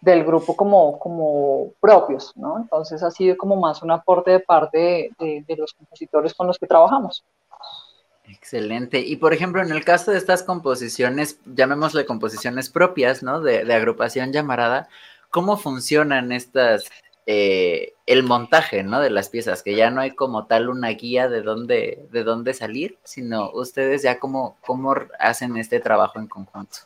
del 0.00 0.24
grupo 0.24 0.56
como, 0.56 0.98
como 0.98 1.72
propios, 1.80 2.32
¿no? 2.36 2.58
Entonces 2.58 3.02
ha 3.02 3.10
sido 3.10 3.36
como 3.36 3.56
más 3.56 3.82
un 3.82 3.90
aporte 3.90 4.30
de 4.30 4.40
parte 4.40 5.10
de, 5.18 5.56
los 5.56 5.72
compositores 5.74 6.34
con 6.34 6.46
los 6.46 6.58
que 6.58 6.66
trabajamos. 6.66 7.24
Excelente. 8.28 9.00
Y 9.00 9.16
por 9.16 9.32
ejemplo, 9.32 9.62
en 9.62 9.70
el 9.70 9.84
caso 9.84 10.10
de 10.10 10.18
estas 10.18 10.42
composiciones, 10.42 11.38
llamémosle 11.46 12.06
composiciones 12.06 12.70
propias, 12.70 13.22
¿no? 13.22 13.40
De, 13.40 13.72
agrupación 13.72 14.32
llamarada, 14.32 14.88
¿cómo 15.30 15.56
funcionan 15.56 16.32
estas, 16.32 16.88
eh, 17.26 17.94
el 18.06 18.22
montaje, 18.22 18.82
¿no? 18.82 19.00
De 19.00 19.10
las 19.10 19.28
piezas, 19.28 19.62
que 19.62 19.76
ya 19.76 19.90
no 19.90 20.00
hay 20.00 20.10
como 20.12 20.46
tal 20.46 20.68
una 20.68 20.88
guía 20.90 21.28
de 21.28 21.42
dónde, 21.42 22.06
de 22.10 22.24
dónde 22.24 22.52
salir, 22.54 22.98
sino 23.04 23.50
ustedes 23.52 24.02
ya 24.02 24.18
cómo, 24.18 24.56
cómo 24.60 24.94
hacen 25.18 25.56
este 25.56 25.80
trabajo 25.80 26.18
en 26.18 26.26
conjunto. 26.26 26.78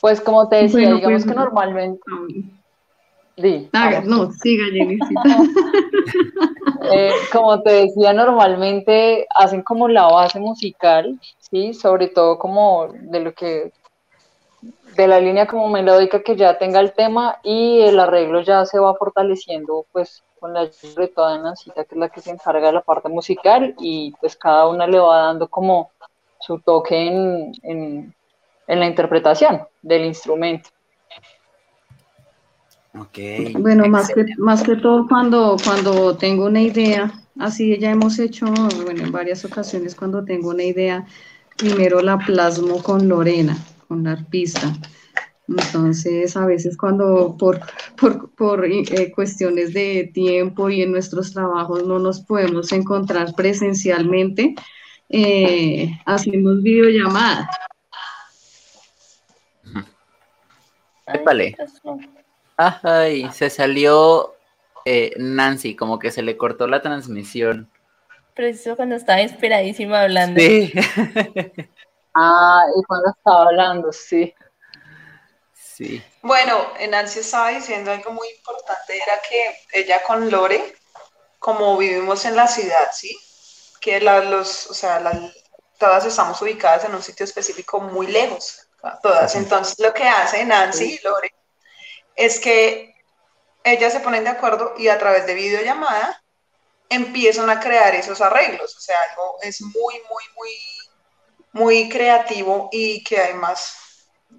Pues 0.00 0.20
como 0.20 0.48
te 0.48 0.56
decía, 0.56 0.94
digamos 0.94 1.24
pues, 1.24 1.26
que 1.26 1.34
normalmente... 1.34 2.02
Ah, 3.72 4.02
no, 4.04 4.30
siga. 4.32 4.64
Eh, 6.92 7.12
como 7.30 7.62
te 7.62 7.70
decía, 7.72 8.12
normalmente 8.12 9.26
hacen 9.34 9.62
como 9.62 9.86
la 9.86 10.06
base 10.06 10.40
musical, 10.40 11.20
¿sí? 11.38 11.74
Sobre 11.74 12.08
todo 12.08 12.38
como 12.38 12.88
de 12.88 13.20
lo 13.20 13.34
que 13.34 13.70
de 14.96 15.06
la 15.06 15.20
línea 15.20 15.46
como 15.46 15.68
melódica 15.68 16.22
que 16.22 16.36
ya 16.36 16.58
tenga 16.58 16.80
el 16.80 16.92
tema 16.92 17.38
y 17.42 17.80
el 17.80 18.00
arreglo 18.00 18.40
ya 18.40 18.64
se 18.66 18.78
va 18.78 18.94
fortaleciendo 18.94 19.86
pues 19.92 20.22
con 20.38 20.52
la 20.52 20.60
ayuda 20.60 21.02
de 21.02 21.08
toda 21.08 21.38
Nancita 21.38 21.84
que 21.84 21.94
es 21.94 21.98
la 21.98 22.08
que 22.08 22.20
se 22.20 22.30
encarga 22.30 22.66
de 22.66 22.72
la 22.72 22.80
parte 22.82 23.08
musical 23.08 23.74
y 23.78 24.12
pues 24.20 24.36
cada 24.36 24.66
una 24.66 24.86
le 24.86 24.98
va 24.98 25.26
dando 25.26 25.48
como 25.48 25.90
su 26.40 26.58
toque 26.58 27.06
en, 27.06 27.52
en 27.62 28.14
la 28.78 28.86
interpretación 28.86 29.62
del 29.82 30.04
instrumento. 30.04 30.68
Okay, 32.92 33.52
bueno, 33.54 33.86
más 33.86 34.08
que, 34.08 34.24
más 34.38 34.62
que 34.62 34.76
todo 34.76 35.06
cuando, 35.06 35.56
cuando 35.64 36.16
tengo 36.16 36.46
una 36.46 36.60
idea, 36.60 37.12
así 37.38 37.78
ya 37.78 37.90
hemos 37.90 38.18
hecho, 38.18 38.46
bueno, 38.84 39.04
en 39.04 39.12
varias 39.12 39.44
ocasiones 39.44 39.94
cuando 39.94 40.24
tengo 40.24 40.50
una 40.50 40.64
idea, 40.64 41.06
primero 41.56 42.00
la 42.00 42.18
plasmo 42.18 42.82
con 42.82 43.08
Lorena, 43.08 43.56
con 43.86 44.04
la 44.04 44.12
arpista. 44.12 44.72
Entonces, 45.46 46.36
a 46.36 46.46
veces 46.46 46.76
cuando 46.76 47.36
por, 47.36 47.60
por, 48.36 48.64
eh, 48.64 49.12
cuestiones 49.12 49.72
de 49.72 50.10
tiempo 50.14 50.70
y 50.70 50.82
en 50.82 50.92
nuestros 50.92 51.32
trabajos 51.32 51.84
no 51.86 51.98
nos 51.98 52.20
podemos 52.20 52.70
encontrar 52.72 53.34
presencialmente, 53.34 54.54
eh, 55.08 55.90
hacemos 56.06 56.62
videollamadas. 56.62 57.48
Épale. 61.14 61.56
Ay, 62.56 63.30
se 63.32 63.48
salió 63.48 64.34
eh, 64.84 65.12
Nancy, 65.16 65.74
como 65.76 65.98
que 65.98 66.10
se 66.10 66.22
le 66.22 66.36
cortó 66.36 66.66
la 66.66 66.82
transmisión. 66.82 67.70
Preciso 68.34 68.76
cuando 68.76 68.96
estaba 68.96 69.20
esperadísima 69.20 70.02
hablando. 70.02 70.40
Sí. 70.40 70.72
ah, 72.14 72.64
y 72.76 72.82
cuando 72.84 73.10
estaba 73.10 73.42
hablando, 73.46 73.92
sí. 73.92 74.34
Sí. 75.54 76.02
Bueno, 76.22 76.58
Nancy 76.90 77.20
estaba 77.20 77.48
diciendo 77.48 77.90
algo 77.90 78.12
muy 78.12 78.28
importante, 78.28 78.96
era 78.96 79.14
que 79.28 79.80
ella 79.80 80.02
con 80.06 80.30
Lore, 80.30 80.74
como 81.38 81.76
vivimos 81.78 82.24
en 82.26 82.36
la 82.36 82.46
ciudad, 82.46 82.90
¿sí? 82.92 83.16
Que 83.80 84.00
los, 84.00 84.66
o 84.66 84.74
sea, 84.74 85.02
todas 85.78 86.04
estamos 86.04 86.40
ubicadas 86.42 86.84
en 86.84 86.94
un 86.94 87.02
sitio 87.02 87.24
específico 87.24 87.80
muy 87.80 88.06
lejos 88.06 88.66
todas. 89.02 89.34
Entonces, 89.36 89.78
lo 89.78 89.92
que 89.92 90.04
hace 90.04 90.44
Nancy 90.44 90.94
y 90.94 91.00
Lore 91.04 91.34
es 92.16 92.40
que 92.40 92.94
ellas 93.64 93.92
se 93.92 94.00
ponen 94.00 94.24
de 94.24 94.30
acuerdo 94.30 94.74
y 94.76 94.88
a 94.88 94.98
través 94.98 95.26
de 95.26 95.34
videollamada 95.34 96.22
empiezan 96.88 97.48
a 97.50 97.60
crear 97.60 97.94
esos 97.94 98.20
arreglos. 98.20 98.76
O 98.76 98.80
sea, 98.80 98.96
algo 99.10 99.38
es 99.42 99.60
muy, 99.62 99.94
muy, 100.08 100.24
muy, 100.36 100.50
muy 101.52 101.88
creativo 101.88 102.68
y 102.72 103.02
que 103.04 103.20
además 103.20 103.74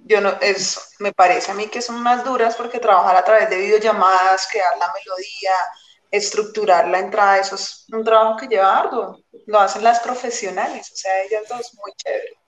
yo 0.06 0.22
no, 0.22 0.30
es, 0.42 0.96
me 1.00 1.12
parece 1.14 1.52
a 1.52 1.54
mí 1.54 1.68
que 1.68 1.82
son 1.82 2.02
más 2.02 2.24
duras 2.24 2.56
porque 2.56 2.80
trabajar 2.80 3.16
a 3.16 3.24
través 3.24 3.50
de 3.50 3.58
videollamadas, 3.58 4.48
crear 4.50 4.78
la 4.78 4.92
melodía, 4.94 5.54
estructurar 6.10 6.88
la 6.88 7.00
entrada, 7.00 7.40
eso 7.40 7.56
es 7.56 7.86
un 7.92 8.04
trabajo 8.04 8.38
que 8.38 8.48
lleva 8.48 8.80
arduo, 8.80 9.20
lo 9.46 9.60
hacen 9.60 9.84
las 9.84 10.00
profesionales, 10.00 10.92
o 10.92 10.96
sea, 10.96 11.24
ellas 11.24 11.44
dos, 11.48 11.74
muy 11.76 11.94
chévere. 11.96 12.41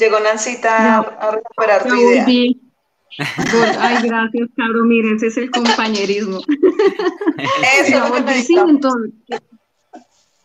Llegó 0.00 0.18
Nancita 0.18 0.98
a 0.98 1.30
recuperar 1.30 1.86
tu 1.86 1.94
idea. 1.94 2.26
Ay, 3.78 4.08
gracias, 4.08 4.48
Caro. 4.56 4.84
Miren, 4.84 5.16
ese 5.16 5.26
es 5.26 5.36
el 5.36 5.50
compañerismo. 5.50 6.40
Eso 7.86 8.24
que 8.24 8.42
sí, 8.42 8.56
entonces, 8.56 9.12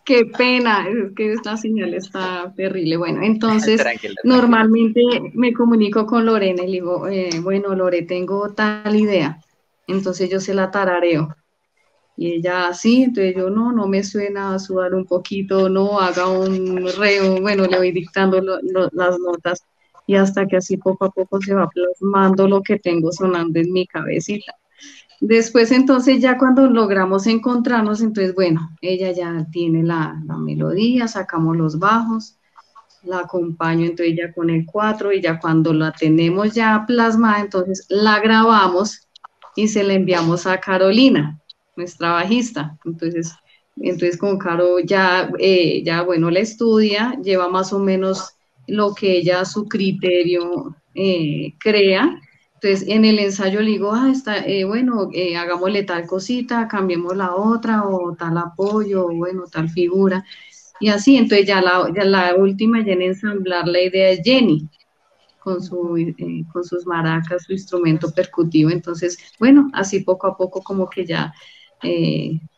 qué 0.03 0.26
pena, 0.26 0.86
es 0.88 1.14
que 1.16 1.34
esta 1.34 1.56
señal 1.56 1.93
está 1.93 2.53
terrible. 2.56 2.97
Bueno, 2.97 3.22
entonces, 3.24 3.82
normalmente 4.24 5.01
me 5.34 5.53
comunico 5.53 6.06
con 6.06 6.26
Lorena 6.26 6.64
y 6.64 6.68
le 6.68 6.74
digo, 6.74 7.08
eh, 7.08 7.30
bueno, 7.41 7.76
Lore, 7.76 8.01
tengo 8.01 8.49
tal 8.53 8.95
idea. 8.95 9.39
Entonces 9.88 10.30
yo 10.30 10.39
se 10.39 10.53
la 10.53 10.70
tarareo. 10.70 11.36
Y 12.18 12.34
ella, 12.34 12.74
sí, 12.74 13.03
entonces 13.03 13.36
yo, 13.36 13.49
no, 13.49 13.72
no 13.72 13.88
me 13.88 14.03
suena 14.03 14.55
a 14.55 14.59
sudar 14.59 14.93
un 14.93 15.05
poquito, 15.05 15.68
no, 15.68 15.99
haga 15.99 16.30
un 16.30 16.88
reo, 16.97 17.41
bueno, 17.41 17.66
le 17.66 17.78
voy 17.78 17.91
dictando 17.91 18.41
las 18.41 19.20
notas 19.20 19.66
y 20.07 20.16
hasta 20.16 20.45
que 20.45 20.57
así 20.57 20.78
poco 20.78 21.05
a 21.05 21.11
poco 21.11 21.41
se 21.41 21.53
va 21.53 21.68
plasmando 21.70 22.47
lo 22.47 22.61
que 22.61 22.80
tengo 22.80 23.11
sonando 23.11 23.59
en 23.59 23.72
mi 23.72 23.88
cabecita. 23.88 24.53
Después 25.20 25.72
entonces 25.72 26.22
ya 26.22 26.38
cuando 26.38 26.70
logramos 26.70 27.26
encontrarnos, 27.28 28.01
entonces 28.01 28.36
bueno, 28.36 28.70
ella 28.82 29.11
ya 29.11 29.47
tiene 29.51 29.84
la, 29.84 30.22
melodía, 30.39 31.07
sacamos 31.07 31.55
los 31.55 31.80
bajos, 31.80 32.38
la 33.03 33.20
acompaño 33.20 33.86
entonces 33.86 34.16
ya 34.18 34.34
con 34.34 34.49
el 34.49 34.66
4 34.66 35.13
y 35.13 35.22
ya 35.22 35.39
cuando 35.39 35.74
la 35.74 35.91
tenemos 35.91 36.53
ya 36.53 36.84
plasmada, 36.86 37.39
entonces 37.39 37.86
la 37.89 38.20
grabamos 38.20 39.07
y 39.55 39.68
se 39.70 39.84
la 39.84 39.93
enviamos 39.93 40.45
a 40.45 40.59
Carolina, 40.59 41.39
nuestra 41.76 42.13
bajista. 42.13 42.78
Entonces, 42.86 43.34
entonces 43.78 44.17
con 44.17 44.38
Caro 44.38 44.80
ya, 44.80 45.30
eh, 45.39 45.84
ya 45.84 46.03
bueno, 46.03 46.30
la 46.32 46.39
estudia, 46.39 47.19
lleva 47.23 47.49
más 47.49 47.73
o 47.73 47.80
menos 47.80 48.36
lo 48.67 48.93
que 48.93 49.17
ella 49.17 49.45
su 49.45 49.67
criterio 49.67 50.76
eh, 50.93 51.53
crea. 51.59 52.19
Entonces, 52.55 52.88
en 52.88 53.05
el 53.05 53.19
ensayo 53.19 53.61
le 53.61 53.71
digo, 53.71 53.91
ah, 53.93 54.09
está, 54.11 54.38
eh, 54.45 54.63
bueno, 54.63 55.09
eh, 55.13 55.38
hagámosle 55.38 55.84
tal 55.84 56.07
cosita, 56.07 56.67
cambiemos 56.67 57.15
la 57.15 57.36
otra, 57.36 57.84
o 57.88 58.15
tal 58.15 58.38
apoyo, 58.38 59.05
o 59.05 59.13
bueno, 59.13 59.43
tal 59.51 59.69
figura. 59.69 60.23
Y 60.80 60.89
así, 60.89 61.17
entonces 61.17 61.47
ya 61.47 61.61
la, 61.61 61.91
ya 61.95 62.05
la 62.05 62.36
última 62.36 62.84
ya 62.84 62.93
en 62.93 63.01
ensamblar 63.01 63.67
la 63.67 63.82
idea 63.82 64.09
es 64.09 64.21
Jenny, 64.23 64.67
con, 65.39 65.61
su, 65.61 65.95
con 66.51 66.63
sus 66.63 66.86
maracas, 66.86 67.43
su 67.43 67.53
instrumento 67.53 68.11
percutivo. 68.11 68.69
Entonces, 68.71 69.17
bueno, 69.39 69.69
así 69.73 69.99
poco 69.99 70.28
a 70.28 70.38
poco 70.38 70.63
como 70.63 70.89
que 70.89 71.05
ya 71.05 71.34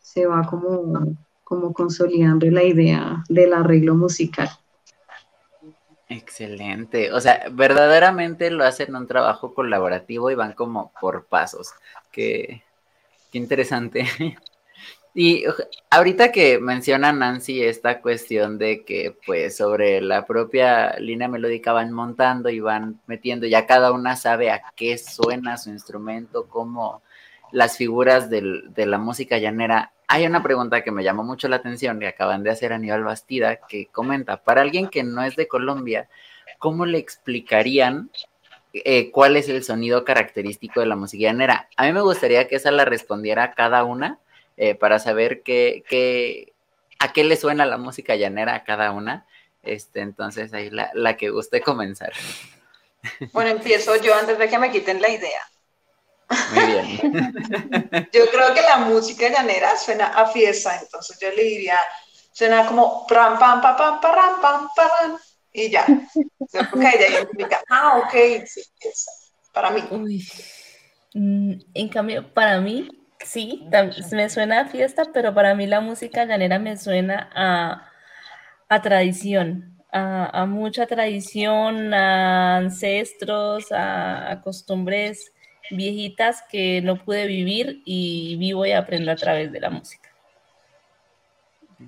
se 0.01 0.25
va 0.25 0.43
como, 0.43 1.15
como 1.43 1.73
consolidando 1.73 2.49
la 2.49 2.63
idea 2.63 3.23
del 3.29 3.53
arreglo 3.53 3.95
musical. 3.95 4.49
Excelente. 6.09 7.11
O 7.11 7.19
sea, 7.19 7.47
verdaderamente 7.51 8.49
lo 8.49 8.63
hacen 8.63 8.95
un 8.95 9.07
trabajo 9.07 9.53
colaborativo 9.53 10.31
y 10.31 10.35
van 10.35 10.53
como 10.53 10.91
por 11.01 11.25
pasos. 11.25 11.73
Qué, 12.11 12.63
qué 13.31 13.37
interesante. 13.37 14.05
Y 15.19 15.45
ahorita 15.89 16.31
que 16.31 16.59
menciona 16.59 17.11
Nancy 17.11 17.63
esta 17.63 18.01
cuestión 18.01 18.59
de 18.59 18.85
que 18.85 19.17
pues 19.25 19.57
sobre 19.57 19.99
la 19.99 20.27
propia 20.27 20.95
línea 20.99 21.27
melódica 21.27 21.73
van 21.73 21.91
montando 21.91 22.49
y 22.49 22.59
van 22.59 23.01
metiendo, 23.07 23.47
ya 23.47 23.65
cada 23.65 23.91
una 23.91 24.15
sabe 24.15 24.51
a 24.51 24.61
qué 24.75 24.95
suena 24.99 25.57
su 25.57 25.71
instrumento, 25.71 26.45
cómo 26.47 27.01
las 27.51 27.77
figuras 27.77 28.29
del, 28.29 28.73
de 28.73 28.85
la 28.85 28.97
música 28.97 29.37
llanera 29.37 29.91
hay 30.07 30.25
una 30.25 30.41
pregunta 30.41 30.83
que 30.83 30.91
me 30.91 31.03
llamó 31.03 31.23
mucho 31.23 31.49
la 31.49 31.57
atención 31.57 31.99
que 31.99 32.07
acaban 32.07 32.41
de 32.41 32.49
hacer 32.49 32.71
Aníbal 32.71 33.03
Bastida, 33.03 33.57
que 33.67 33.87
comenta, 33.87 34.37
para 34.37 34.61
alguien 34.61 34.87
que 34.87 35.03
no 35.03 35.21
es 35.21 35.35
de 35.35 35.49
Colombia, 35.49 36.07
¿cómo 36.59 36.85
le 36.85 36.97
explicarían 36.97 38.09
eh, 38.73 39.11
cuál 39.11 39.35
es 39.35 39.49
el 39.49 39.63
sonido 39.63 40.05
característico 40.05 40.79
de 40.79 40.85
la 40.85 40.95
música 40.95 41.23
llanera? 41.23 41.67
A 41.75 41.85
mí 41.85 41.91
me 41.91 42.01
gustaría 42.01 42.47
que 42.47 42.55
esa 42.55 42.71
la 42.71 42.85
respondiera 42.85 43.53
cada 43.53 43.83
una 43.83 44.19
eh, 44.55 44.75
para 44.75 44.99
saber 44.99 45.41
qué, 45.43 46.53
a 46.99 47.11
qué 47.11 47.23
le 47.25 47.35
suena 47.35 47.65
la 47.65 47.77
música 47.77 48.15
llanera 48.15 48.55
a 48.55 48.63
cada 48.63 48.91
una. 48.91 49.25
Este, 49.61 49.99
entonces, 49.99 50.53
ahí 50.53 50.69
la, 50.69 50.89
la 50.93 51.17
que 51.17 51.31
guste 51.31 51.59
comenzar. 51.59 52.13
Bueno, 53.33 53.49
empiezo 53.49 53.95
yo 54.01 54.15
antes 54.15 54.37
de 54.37 54.47
que 54.47 54.57
me 54.57 54.71
quiten 54.71 55.01
la 55.01 55.09
idea. 55.09 55.41
Muy 56.53 56.65
bien. 56.65 58.09
Yo 58.13 58.29
creo 58.29 58.53
que 58.53 58.61
la 58.61 58.77
música 58.77 59.29
llanera 59.29 59.77
suena 59.77 60.07
a 60.07 60.27
fiesta, 60.27 60.77
entonces 60.81 61.17
yo 61.19 61.29
le 61.31 61.43
diría, 61.43 61.79
suena 62.31 62.65
como 62.65 63.07
pam, 63.07 63.39
pam, 63.39 63.61
pam, 63.61 63.77
pam, 63.77 64.01
pam, 64.01 64.41
pam, 64.41 64.67
pam, 64.75 65.17
y 65.53 65.69
ya. 65.69 65.85
Yo 65.87 66.59
creo 66.69 66.71
que 66.71 66.97
ella 66.97 67.09
identifica, 67.09 67.61
ah, 67.69 68.03
ok, 68.03 68.45
sí, 68.45 68.61
para 69.53 69.71
mí. 69.71 69.83
Mm, 71.13 71.53
en 71.73 71.89
cambio, 71.89 72.33
para 72.33 72.59
mí, 72.59 72.89
sí, 73.23 73.67
me 74.11 74.29
suena 74.29 74.61
a 74.61 74.65
fiesta, 74.65 75.05
pero 75.13 75.33
para 75.33 75.55
mí 75.55 75.65
la 75.65 75.79
música 75.79 76.25
llanera 76.25 76.59
me 76.59 76.77
suena 76.77 77.29
a, 77.33 77.89
a 78.67 78.81
tradición, 78.81 79.77
a, 79.91 80.41
a, 80.41 80.45
mucha 80.45 80.85
tradición, 80.87 81.93
a 81.93 82.57
ancestros, 82.57 83.71
a, 83.71 84.31
a 84.31 84.41
costumbres 84.41 85.31
viejitas 85.71 86.43
que 86.49 86.81
no 86.81 86.97
pude 87.03 87.27
vivir 87.27 87.81
y 87.85 88.35
vivo 88.37 88.65
y 88.65 88.71
aprendo 88.71 89.11
a 89.11 89.15
través 89.15 89.51
de 89.51 89.59
la 89.59 89.69
música. 89.69 90.09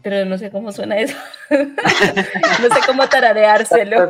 Pero 0.03 0.25
no 0.25 0.37
sé 0.37 0.51
cómo 0.51 0.71
suena 0.71 0.97
eso. 0.97 1.17
no 1.49 2.75
sé 2.75 2.81
cómo 2.85 3.07
tarareárselo. 3.07 4.01
la 4.01 4.09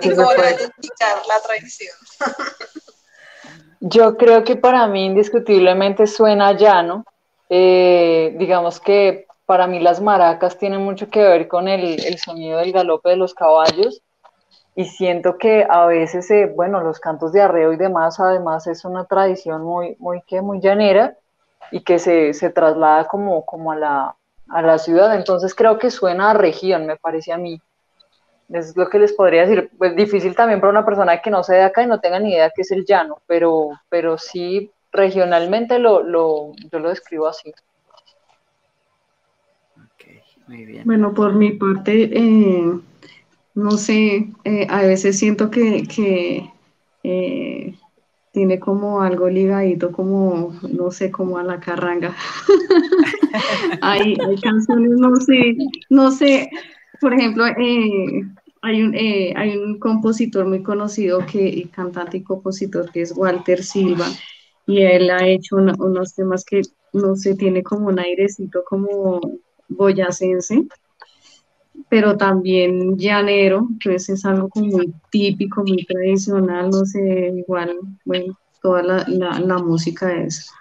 tradición. 1.46 1.96
Yo 3.80 4.18
creo 4.18 4.44
que 4.44 4.58
para 4.58 4.88
mí 4.88 5.06
indiscutiblemente 5.06 6.06
suena 6.06 6.52
llano. 6.52 7.06
Eh, 7.50 8.36
digamos 8.38 8.80
que 8.80 9.26
para 9.46 9.68
mí 9.68 9.80
las 9.80 10.02
maracas 10.02 10.58
tienen 10.58 10.82
mucho 10.82 11.10
que 11.10 11.22
ver 11.22 11.48
con 11.48 11.68
el, 11.68 12.06
el 12.06 12.20
sonido 12.20 12.60
del 12.60 12.74
galope 12.74 13.10
de 13.10 13.16
los 13.16 13.34
caballos 13.34 14.02
y 14.76 14.86
siento 14.86 15.38
que 15.38 15.66
a 15.70 15.86
veces, 15.86 16.30
eh, 16.32 16.52
bueno, 16.56 16.82
los 16.82 17.00
cantos 17.00 17.34
de 17.34 17.42
arreo 17.42 17.74
y 17.74 17.78
demás, 17.78 18.20
además 18.20 18.68
es 18.68 18.86
una 18.86 19.06
tradición 19.06 19.64
muy, 19.64 19.96
muy, 20.00 20.22
que 20.22 20.42
muy 20.42 20.62
llanera 20.62 21.18
y 21.72 21.82
que 21.82 22.00
se, 22.00 22.34
se 22.34 22.50
traslada 22.50 23.08
como, 23.08 23.46
como 23.46 23.72
a, 23.72 23.76
la, 23.76 24.16
a 24.50 24.62
la 24.62 24.78
ciudad, 24.78 25.16
entonces 25.16 25.54
creo 25.54 25.78
que 25.78 25.92
suena 25.92 26.32
a 26.32 26.34
región, 26.34 26.86
me 26.86 26.96
parece 26.96 27.34
a 27.34 27.38
mí. 27.38 27.62
Es 28.50 28.76
lo 28.76 28.90
que 28.90 28.98
les 28.98 29.14
podría 29.14 29.46
decir. 29.46 29.70
Pues 29.78 29.96
difícil 29.96 30.36
también 30.36 30.60
para 30.60 30.72
una 30.72 30.86
persona 30.86 31.22
que 31.22 31.30
no 31.30 31.44
sea 31.44 31.58
de 31.58 31.64
acá 31.64 31.84
y 31.84 31.88
no 31.88 32.00
tenga 32.00 32.20
ni 32.20 32.32
idea 32.32 32.52
qué 32.56 32.64
es 32.64 32.72
el 32.72 32.84
llano, 32.84 33.20
pero, 33.28 33.70
pero 33.90 34.18
sí 34.18 34.72
regionalmente 34.92 35.78
lo, 35.78 36.02
lo, 36.02 36.54
yo 36.72 36.80
lo 36.80 36.90
describo 36.90 37.28
así. 37.28 37.54
muy 40.48 40.66
bien. 40.66 40.84
Bueno, 40.84 41.14
por 41.14 41.36
mi 41.36 41.52
parte, 41.52 42.10
eh, 42.12 42.80
no 43.56 43.72
sé, 43.72 44.30
eh, 44.44 44.68
a 44.70 44.82
veces 44.84 45.18
siento 45.18 45.50
que, 45.52 46.50
eh, 47.04 47.76
tiene 48.32 48.60
como 48.60 49.02
algo 49.02 49.28
ligadito, 49.28 49.92
como, 49.92 50.54
no 50.62 50.92
sé, 50.92 51.12
como 51.12 51.38
a 51.38 51.44
la 51.44 51.60
carranga. 51.60 52.16
hay, 53.82 54.16
canciones, 54.42 54.92
no 54.92 55.16
sé, 55.16 55.58
no 55.90 56.12
sé, 56.12 56.50
por 57.02 57.14
ejemplo, 57.14 57.48
eh, 57.48 58.24
hay, 58.62 58.82
un, 58.84 58.96
hay 58.96 59.58
un 59.58 59.80
compositor 59.80 60.46
muy 60.46 60.62
conocido, 60.62 61.26
que 61.26 61.68
cantante 61.74 62.18
y 62.18 62.24
compositor, 62.24 62.92
que 62.92 63.02
es 63.02 63.18
Walter 63.18 63.64
Silva, 63.64 64.08
y 64.68 64.84
él 64.84 65.10
ha 65.10 65.28
hecho 65.28 65.56
unos 65.56 66.14
temas 66.14 66.46
que, 66.46 66.62
no 66.94 67.16
sé, 67.16 67.36
tiene 67.36 67.64
como 67.64 67.88
un 67.88 68.00
airecito 68.00 68.64
como 68.64 69.20
boyacense 69.70 70.68
pero 71.88 72.18
también 72.18 72.98
llanero, 72.98 73.68
que 73.80 73.96
es 73.96 74.26
algo 74.26 74.50
como 74.50 74.68
muy 74.68 74.94
típico, 75.12 75.64
muy 75.64 75.86
tradicional, 75.86 76.70
no 76.70 76.86
sé, 76.86 77.34
igual, 77.38 77.78
bueno, 78.06 78.38
toda 78.62 78.84
la, 78.84 79.06
la, 79.40 79.58
música 79.60 80.12
es 80.14 80.52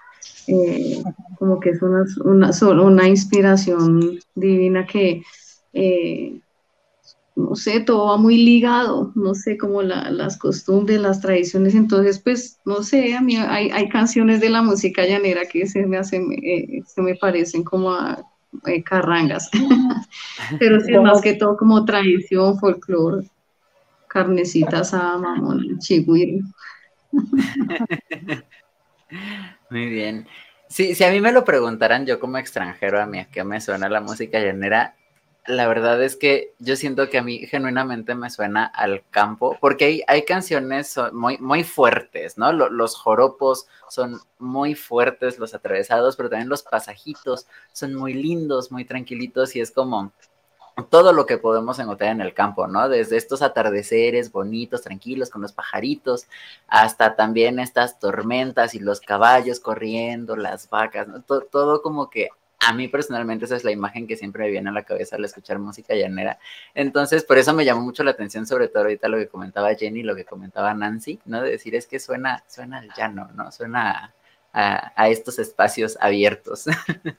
eh, 0.46 1.02
como 1.38 1.58
que 1.60 1.70
es 1.70 1.82
una, 1.82 2.04
una, 2.24 2.50
una 2.82 3.08
inspiración 3.08 4.18
divina 4.34 4.86
que, 4.86 5.22
eh, 5.72 6.40
no 7.36 7.54
sé, 7.54 7.80
todo 7.80 8.06
va 8.06 8.16
muy 8.16 8.36
ligado, 8.38 9.12
no 9.14 9.34
sé, 9.34 9.56
como 9.56 9.82
las 9.82 10.38
costumbres, 10.38 11.00
las 11.00 11.20
tradiciones, 11.20 11.74
entonces, 11.74 12.18
pues, 12.18 12.58
no 12.64 12.82
sé, 12.82 13.14
a 13.14 13.20
mí 13.20 13.36
hay, 13.36 13.70
hay 13.70 13.88
canciones 13.88 14.40
de 14.40 14.50
la 14.50 14.62
música 14.62 15.04
llanera 15.04 15.42
que 15.46 15.66
se 15.66 15.86
me, 15.86 15.98
hacen, 15.98 16.32
eh, 16.32 16.82
se 16.86 17.02
me 17.02 17.14
parecen 17.14 17.62
como 17.62 17.92
a 17.92 18.24
eh, 18.66 18.82
carrangas. 18.82 19.50
Pero 20.58 20.80
sí, 20.80 20.92
más 20.98 21.20
que 21.20 21.34
todo 21.34 21.56
como 21.56 21.84
tradición, 21.84 22.58
folclore, 22.58 23.26
carnecitas 24.08 24.94
a 24.94 25.18
mamón, 25.18 25.78
chigüiro. 25.78 26.44
Muy 29.70 29.86
bien. 29.86 30.26
Sí, 30.68 30.94
si 30.94 31.04
a 31.04 31.10
mí 31.10 31.20
me 31.20 31.32
lo 31.32 31.44
preguntaran 31.44 32.04
yo 32.04 32.20
como 32.20 32.36
extranjero, 32.36 33.00
a 33.00 33.06
mí 33.06 33.18
a 33.18 33.28
qué 33.30 33.42
me 33.42 33.60
suena 33.60 33.88
la 33.88 34.00
música 34.00 34.38
llanera, 34.38 34.94
la 35.48 35.66
verdad 35.66 36.02
es 36.02 36.14
que 36.14 36.54
yo 36.58 36.76
siento 36.76 37.08
que 37.08 37.18
a 37.18 37.22
mí 37.22 37.38
genuinamente 37.46 38.14
me 38.14 38.28
suena 38.28 38.66
al 38.66 39.02
campo, 39.10 39.56
porque 39.60 39.86
hay, 39.86 40.02
hay 40.06 40.24
canciones 40.24 40.94
muy, 41.12 41.38
muy 41.38 41.64
fuertes, 41.64 42.36
¿no? 42.36 42.52
Los, 42.52 42.96
joropos 42.96 43.66
son 43.88 44.20
muy 44.38 44.74
fuertes, 44.74 45.38
los 45.38 45.54
atravesados, 45.54 46.16
pero 46.16 46.28
también 46.28 46.50
los 46.50 46.62
pasajitos 46.62 47.46
son 47.72 47.94
muy 47.94 48.12
lindos, 48.12 48.70
muy 48.70 48.84
tranquilitos 48.84 49.56
y 49.56 49.60
es 49.60 49.70
como 49.70 50.12
todo 50.90 51.12
lo 51.14 51.24
que 51.24 51.38
podemos 51.38 51.78
encontrar 51.78 52.10
en 52.10 52.20
el 52.20 52.34
campo, 52.34 52.66
¿no? 52.66 52.88
Desde 52.88 53.16
estos 53.16 53.40
atardeceres 53.40 54.30
bonitos, 54.30 54.82
tranquilos, 54.82 55.30
con 55.30 55.40
los 55.40 55.52
pajaritos, 55.52 56.26
hasta 56.68 57.16
también 57.16 57.58
estas 57.58 57.98
tormentas 57.98 58.74
y 58.74 58.80
los 58.80 59.00
caballos 59.00 59.60
corriendo, 59.60 60.36
las 60.36 60.68
vacas, 60.68 61.08
¿no? 61.08 61.22
todo, 61.22 61.40
todo 61.40 61.82
como 61.82 62.10
que 62.10 62.28
a 62.60 62.72
mí 62.72 62.88
personalmente 62.88 63.44
esa 63.44 63.56
es 63.56 63.64
la 63.64 63.70
imagen 63.70 64.06
que 64.06 64.16
siempre 64.16 64.44
me 64.44 64.50
viene 64.50 64.70
a 64.70 64.72
la 64.72 64.82
cabeza 64.82 65.16
al 65.16 65.24
escuchar 65.24 65.58
música 65.58 65.94
llanera. 65.94 66.38
Entonces, 66.74 67.24
por 67.24 67.38
eso 67.38 67.54
me 67.54 67.64
llamó 67.64 67.82
mucho 67.82 68.02
la 68.02 68.10
atención, 68.10 68.46
sobre 68.46 68.68
todo 68.68 68.82
ahorita 68.82 69.08
lo 69.08 69.16
que 69.18 69.28
comentaba 69.28 69.74
Jenny, 69.74 70.02
lo 70.02 70.16
que 70.16 70.24
comentaba 70.24 70.74
Nancy, 70.74 71.20
¿no? 71.24 71.42
De 71.42 71.52
decir, 71.52 71.74
es 71.74 71.86
que 71.86 72.00
suena, 72.00 72.44
suena 72.48 72.78
al 72.78 72.90
llano, 72.96 73.30
¿no? 73.34 73.52
Suena 73.52 74.12
a, 74.52 75.08
estos 75.08 75.38
espacios 75.38 75.96
abiertos. 76.00 76.66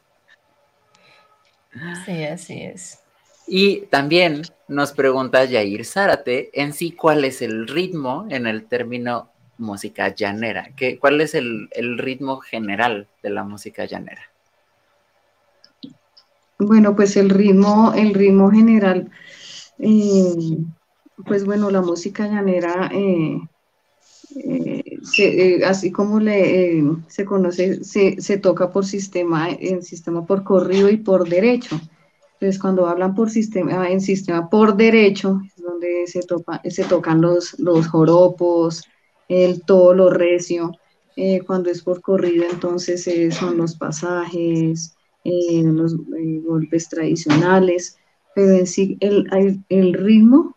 Sí, 2.03 2.23
así 2.23 2.63
es. 2.63 3.03
Y 3.45 3.81
también 3.91 4.41
nos 4.67 4.91
pregunta 4.91 5.45
Yair 5.45 5.85
Zárate 5.85 6.49
en 6.59 6.73
sí 6.73 6.93
cuál 6.93 7.23
es 7.23 7.43
el 7.43 7.67
ritmo 7.67 8.25
en 8.31 8.47
el 8.47 8.65
término 8.65 9.29
música 9.59 10.07
llanera, 10.07 10.71
¿Qué, 10.75 10.97
cuál 10.97 11.21
es 11.21 11.35
el 11.35 11.69
ritmo 11.99 12.39
general 12.39 13.07
de 13.21 13.29
la 13.29 13.43
música 13.43 13.85
llanera. 13.85 14.28
Bueno, 16.59 16.93
pues 16.93 17.15
el 17.15 17.29
ritmo, 17.29 17.93
el 17.95 18.13
ritmo 18.13 18.51
general, 18.51 19.09
eh, 19.79 20.57
pues 21.25 21.45
bueno, 21.45 21.71
la 21.71 21.81
música 21.81 22.27
llanera, 22.27 22.91
eh, 22.93 23.39
eh, 25.17 25.61
así 25.65 25.89
como 25.89 26.19
le, 26.19 26.83
se 27.07 27.23
conoce, 27.23 27.81
se, 27.85 28.37
toca 28.39 28.73
por 28.73 28.85
sistema, 28.85 29.49
en 29.49 29.81
sistema 29.83 30.25
por 30.25 30.43
corrido 30.43 30.89
y 30.89 30.97
por 30.97 31.29
derecho. 31.29 31.79
Entonces, 32.33 32.59
cuando 32.59 32.87
hablan 32.87 33.15
por 33.15 33.29
sistema, 33.29 33.89
en 33.89 34.01
sistema 34.01 34.49
por 34.49 34.75
derecho, 34.75 35.39
es 35.45 35.63
donde 35.63 36.07
se, 36.07 36.21
se 36.71 36.83
tocan 36.83 37.21
los, 37.21 37.55
joropos, 37.87 38.83
el 39.29 39.63
todo 39.63 39.93
lo 39.93 40.09
recio. 40.09 40.73
cuando 41.47 41.69
es 41.69 41.81
por 41.83 42.01
corrido, 42.01 42.43
entonces 42.51 43.07
son 43.33 43.55
los 43.57 43.77
pasajes, 43.77 44.98
eh, 45.23 45.63
los 45.63 45.93
eh, 45.93 46.41
golpes 46.43 46.89
tradicionales, 46.89 47.97
pero 48.33 48.51
en 48.53 48.67
sí 48.67 48.97
el, 48.99 49.63
el, 49.69 49.93
ritmo, 49.93 50.55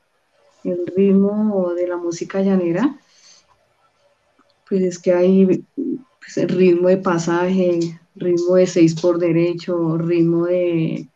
el 0.65 0.87
ritmo 0.95 1.73
de 1.75 1.89
la 1.89 1.97
música 1.97 2.41
llanera, 2.41 2.97
pues 4.69 4.83
es 4.83 4.99
que 4.99 5.13
hay 5.13 5.65
pues, 6.21 6.37
el 6.37 6.49
ritmo 6.49 6.89
de 6.89 6.99
pasaje, 6.99 8.01
ritmo 8.15 8.55
de 8.55 8.67
seis 8.67 8.99
por 9.01 9.19
derecho, 9.19 9.99
ritmo 9.99 10.47
de, 10.47 11.09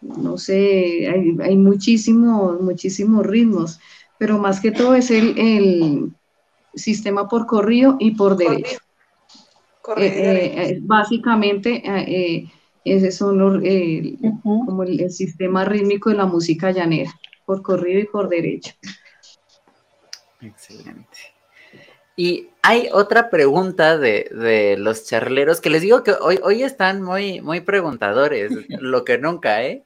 no 0.00 0.38
sé, 0.38 1.08
hay, 1.08 1.36
hay 1.42 1.56
muchísimos, 1.56 2.60
muchísimos 2.60 3.26
ritmos, 3.26 3.80
pero 4.18 4.38
más 4.38 4.60
que 4.60 4.70
todo 4.70 4.94
es 4.94 5.10
el, 5.10 5.36
el 5.38 6.12
sistema 6.74 7.28
por 7.28 7.46
corrido 7.46 7.96
y 7.98 8.12
por 8.12 8.36
derecho. 8.36 8.78
Eh, 9.98 10.80
básicamente, 10.82 11.82
ese 12.92 13.10
son 13.10 13.62
eh, 13.64 14.16
como 14.42 14.82
el, 14.82 15.10
sistema 15.10 15.64
rítmico 15.64 16.10
de 16.10 16.16
la 16.16 16.26
música 16.26 16.70
llanera, 16.70 17.12
por 17.44 17.62
corrido 17.62 18.00
y 18.00 18.06
por 18.06 18.28
derecho. 18.28 18.72
Excelente. 20.40 21.18
Y 22.16 22.48
hay 22.62 22.88
otra 22.92 23.28
pregunta 23.28 23.98
de, 23.98 24.76
los 24.78 25.04
charleros 25.04 25.60
que 25.60 25.70
les 25.70 25.82
digo 25.82 26.02
que 26.02 26.12
hoy, 26.12 26.38
hoy 26.42 26.62
están 26.62 27.02
muy, 27.02 27.40
muy 27.40 27.60
preguntadores, 27.60 28.50
lo 28.80 29.04
que 29.04 29.18
nunca, 29.18 29.62
¿eh? 29.62 29.84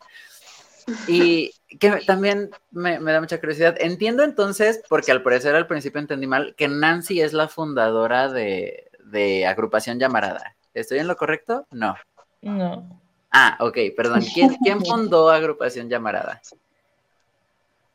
Y 1.06 1.52
que 1.78 2.00
también 2.06 2.50
me, 2.70 2.98
da 3.00 3.20
mucha 3.20 3.38
curiosidad. 3.38 3.76
Entiendo 3.78 4.22
entonces, 4.22 4.82
porque 4.88 5.12
al 5.12 5.22
parecer 5.22 5.54
al 5.54 5.66
principio 5.66 6.00
entendí 6.00 6.26
mal, 6.26 6.54
que 6.56 6.68
Nancy 6.68 7.20
es 7.20 7.32
la 7.32 7.48
fundadora 7.48 8.28
de, 8.28 8.90
de 9.04 9.46
Agrupación 9.46 9.98
Llamarada. 9.98 10.56
¿Estoy 10.74 10.98
en 10.98 11.08
lo 11.08 11.16
correcto? 11.16 11.66
No. 11.70 11.96
No. 12.42 13.00
Ah, 13.30 13.56
ok, 13.60 13.78
perdón. 13.96 14.20
¿Quién, 14.62 14.84
fundó 14.84 15.28
Agrupación 15.30 15.88
Llamarada? 15.88 16.40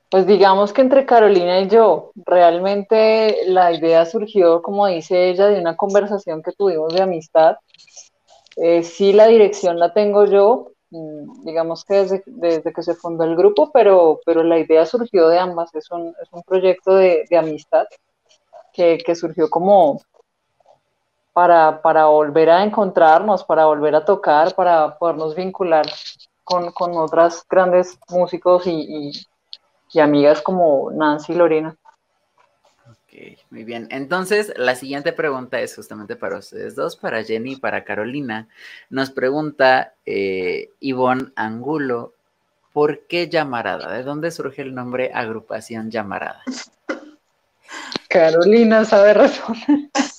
Pues 0.09 0.27
digamos 0.27 0.71
que 0.71 0.81
entre 0.81 1.05
Carolina 1.05 1.59
y 1.61 1.67
yo, 1.67 2.11
realmente 2.15 3.39
la 3.47 3.73
idea 3.73 4.05
surgió, 4.05 4.61
como 4.61 4.87
dice 4.87 5.29
ella, 5.29 5.47
de 5.47 5.59
una 5.59 5.75
conversación 5.75 6.41
que 6.41 6.51
tuvimos 6.51 6.93
de 6.93 7.01
amistad. 7.01 7.57
Eh, 8.55 8.83
sí, 8.83 9.11
la 9.11 9.27
dirección 9.27 9.77
la 9.79 9.93
tengo 9.93 10.25
yo, 10.25 10.71
mm, 10.91 11.43
digamos 11.43 11.83
que 11.83 12.07
desde, 12.25 12.73
que 12.73 12.83
se 12.83 12.95
fundó 12.95 13.25
el 13.25 13.35
grupo, 13.35 13.71
pero, 13.73 14.21
pero 14.25 14.43
la 14.43 14.59
idea 14.59 14.85
surgió 14.85 15.27
de 15.27 15.39
ambas, 15.39 15.73
es 15.75 15.91
un, 15.91 16.15
es 16.21 16.31
un 16.31 16.43
proyecto 16.43 16.95
de, 16.95 17.25
amistad 17.37 17.85
que, 18.71 18.97
que, 19.05 19.15
surgió 19.15 19.49
como, 19.49 20.01
para, 21.35 21.81
para 21.81 22.05
volver 22.05 22.49
a 22.49 22.63
encontrarnos, 22.63 23.43
para 23.43 23.65
volver 23.65 23.93
a 23.93 24.05
tocar, 24.05 24.55
para 24.55 24.97
podernos 24.97 25.35
vincular 25.35 25.85
con, 26.45 26.71
con 26.71 26.95
otras 26.95 27.45
grandes 27.49 27.99
músicos 28.07 28.65
y, 28.65 29.11
y, 29.91 29.99
amigas 29.99 30.41
como 30.41 30.91
Nancy 30.91 31.33
y 31.33 31.35
Lorena. 31.35 31.75
Ok, 32.89 33.37
muy 33.49 33.65
bien. 33.65 33.89
Entonces, 33.91 34.53
la 34.55 34.75
siguiente 34.75 35.11
pregunta 35.11 35.59
es 35.59 35.75
justamente 35.75 36.15
para 36.15 36.37
ustedes 36.37 36.73
dos, 36.73 36.95
para 36.95 37.21
Jenny 37.21 37.53
y 37.53 37.57
para 37.57 37.83
Carolina. 37.83 38.47
Nos 38.89 39.11
pregunta 39.11 39.93
eh, 40.05 40.69
Ivonne 40.79 41.33
Angulo, 41.35 42.13
¿por 42.71 43.07
qué 43.07 43.27
Llamarada? 43.27 43.91
¿De 43.91 44.03
dónde 44.03 44.31
surge 44.31 44.61
el 44.61 44.73
nombre 44.73 45.11
Agrupación 45.13 45.91
Llamarada? 45.91 46.43
Carolina 48.07 48.85
sabe 48.85 49.13
responder. 49.15 49.89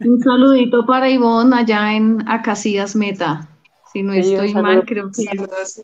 Un 0.00 0.22
saludito 0.22 0.86
para 0.86 1.08
Ivonne 1.08 1.56
allá 1.56 1.94
en 1.94 2.26
Acacias 2.28 2.94
Meta. 2.94 3.48
Si 3.92 4.02
no 4.02 4.12
estoy 4.12 4.54
mal, 4.54 4.84
creo 4.84 5.10
que 5.10 5.22
es 5.22 5.80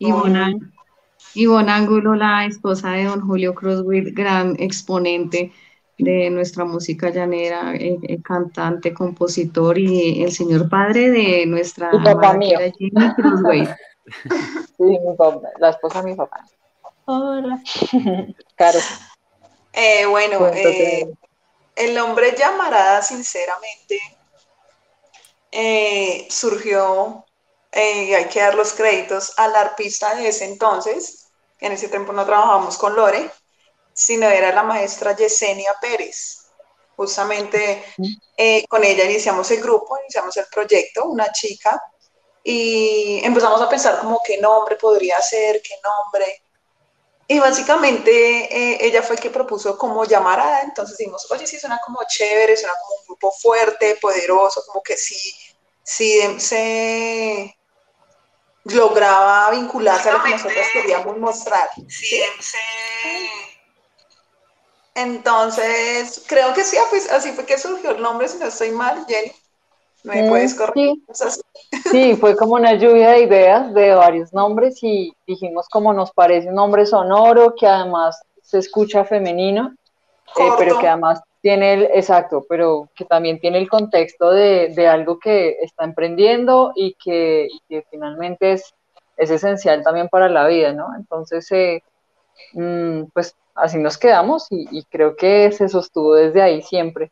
Ivonne, 1.35 1.71
Ángulo, 1.71 2.15
la 2.15 2.45
esposa 2.45 2.91
de 2.91 3.05
don 3.05 3.21
Julio 3.21 3.53
Croswell, 3.53 4.13
gran 4.13 4.55
exponente 4.59 5.51
de 5.97 6.29
nuestra 6.29 6.65
música 6.65 7.09
llanera, 7.09 7.73
eh, 7.75 7.97
eh, 8.03 8.21
cantante, 8.21 8.93
compositor 8.93 9.77
y 9.77 10.23
el 10.23 10.31
señor 10.31 10.69
padre 10.69 11.09
de 11.09 11.45
nuestra 11.45 11.91
papá 11.91 12.33
mío. 12.33 12.59
Sí, 14.77 14.83
mi 14.83 14.99
papá, 15.17 15.39
la 15.57 15.69
esposa 15.69 16.03
de 16.03 16.11
mi 16.11 16.15
papá. 16.15 16.45
Hola. 17.05 17.59
Caro. 18.55 18.79
Eh, 19.73 20.05
bueno, 20.05 20.47
eh, 20.53 21.07
el 21.75 21.93
nombre 21.93 22.35
Llamarada, 22.37 23.01
sinceramente, 23.01 23.99
eh, 25.51 26.27
surgió, 26.29 27.25
eh, 27.71 28.15
hay 28.15 28.25
que 28.25 28.39
dar 28.39 28.55
los 28.55 28.73
créditos 28.73 29.33
al 29.37 29.55
arpista 29.55 30.15
de 30.15 30.29
ese 30.29 30.45
entonces, 30.45 31.27
en 31.59 31.71
ese 31.71 31.87
tiempo 31.87 32.13
no 32.13 32.25
trabajamos 32.25 32.77
con 32.77 32.95
Lore, 32.95 33.31
sino 33.93 34.27
era 34.27 34.53
la 34.53 34.63
maestra 34.63 35.15
Yesenia 35.15 35.73
Pérez. 35.79 36.41
Justamente 36.95 37.83
eh, 38.37 38.65
con 38.67 38.83
ella 38.83 39.03
iniciamos 39.03 39.49
el 39.51 39.61
grupo, 39.61 39.97
iniciamos 39.99 40.35
el 40.37 40.45
proyecto, 40.45 41.05
una 41.05 41.31
chica, 41.31 41.81
y 42.43 43.19
empezamos 43.23 43.61
a 43.61 43.67
pensar 43.67 43.99
como 43.99 44.21
qué 44.23 44.37
nombre 44.37 44.75
podría 44.75 45.19
ser, 45.21 45.61
qué 45.61 45.75
nombre. 45.83 46.44
Y 47.27 47.39
básicamente 47.39 48.11
eh, 48.11 48.77
ella 48.81 49.01
fue 49.01 49.15
el 49.15 49.21
que 49.21 49.31
propuso 49.31 49.77
como 49.77 50.05
llamarada, 50.05 50.61
entonces 50.61 50.97
dijimos, 50.97 51.25
oye, 51.31 51.47
sí, 51.47 51.59
suena 51.59 51.79
como 51.83 51.99
chévere, 52.07 52.55
suena 52.55 52.75
como 52.81 52.99
un 52.99 53.05
grupo 53.07 53.31
fuerte, 53.31 53.97
poderoso, 53.99 54.63
como 54.67 54.83
que 54.83 54.95
sí, 54.95 55.33
sí 55.83 56.21
se 56.39 57.57
lograba 58.65 59.49
vincularse 59.51 60.09
a 60.09 60.13
lo 60.13 60.23
que 60.23 60.29
nosotros 60.31 60.67
queríamos 60.73 61.17
mostrar. 61.17 61.69
Sí, 61.87 62.21
Entonces, 64.93 66.23
creo 66.27 66.53
que 66.53 66.63
sí, 66.63 66.77
pues 66.89 67.11
así 67.11 67.31
fue 67.31 67.45
que 67.45 67.57
surgió 67.57 67.91
el 67.91 68.01
nombre, 68.01 68.27
si 68.27 68.37
no 68.37 68.45
estoy 68.45 68.71
mal, 68.71 69.05
Jenny. 69.07 69.33
¿Me 70.05 70.29
puedes 70.29 70.55
corregir? 70.55 70.95
Sí. 71.91 72.15
fue 72.19 72.35
como 72.35 72.55
una 72.55 72.73
lluvia 72.73 73.11
de 73.11 73.23
ideas 73.23 73.73
de 73.73 73.93
varios 73.93 74.33
nombres 74.33 74.81
y 74.83 75.13
dijimos 75.25 75.67
como 75.69 75.93
nos 75.93 76.11
parece 76.11 76.49
un 76.49 76.55
nombre 76.55 76.85
sonoro 76.85 77.55
que 77.55 77.67
además 77.67 78.21
se 78.41 78.59
escucha 78.59 79.03
femenino 79.05 79.73
eh, 80.37 80.49
pero 80.57 80.79
que 80.79 80.87
además 80.87 81.21
tiene 81.41 81.73
el, 81.73 81.83
exacto, 81.93 82.45
pero 82.49 82.89
que 82.95 83.05
también 83.05 83.39
tiene 83.39 83.59
el 83.59 83.69
contexto 83.69 84.31
de, 84.31 84.73
de 84.75 84.87
algo 84.87 85.19
que 85.19 85.57
está 85.61 85.85
emprendiendo 85.85 86.71
y 86.75 86.95
que, 86.95 87.47
finalmente 87.89 88.53
es, 88.53 88.73
es, 89.15 89.29
esencial 89.29 89.83
también 89.83 90.09
para 90.09 90.27
la 90.27 90.47
vida, 90.47 90.73
¿no? 90.73 90.87
Entonces, 90.97 91.49
eh, 91.51 91.83
mm, 92.53 93.03
pues 93.13 93.35
así 93.53 93.77
nos 93.77 93.97
quedamos 93.97 94.47
y, 94.49 94.67
y 94.77 94.83
creo 94.85 95.15
que 95.15 95.51
se 95.51 95.69
sostuvo 95.69 96.15
desde 96.15 96.41
ahí 96.41 96.61
siempre. 96.61 97.11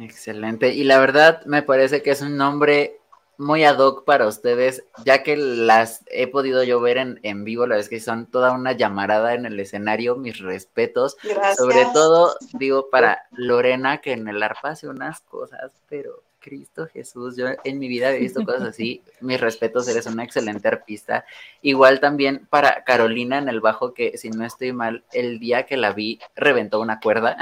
Excelente. 0.00 0.72
Y 0.74 0.84
la 0.84 0.98
verdad 0.98 1.44
me 1.44 1.62
parece 1.62 2.02
que 2.02 2.10
es 2.10 2.22
un 2.22 2.36
nombre 2.36 3.00
muy 3.36 3.64
ad 3.64 3.78
hoc 3.78 4.04
para 4.04 4.26
ustedes, 4.26 4.84
ya 5.04 5.22
que 5.22 5.36
las 5.36 6.04
he 6.06 6.26
podido 6.26 6.62
yo 6.62 6.80
ver 6.80 6.98
en, 6.98 7.20
en 7.22 7.44
vivo, 7.44 7.66
la 7.66 7.76
vez 7.76 7.88
que 7.88 7.98
son 8.00 8.26
toda 8.26 8.52
una 8.52 8.72
llamarada 8.72 9.34
en 9.34 9.46
el 9.46 9.58
escenario, 9.58 10.16
mis 10.16 10.38
respetos. 10.40 11.16
Sobre 11.56 11.86
todo, 11.94 12.36
digo, 12.54 12.90
para 12.90 13.22
Lorena, 13.30 13.98
que 13.98 14.12
en 14.12 14.28
el 14.28 14.42
arpa 14.42 14.70
hace 14.70 14.88
unas 14.88 15.20
cosas, 15.20 15.72
pero 15.88 16.22
Cristo 16.40 16.88
Jesús, 16.92 17.36
yo 17.36 17.46
en 17.62 17.78
mi 17.78 17.88
vida 17.88 18.10
he 18.10 18.18
visto 18.18 18.44
cosas 18.44 18.62
así. 18.62 19.02
Mis 19.20 19.40
respetos, 19.40 19.86
eres 19.88 20.06
una 20.06 20.24
excelente 20.24 20.68
arpista. 20.68 21.24
Igual 21.62 22.00
también 22.00 22.46
para 22.50 22.82
Carolina 22.84 23.38
en 23.38 23.48
el 23.48 23.60
bajo, 23.60 23.94
que 23.94 24.18
si 24.18 24.30
no 24.30 24.44
estoy 24.44 24.72
mal, 24.72 25.04
el 25.12 25.38
día 25.38 25.66
que 25.66 25.76
la 25.76 25.92
vi, 25.92 26.18
reventó 26.34 26.80
una 26.80 27.00
cuerda. 27.00 27.36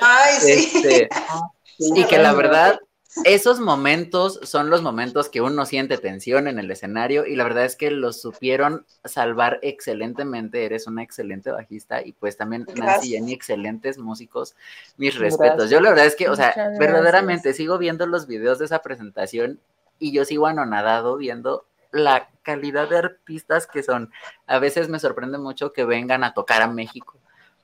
Ay, 0.00 0.34
sí. 0.40 0.70
Este, 0.74 1.08
y 1.78 2.04
que 2.04 2.18
la 2.18 2.32
verdad, 2.32 2.80
esos 3.24 3.58
momentos 3.58 4.38
son 4.44 4.70
los 4.70 4.82
momentos 4.82 5.28
que 5.28 5.40
uno 5.40 5.66
siente 5.66 5.98
tensión 5.98 6.46
en 6.46 6.58
el 6.58 6.70
escenario 6.70 7.26
y 7.26 7.34
la 7.34 7.44
verdad 7.44 7.64
es 7.64 7.74
que 7.74 7.90
los 7.90 8.20
supieron 8.20 8.86
salvar 9.04 9.58
excelentemente. 9.62 10.64
Eres 10.64 10.86
una 10.86 11.02
excelente 11.02 11.50
bajista 11.50 12.02
y 12.02 12.12
pues 12.12 12.36
también 12.36 12.66
Nancy 12.76 13.08
y 13.08 13.10
Jenny, 13.12 13.32
excelentes 13.32 13.98
músicos. 13.98 14.54
Mis 14.96 15.18
respetos. 15.18 15.70
Yo 15.70 15.80
la 15.80 15.90
verdad 15.90 16.06
es 16.06 16.14
que, 16.14 16.28
o 16.28 16.36
sea, 16.36 16.54
verdaderamente 16.78 17.52
sigo 17.52 17.78
viendo 17.78 18.06
los 18.06 18.26
videos 18.26 18.58
de 18.58 18.66
esa 18.66 18.80
presentación 18.80 19.58
y 19.98 20.12
yo 20.12 20.24
sigo 20.24 20.46
anonadado 20.46 21.16
viendo 21.16 21.66
la 21.90 22.30
calidad 22.42 22.88
de 22.88 22.98
artistas 22.98 23.66
que 23.66 23.82
son. 23.82 24.12
A 24.46 24.60
veces 24.60 24.88
me 24.88 25.00
sorprende 25.00 25.38
mucho 25.38 25.72
que 25.72 25.84
vengan 25.84 26.22
a 26.22 26.32
tocar 26.32 26.62
a 26.62 26.68
México 26.68 27.18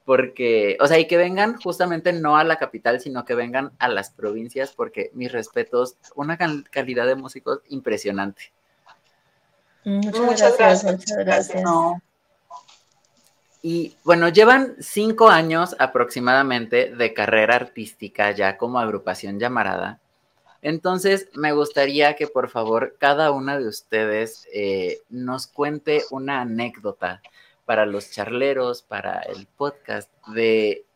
porque, 0.07 0.79
o 0.81 0.87
sea, 0.87 1.01
y 1.01 1.09
que 1.09 1.17
vengan 1.17 1.61
justamente 1.61 2.13
no 2.13 2.37
a 2.37 2.45
la 2.45 2.57
capital, 2.57 3.01
sino 3.01 3.25
que 3.25 3.35
vengan 3.35 3.73
a 3.81 3.89
las 3.89 4.11
provincias, 4.11 4.71
porque 4.71 5.11
mis 5.15 5.33
respetos, 5.33 5.97
una 6.15 6.39
calidad 6.71 7.09
de 7.09 7.17
músicos 7.17 7.61
impresionante. 7.69 8.53
Muchas, 9.85 10.57
gracias, 10.57 10.93
Muchas 10.93 11.19
gracias. 11.19 11.65
Y 13.63 13.97
bueno, 14.05 14.29
llevan 14.29 14.77
cinco 14.79 15.29
años 15.29 15.75
aproximadamente 15.81 16.95
de 16.95 17.13
carrera 17.13 17.57
artística 17.57 18.31
ya 18.31 18.57
como 18.57 18.79
agrupación 18.79 19.41
llamarada. 19.41 19.99
Entonces, 20.63 21.29
me 21.35 21.51
gustaría 21.51 22.15
que 22.15 22.29
por 22.29 22.49
favor 22.49 22.95
cada 23.01 23.33
una 23.33 23.59
de 23.59 23.67
ustedes 23.67 24.47
eh, 24.53 25.01
nos 25.09 25.49
cuente 25.49 26.05
una 26.13 26.43
anécdota 26.43 27.21
para 27.67 27.85
los 27.85 28.11
charleros, 28.11 28.83
para 28.83 29.21
el 29.21 29.47
podcast, 29.47 30.11
de 30.29 30.87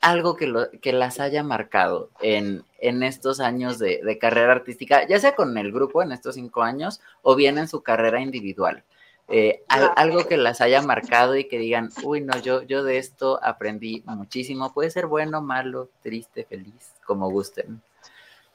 algo 0.00 0.36
que, 0.36 0.46
lo, 0.46 0.70
que 0.70 0.92
las 0.92 1.20
haya 1.20 1.42
marcado 1.42 2.10
en, 2.20 2.64
en 2.78 3.02
estos 3.02 3.40
años 3.40 3.78
de, 3.78 4.18
carrera 4.20 4.52
artística, 4.52 5.06
ya 5.06 5.18
sea 5.18 5.34
con 5.34 5.56
el 5.58 5.72
grupo 5.72 6.02
en 6.02 6.12
estos 6.12 6.36
cinco 6.36 6.62
años 6.62 7.00
o 7.22 7.34
bien 7.34 7.58
en 7.58 7.68
su 7.68 7.82
carrera 7.82 8.20
individual. 8.20 8.84
Eh, 9.32 9.62
algo 9.68 10.26
que 10.26 10.36
las 10.36 10.60
haya 10.60 10.82
marcado 10.82 11.36
y 11.36 11.46
que 11.46 11.58
digan, 11.58 11.90
uy, 12.02 12.20
no, 12.20 12.36
yo, 12.40 12.62
yo 12.62 12.82
de 12.82 12.98
esto 12.98 13.38
aprendí 13.42 14.02
muchísimo. 14.04 14.72
Puede 14.72 14.90
ser 14.90 15.06
bueno, 15.06 15.40
malo, 15.40 15.88
triste, 16.02 16.44
feliz, 16.44 16.94
como 17.06 17.30
gusten. 17.30 17.80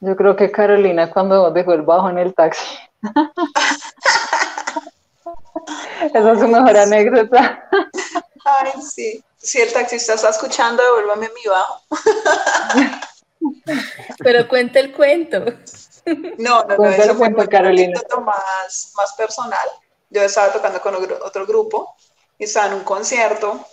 Yo 0.01 0.17
creo 0.17 0.35
que 0.35 0.51
Carolina 0.51 1.09
cuando 1.09 1.49
dejó 1.51 1.73
el 1.73 1.83
bajo 1.83 2.09
en 2.09 2.17
el 2.17 2.33
taxi. 2.33 2.77
Esa 6.13 6.31
es 6.31 6.39
su 6.39 6.47
mejor 6.47 6.77
anécdota. 6.77 7.69
Ay, 8.45 8.71
sí. 8.81 9.23
Si 9.37 9.61
el 9.61 9.71
taxista 9.71 10.13
está 10.13 10.29
escuchando, 10.29 10.83
devuélvame 10.83 11.29
mi 11.29 11.49
bajo. 11.49 11.83
Pero 14.19 14.47
cuente 14.47 14.79
el 14.79 14.91
cuento. 14.91 15.45
No, 16.37 16.63
no, 16.63 16.77
no, 16.77 16.85
eso 16.85 17.15
fue 17.15 17.27
un 17.29 17.47
Carolina. 17.47 17.99
más, 18.23 18.93
más 18.95 19.13
personal. 19.13 19.67
Yo 20.09 20.21
estaba 20.21 20.53
tocando 20.53 20.79
con 20.81 20.95
otro 20.95 21.45
grupo 21.45 21.95
y 22.37 22.43
estaba 22.43 22.67
en 22.67 22.73
un 22.73 22.83
concierto, 22.83 23.65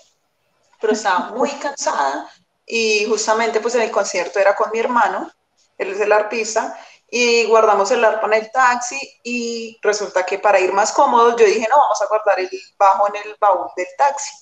pero 0.80 0.94
estaba 0.94 1.30
muy 1.30 1.50
cansada 1.50 2.30
y 2.66 3.04
justamente 3.06 3.60
pues 3.60 3.74
en 3.74 3.82
el 3.82 3.90
concierto 3.90 4.38
era 4.38 4.54
con 4.54 4.70
mi 4.72 4.78
hermano, 4.78 5.30
él 5.78 5.92
es 5.92 6.00
el 6.00 6.12
artista, 6.12 6.78
y 7.14 7.44
guardamos 7.44 7.90
el 7.90 8.02
arpa 8.02 8.26
en 8.28 8.32
el 8.32 8.50
taxi 8.50 8.98
y 9.22 9.78
resulta 9.82 10.24
que 10.24 10.38
para 10.38 10.58
ir 10.58 10.72
más 10.72 10.92
cómodos 10.92 11.36
yo 11.36 11.44
dije, 11.44 11.68
no, 11.68 11.76
vamos 11.76 12.00
a 12.00 12.06
guardar 12.06 12.40
el 12.40 12.50
bajo 12.78 13.06
en 13.08 13.16
el 13.16 13.36
baúl 13.38 13.68
del 13.76 13.86
taxi. 13.98 14.32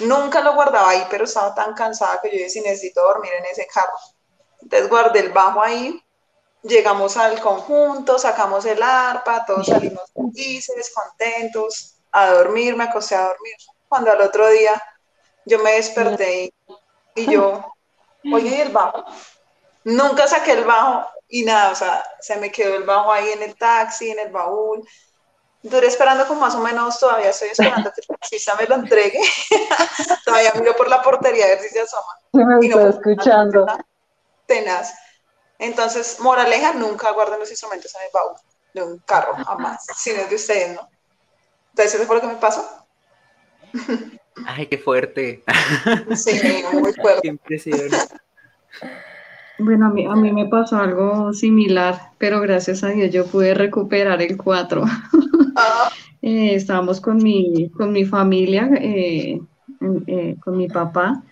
Nunca 0.00 0.42
lo 0.42 0.52
guardaba 0.52 0.90
ahí, 0.90 1.02
pero 1.08 1.24
estaba 1.24 1.54
tan 1.54 1.72
cansada 1.72 2.20
que 2.20 2.28
yo 2.28 2.36
dije, 2.36 2.50
si 2.50 2.60
necesito 2.60 3.00
dormir 3.00 3.32
en 3.38 3.46
ese 3.46 3.66
carro. 3.66 3.96
Entonces 4.60 4.90
guardé 4.90 5.20
el 5.20 5.32
bajo 5.32 5.62
ahí, 5.62 5.98
llegamos 6.62 7.16
al 7.16 7.40
conjunto, 7.40 8.18
sacamos 8.18 8.66
el 8.66 8.82
arpa, 8.82 9.46
todos 9.46 9.64
salimos 9.64 10.04
felices, 10.12 10.92
contentos, 10.94 11.96
a 12.12 12.32
dormir, 12.32 12.76
me 12.76 12.84
acosté 12.84 13.14
a 13.14 13.28
dormir. 13.28 13.56
Cuando 13.88 14.12
al 14.12 14.20
otro 14.20 14.46
día 14.50 14.82
yo 15.46 15.58
me 15.60 15.72
desperté 15.72 16.52
y, 17.14 17.32
yo, 17.32 17.64
oye, 18.30 18.56
¿y 18.56 18.60
el 18.60 18.72
bajo? 18.72 19.06
Nunca 19.84 20.26
saqué 20.26 20.52
el 20.52 20.64
bajo 20.64 21.06
y 21.28 21.44
nada, 21.44 21.70
o 21.70 21.74
sea, 21.74 22.04
se 22.20 22.36
me 22.36 22.50
quedó 22.50 22.76
el 22.76 22.84
bajo 22.84 23.12
ahí 23.12 23.28
en 23.30 23.42
el 23.42 23.54
taxi, 23.56 24.10
en 24.10 24.18
el 24.18 24.30
baúl. 24.30 24.86
Duré 25.62 25.86
esperando 25.86 26.26
como 26.26 26.40
más 26.40 26.54
o 26.54 26.60
menos, 26.60 26.98
todavía 26.98 27.30
estoy 27.30 27.48
esperando 27.48 27.90
que 27.90 28.00
el 28.00 28.06
taxista 28.18 28.54
me 28.56 28.66
lo 28.66 28.74
entregue. 28.76 29.20
todavía 30.24 30.52
miro 30.58 30.74
por 30.76 30.88
la 30.88 31.02
portería 31.02 31.46
a 31.46 31.48
ver 31.48 31.60
si 31.60 31.68
se 31.68 31.80
asoma. 31.80 32.18
me 32.32 32.66
estoy 32.66 32.90
escuchando. 32.90 33.66
Tenaz. 34.46 34.94
Entonces, 35.58 36.18
moraleja, 36.20 36.74
nunca 36.74 37.10
guarden 37.12 37.40
los 37.40 37.50
instrumentos 37.50 37.94
en 37.94 38.02
el 38.02 38.08
baúl 38.12 38.36
de 38.74 38.82
un 38.82 38.98
carro, 38.98 39.34
jamás, 39.36 39.86
si 39.96 40.12
no 40.12 40.20
es 40.20 40.30
de 40.30 40.36
ustedes, 40.36 40.74
¿no? 40.74 40.88
Entonces, 41.70 41.94
¿eso 41.94 42.06
fue 42.06 42.16
lo 42.16 42.22
que 42.22 42.28
me 42.28 42.36
pasó? 42.36 42.86
Ay, 44.46 44.66
qué 44.66 44.78
fuerte. 44.78 45.44
Sí, 46.16 46.64
muy 46.72 46.92
fuerte. 46.92 47.22
Qué 47.22 47.28
impresión. 47.28 47.88
Bueno, 49.58 49.86
a 49.86 49.90
mí, 49.90 50.04
a 50.04 50.14
mí 50.14 50.32
me 50.32 50.48
pasó 50.48 50.78
algo 50.78 51.32
similar, 51.32 52.12
pero 52.18 52.40
gracias 52.40 52.82
a 52.82 52.88
Dios 52.88 53.12
yo 53.12 53.26
pude 53.26 53.54
recuperar 53.54 54.20
el 54.22 54.36
4. 54.36 54.84
Ah. 55.56 55.90
Eh, 56.26 56.54
estábamos 56.54 57.02
con 57.02 57.18
mi, 57.18 57.68
con 57.68 57.92
mi 57.92 58.06
familia, 58.06 58.70
eh, 58.80 59.38
eh, 60.06 60.36
con 60.42 60.56
mi 60.56 60.68
papá, 60.68 61.22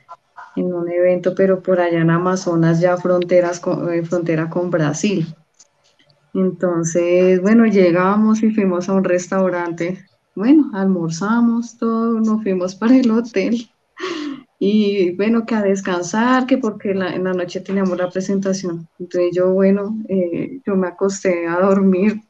en 0.55 0.71
un 0.71 0.87
evento, 0.91 1.35
pero 1.35 1.63
por 1.63 1.81
allá 1.81 2.01
en 2.01 2.11
Amazonas, 2.11 2.79
ya 2.79 2.99
fronteras 2.99 3.59
con, 3.59 3.89
frontera 4.05 4.51
con 4.51 4.71
Brasil. 4.71 5.35
Entonces, 6.35 7.41
bueno, 7.41 7.65
llegamos 7.65 8.43
y 8.43 8.51
fuimos 8.51 8.91
a 8.91 8.93
un 8.93 9.05
restaurante. 9.05 10.05
Bueno, 10.35 10.71
almorzamos 10.75 11.79
todo, 11.79 12.21
nos 12.21 12.43
fuimos 12.43 12.75
para 12.75 12.95
el 12.95 13.11
hotel 13.13 13.71
y 14.65 15.11
bueno, 15.17 15.45
que 15.45 15.57
a 15.57 15.63
descansar, 15.63 16.47
que 16.47 16.57
porque 16.57 16.93
en 16.93 17.25
la 17.25 17.33
noche 17.33 17.59
teníamos 17.59 17.99
la 17.99 18.09
presentación. 18.09 18.89
Entonces 19.01 19.33
yo, 19.35 19.53
bueno, 19.53 19.99
eh, 20.09 20.61
yo 20.65 20.77
me 20.77 20.87
acosté 20.87 21.49
a 21.49 21.59
dormir, 21.59 22.21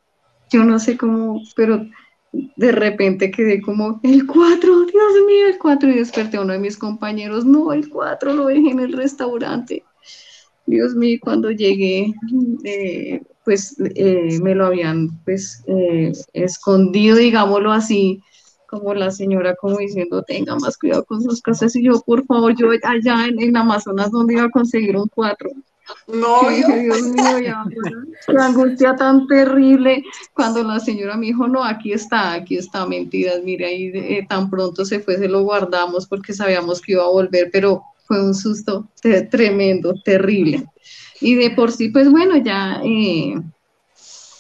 yo 0.51 0.65
no 0.65 0.79
sé 0.79 0.97
cómo, 0.97 1.43
pero 1.55 1.85
de 2.33 2.73
repente 2.73 3.31
quedé 3.31 3.61
como, 3.61 4.01
el 4.03 4.27
4, 4.27 4.81
Dios 4.87 5.13
mío, 5.27 5.47
el 5.47 5.59
4, 5.59 5.91
y 5.91 5.97
desperté 5.97 6.39
a 6.39 6.41
uno 6.41 6.55
de 6.55 6.59
mis 6.59 6.79
compañeros, 6.79 7.45
no, 7.45 7.71
el 7.71 7.91
4 7.91 8.33
lo 8.33 8.47
dejé 8.47 8.71
en 8.71 8.81
el 8.81 8.95
restaurante. 8.95 9.85
Dios 10.65 10.95
mío, 10.95 11.19
cuando 11.21 11.51
llegué, 11.51 12.15
eh, 12.65 13.21
pues 13.45 13.77
eh, 13.95 14.39
me 14.41 14.55
lo 14.55 14.65
habían 14.65 15.23
pues 15.27 15.63
escondido, 16.33 17.17
digámoslo 17.17 17.73
así, 17.73 18.23
como 18.73 18.95
la 18.95 19.11
señora 19.11 19.55
como 19.55 19.77
diciendo, 19.77 20.23
tenga 20.23 20.57
más 20.57 20.79
cuidado 20.79 21.05
con 21.05 21.21
sus 21.21 21.43
casas, 21.43 21.77
y 21.77 21.85
yo, 21.85 22.01
por 22.01 22.25
favor, 22.25 22.57
yo 22.57 22.71
allá 22.71 23.27
en, 23.27 23.55
Amazonas, 23.55 24.11
donde 24.11 24.33
iba 24.33 24.45
a 24.45 24.51
conseguir 24.51 24.97
un 24.97 25.09
cuatro? 25.15 25.51
No, 26.09 26.49
Dios 26.49 27.03
mío, 27.03 27.39
ya, 27.41 27.65
la 28.29 28.47
angustia 28.47 28.97
tan 28.97 29.27
terrible 29.27 30.03
cuando 30.33 30.63
la 30.63 30.81
señora 30.81 31.19
me 31.19 31.27
dijo, 31.27 31.47
no, 31.49 31.63
aquí 31.63 31.93
está, 31.93 32.33
aquí 32.33 32.57
está, 32.57 32.87
mentiras, 32.87 33.43
mire, 33.45 33.67
ahí 33.67 33.91
eh, 33.93 34.27
tan 34.27 34.49
pronto 34.49 34.87
se 34.87 35.01
fue, 35.01 35.19
se 35.19 35.29
lo 35.29 35.43
guardamos 35.43 36.07
porque 36.07 36.33
sabíamos 36.33 36.81
que 36.81 36.93
iba 36.93 37.03
a 37.03 37.11
volver, 37.11 37.51
pero 37.53 37.83
fue 38.07 38.25
un 38.25 38.35
susto 38.35 38.89
tremendo, 39.31 39.93
terrible. 40.03 40.65
Y 41.21 41.35
de 41.35 41.51
por 41.51 41.71
sí, 41.71 41.91
pues 41.91 42.11
bueno, 42.11 42.39
ya 42.39 42.81
eh, 42.83 43.35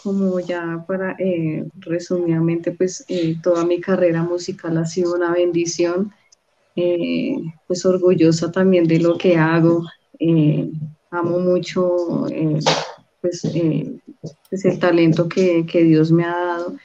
como 0.02 0.40
ya 0.40 0.84
para 0.86 1.16
eh, 1.18 1.64
resumidamente, 1.76 2.72
pues 2.72 3.04
eh, 3.08 3.36
toda 3.42 3.64
mi 3.64 3.80
carrera 3.80 4.22
musical 4.22 4.76
ha 4.78 4.86
sido 4.86 5.14
una 5.14 5.32
bendición. 5.32 6.12
eh, 6.74 7.36
pues 7.66 7.84
orgullosa 7.84 8.50
también 8.50 8.86
de 8.86 8.98
lo 8.98 9.18
que 9.18 9.36
hago. 9.36 9.84
Eh, 10.18 10.70
amo 11.10 11.38
mucho 11.40 12.26
pues, 13.20 13.42
pues, 14.50 14.64
el 14.64 14.78
talento 14.78 15.28
que, 15.28 15.64
Dios 15.72 16.10
me 16.12 16.24
ha 16.24 16.34
dado. 16.34 16.76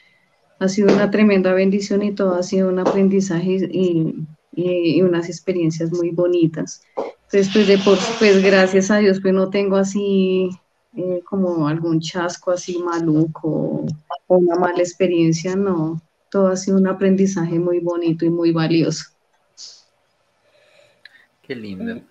Ha 0.60 0.68
sido 0.68 0.94
una 0.94 1.10
tremenda 1.12 1.54
bendición 1.54 2.04
y 2.04 2.14
todo 2.14 2.36
ha 2.36 2.44
sido 2.44 2.70
un 2.70 2.80
aprendizaje 2.80 3.68
y, 3.72 4.16
y 4.54 5.02
unas 5.02 5.30
experiencias 5.30 5.92
muy 5.92 6.12
bonitas. 6.12 6.82
Entonces, 6.98 7.50
pues, 7.54 7.68
de 7.68 7.78
por, 7.78 7.98
pues 8.20 8.44
gracias 8.44 8.92
a 8.92 8.98
Dios, 8.98 9.20
pues 9.22 9.34
no 9.34 9.50
tengo 9.50 9.78
así 9.78 10.50
eh, 10.98 11.22
como 11.24 11.68
algún 11.68 12.02
chasco 12.02 12.50
así 12.50 12.80
maluco 12.80 13.86
o 14.26 14.36
una 14.36 14.56
mala 14.56 14.80
experiencia, 14.80 15.56
no. 15.56 16.02
Todo 16.32 16.48
ha 16.48 16.56
sido 16.56 16.78
un 16.78 16.88
aprendizaje 16.88 17.60
muy 17.60 17.80
bonito 17.80 18.26
y 18.26 18.32
muy 18.32 18.52
valioso. 18.52 19.06
Qué 21.44 21.56
lindo. 21.56 22.02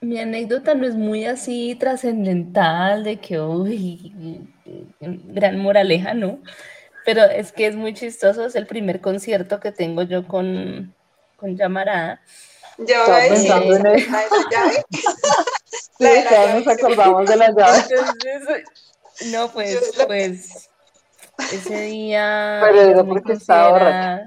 Mi 0.00 0.20
anécdota 0.20 0.74
no 0.74 0.86
es 0.86 0.94
muy 0.94 1.24
así 1.24 1.74
trascendental 1.74 3.02
de 3.02 3.18
que, 3.18 3.40
uy, 3.40 4.48
gran 5.00 5.58
moraleja, 5.58 6.14
¿no? 6.14 6.38
Pero 7.04 7.24
es 7.24 7.50
que 7.50 7.66
es 7.66 7.74
muy 7.74 7.92
chistoso, 7.92 8.46
es 8.46 8.54
el 8.54 8.68
primer 8.68 9.00
concierto 9.00 9.58
que 9.58 9.72
tengo 9.72 10.02
yo 10.02 10.28
con, 10.28 10.94
con 11.36 11.56
Llamarada. 11.56 12.20
Yo 12.78 12.94
voy 13.04 13.82
sí, 15.98 16.06
nos 16.54 16.68
acordamos 16.68 17.28
de 17.28 17.36
la 17.36 17.50
llave. 17.50 18.64
no, 19.32 19.48
pues, 19.52 19.92
pues, 20.06 20.68
ese 21.52 21.80
día. 21.82 22.60
Pero 22.62 23.06
porque 23.06 23.32
estaba 23.34 24.20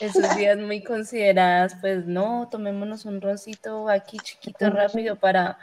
Esos 0.00 0.36
días 0.36 0.58
muy 0.58 0.82
consideradas, 0.82 1.76
pues 1.80 2.06
no, 2.06 2.48
tomémonos 2.50 3.04
un 3.04 3.20
roncito 3.20 3.88
aquí 3.88 4.18
chiquito, 4.18 4.70
rápido 4.70 5.16
para, 5.16 5.58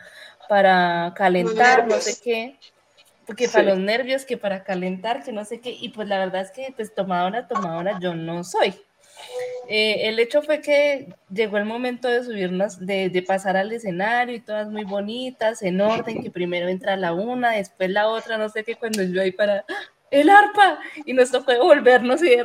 para 0.48 1.14
calentar, 1.16 1.88
no 1.88 2.00
sé 2.00 2.18
qué. 2.24 2.60
Porque 3.26 3.50
para 3.50 3.66
los 3.66 3.80
nervios, 3.80 4.24
que 4.24 4.38
para 4.38 4.64
calentar, 4.64 5.24
que 5.24 5.34
no 5.34 5.44
sé 5.44 5.60
qué. 5.60 5.72
Y 5.72 5.90
pues 5.90 6.08
la 6.08 6.18
verdad 6.18 6.44
es 6.44 6.52
que, 6.52 6.74
pues 6.76 6.96
tomadora, 6.96 7.48
tomadora, 7.48 8.00
yo 8.00 8.16
no 8.16 8.44
soy. 8.46 8.80
Eh, 9.70 10.08
el 10.08 10.20
hecho 10.20 10.42
fue 10.42 10.62
que 10.62 11.10
llegó 11.30 11.58
el 11.58 11.66
momento 11.66 12.08
de 12.08 12.24
subirnos, 12.24 12.86
de, 12.86 13.24
pasar 13.28 13.58
al 13.58 13.72
escenario 13.72 14.36
y 14.36 14.40
todas 14.40 14.70
muy 14.70 14.86
bonitas, 14.86 15.62
en 15.62 15.82
orden, 15.82 16.24
que 16.24 16.32
primero 16.32 16.70
entra 16.70 16.96
la 16.96 17.14
una, 17.14 17.52
después 17.52 17.90
la 17.90 18.08
otra, 18.08 18.38
no 18.38 18.48
sé 18.48 18.64
qué, 18.64 18.76
cuando 18.76 19.04
yo 19.04 19.22
ahí 19.22 19.32
para 19.32 19.66
el 20.10 20.30
arpa 20.30 20.80
y 21.06 21.12
nos 21.12 21.32
tocó 21.32 21.52
devolvernos 21.52 22.24
y 22.24 22.38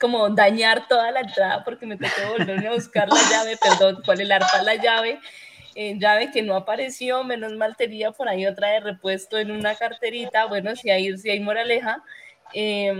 como 0.00 0.30
dañar 0.30 0.88
toda 0.88 1.12
la 1.12 1.20
entrada 1.20 1.62
porque 1.62 1.86
me 1.86 1.96
tocó 1.96 2.32
volverme 2.36 2.66
a 2.66 2.72
buscar 2.72 3.08
la 3.08 3.20
llave, 3.30 3.56
perdón, 3.56 4.02
¿cuál 4.04 4.20
el 4.20 4.32
arpa? 4.32 4.62
La 4.62 4.74
llave, 4.74 5.20
llave 5.76 6.32
que 6.32 6.42
no 6.42 6.56
apareció, 6.56 7.22
menos 7.22 7.52
mal 7.52 7.76
tenía 7.76 8.10
por 8.10 8.28
ahí 8.28 8.46
otra 8.46 8.70
de 8.70 8.80
repuesto 8.80 9.38
en 9.38 9.52
una 9.52 9.76
carterita, 9.76 10.46
bueno, 10.46 10.74
si 10.74 10.90
hay, 10.90 11.16
si 11.18 11.30
hay 11.30 11.38
moraleja. 11.38 12.02
Eh, 12.52 12.92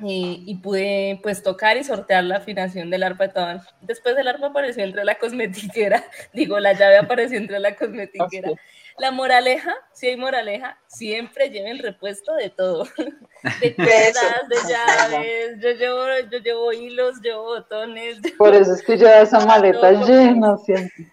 y, 0.00 0.54
pude 0.62 1.18
pues 1.22 1.42
tocar 1.42 1.76
y 1.76 1.84
sortear 1.84 2.24
la 2.24 2.36
afinación 2.36 2.90
del 2.90 3.02
arpa 3.02 3.26
de 3.26 3.32
todo. 3.32 3.60
Después 3.80 4.16
del 4.16 4.28
arpa 4.28 4.48
apareció 4.48 4.84
entre 4.84 5.04
la 5.04 5.14
cosmetiquera, 5.18 6.04
digo, 6.32 6.58
la 6.60 6.72
llave 6.72 6.98
apareció 6.98 7.38
entre 7.38 7.58
la 7.58 7.74
cosmetiquera. 7.74 8.52
La 8.98 9.12
moraleja, 9.12 9.72
si 9.92 10.08
hay 10.08 10.16
moraleja, 10.16 10.76
siempre 10.88 11.50
lleven 11.50 11.78
repuesto 11.78 12.34
de 12.34 12.50
todo, 12.50 12.84
de 13.60 13.74
cuerdas, 13.76 14.48
de 14.48 14.56
llaves, 14.68 15.56
yo 15.60 15.70
llevo, 15.70 16.04
yo 16.32 16.38
llevo 16.38 16.72
hilos, 16.72 17.20
llevo 17.22 17.44
botones. 17.44 18.18
Por 18.36 18.54
eso 18.54 18.74
es 18.74 18.82
que 18.82 18.96
lleva 18.96 19.20
esa 19.20 19.38
maleta 19.46 19.92
llena 19.92 20.56
siempre. 20.58 21.06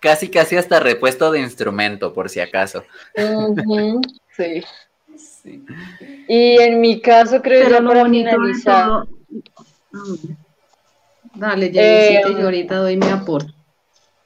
Casi, 0.00 0.28
casi 0.28 0.56
hasta 0.58 0.80
repuesto 0.80 1.32
de 1.32 1.40
instrumento, 1.40 2.12
por 2.12 2.28
si 2.28 2.40
acaso. 2.40 2.84
sí. 4.36 4.62
Y 6.28 6.60
en 6.60 6.80
mi 6.80 7.00
caso 7.00 7.40
creo 7.42 7.68
que 7.68 7.82
para 7.82 8.04
finalizar. 8.04 9.04
Dale, 11.34 11.70
ya 11.70 11.82
eh, 11.82 12.22
yo 12.26 12.44
ahorita 12.44 12.76
doy 12.76 12.96
mi 12.96 13.08
aporte. 13.08 13.52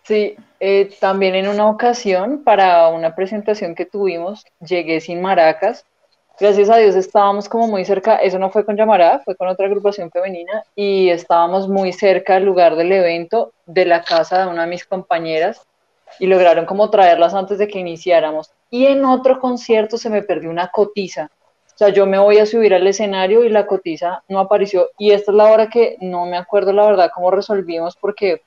Sí, 0.02 0.36
eh, 0.60 0.90
también 1.00 1.34
en 1.34 1.48
una 1.48 1.68
ocasión 1.68 2.42
para 2.44 2.88
una 2.88 3.14
presentación 3.14 3.74
que 3.74 3.86
tuvimos, 3.86 4.44
llegué 4.60 5.00
sin 5.00 5.20
maracas. 5.20 5.84
Gracias 6.38 6.68
a 6.68 6.78
Dios 6.78 6.96
estábamos 6.96 7.48
como 7.48 7.68
muy 7.68 7.84
cerca, 7.84 8.16
eso 8.16 8.38
no 8.38 8.50
fue 8.50 8.64
con 8.64 8.76
Llamará, 8.76 9.20
fue 9.24 9.36
con 9.36 9.46
otra 9.46 9.66
agrupación 9.66 10.10
femenina 10.10 10.64
y 10.74 11.08
estábamos 11.08 11.68
muy 11.68 11.92
cerca 11.92 12.34
del 12.34 12.44
lugar 12.44 12.74
del 12.74 12.90
evento, 12.90 13.52
de 13.66 13.84
la 13.84 14.02
casa 14.02 14.40
de 14.40 14.46
una 14.48 14.62
de 14.62 14.68
mis 14.68 14.84
compañeras 14.84 15.62
y 16.18 16.26
lograron 16.26 16.66
como 16.66 16.90
traerlas 16.90 17.34
antes 17.34 17.58
de 17.58 17.68
que 17.68 17.78
iniciáramos. 17.78 18.50
Y 18.74 18.86
en 18.86 19.04
otro 19.04 19.38
concierto 19.38 19.96
se 19.98 20.10
me 20.10 20.22
perdió 20.22 20.50
una 20.50 20.66
cotiza. 20.66 21.30
O 21.66 21.78
sea, 21.78 21.90
yo 21.90 22.06
me 22.06 22.18
voy 22.18 22.38
a 22.38 22.46
subir 22.46 22.74
al 22.74 22.84
escenario 22.84 23.44
y 23.44 23.48
la 23.48 23.68
cotiza 23.68 24.24
no 24.28 24.40
apareció. 24.40 24.88
Y 24.98 25.12
esta 25.12 25.30
es 25.30 25.36
la 25.36 25.44
hora 25.44 25.70
que 25.70 25.96
no 26.00 26.26
me 26.26 26.36
acuerdo 26.36 26.72
la 26.72 26.84
verdad 26.84 27.12
cómo 27.14 27.30
resolvimos 27.30 27.94
porque, 27.94 28.42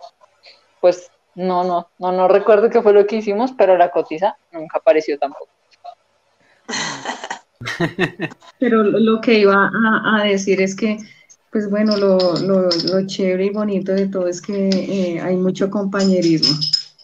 pues, 0.82 1.10
no, 1.34 1.64
no, 1.64 1.88
no, 1.98 2.12
no 2.12 2.28
recuerdo 2.28 2.70
qué 2.70 2.82
fue 2.82 2.92
lo 2.92 3.08
que 3.08 3.16
hicimos, 3.16 3.54
pero 3.58 3.78
la 3.78 3.90
cotiza 3.90 4.36
nunca 4.52 4.80
apareció 4.80 5.18
tampoco. 5.18 5.48
Pero 8.60 8.84
lo 8.84 9.22
que 9.22 9.40
iba 9.40 9.72
a, 10.14 10.24
decir 10.26 10.62
es 10.62 10.76
que, 10.76 10.98
pues 11.54 11.70
bueno, 11.70 11.96
lo, 11.96 13.06
chévere 13.06 13.46
y 13.46 13.50
bonito 13.52 13.94
de 13.94 14.08
todo 14.08 14.28
es 14.28 14.42
que 14.42 14.68
eh, 14.68 15.22
hay 15.22 15.38
mucho 15.38 15.70
compañerismo 15.70 16.54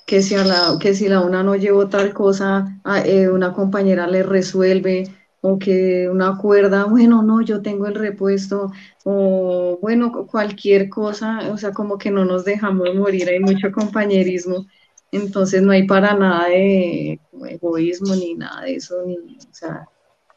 que 0.05 0.21
si, 0.21 0.35
a 0.35 0.43
la, 0.43 0.77
que 0.79 0.93
si 0.93 1.07
la 1.07 1.21
una 1.21 1.43
no 1.43 1.55
llevó 1.55 1.87
tal 1.89 2.13
cosa, 2.13 2.81
eh, 3.05 3.29
una 3.29 3.53
compañera 3.53 4.07
le 4.07 4.23
resuelve, 4.23 5.05
o 5.45 5.59
que 5.59 6.09
una 6.09 6.37
cuerda, 6.37 6.85
bueno, 6.89 7.21
no, 7.21 7.41
yo 7.41 7.61
tengo 7.61 7.85
el 7.87 7.95
repuesto, 7.95 8.71
o 9.03 9.77
bueno, 9.81 10.25
cualquier 10.27 10.89
cosa, 10.89 11.51
o 11.51 11.57
sea, 11.57 11.71
como 11.73 11.97
que 11.97 12.11
no 12.11 12.25
nos 12.25 12.45
dejamos 12.45 12.95
morir, 12.95 13.29
hay 13.29 13.39
mucho 13.39 13.71
compañerismo, 13.71 14.65
entonces 15.11 15.61
no 15.61 15.71
hay 15.73 15.85
para 15.85 16.15
nada 16.15 16.47
de 16.47 17.19
egoísmo 17.49 18.15
ni 18.15 18.35
nada 18.35 18.61
de 18.61 18.75
eso, 18.75 18.95
o 19.03 19.53
sea, 19.53 19.87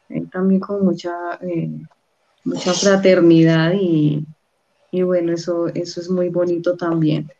hay 0.09 0.25
también 0.25 0.59
con 0.59 0.83
mucha, 0.85 1.13
eh, 1.41 1.69
mucha 2.43 2.73
fraternidad 2.73 3.73
y, 3.79 4.25
y 4.91 5.01
bueno, 5.03 5.33
eso, 5.33 5.67
eso 5.67 6.01
es 6.01 6.09
muy 6.09 6.29
bonito 6.29 6.75
también. 6.75 7.31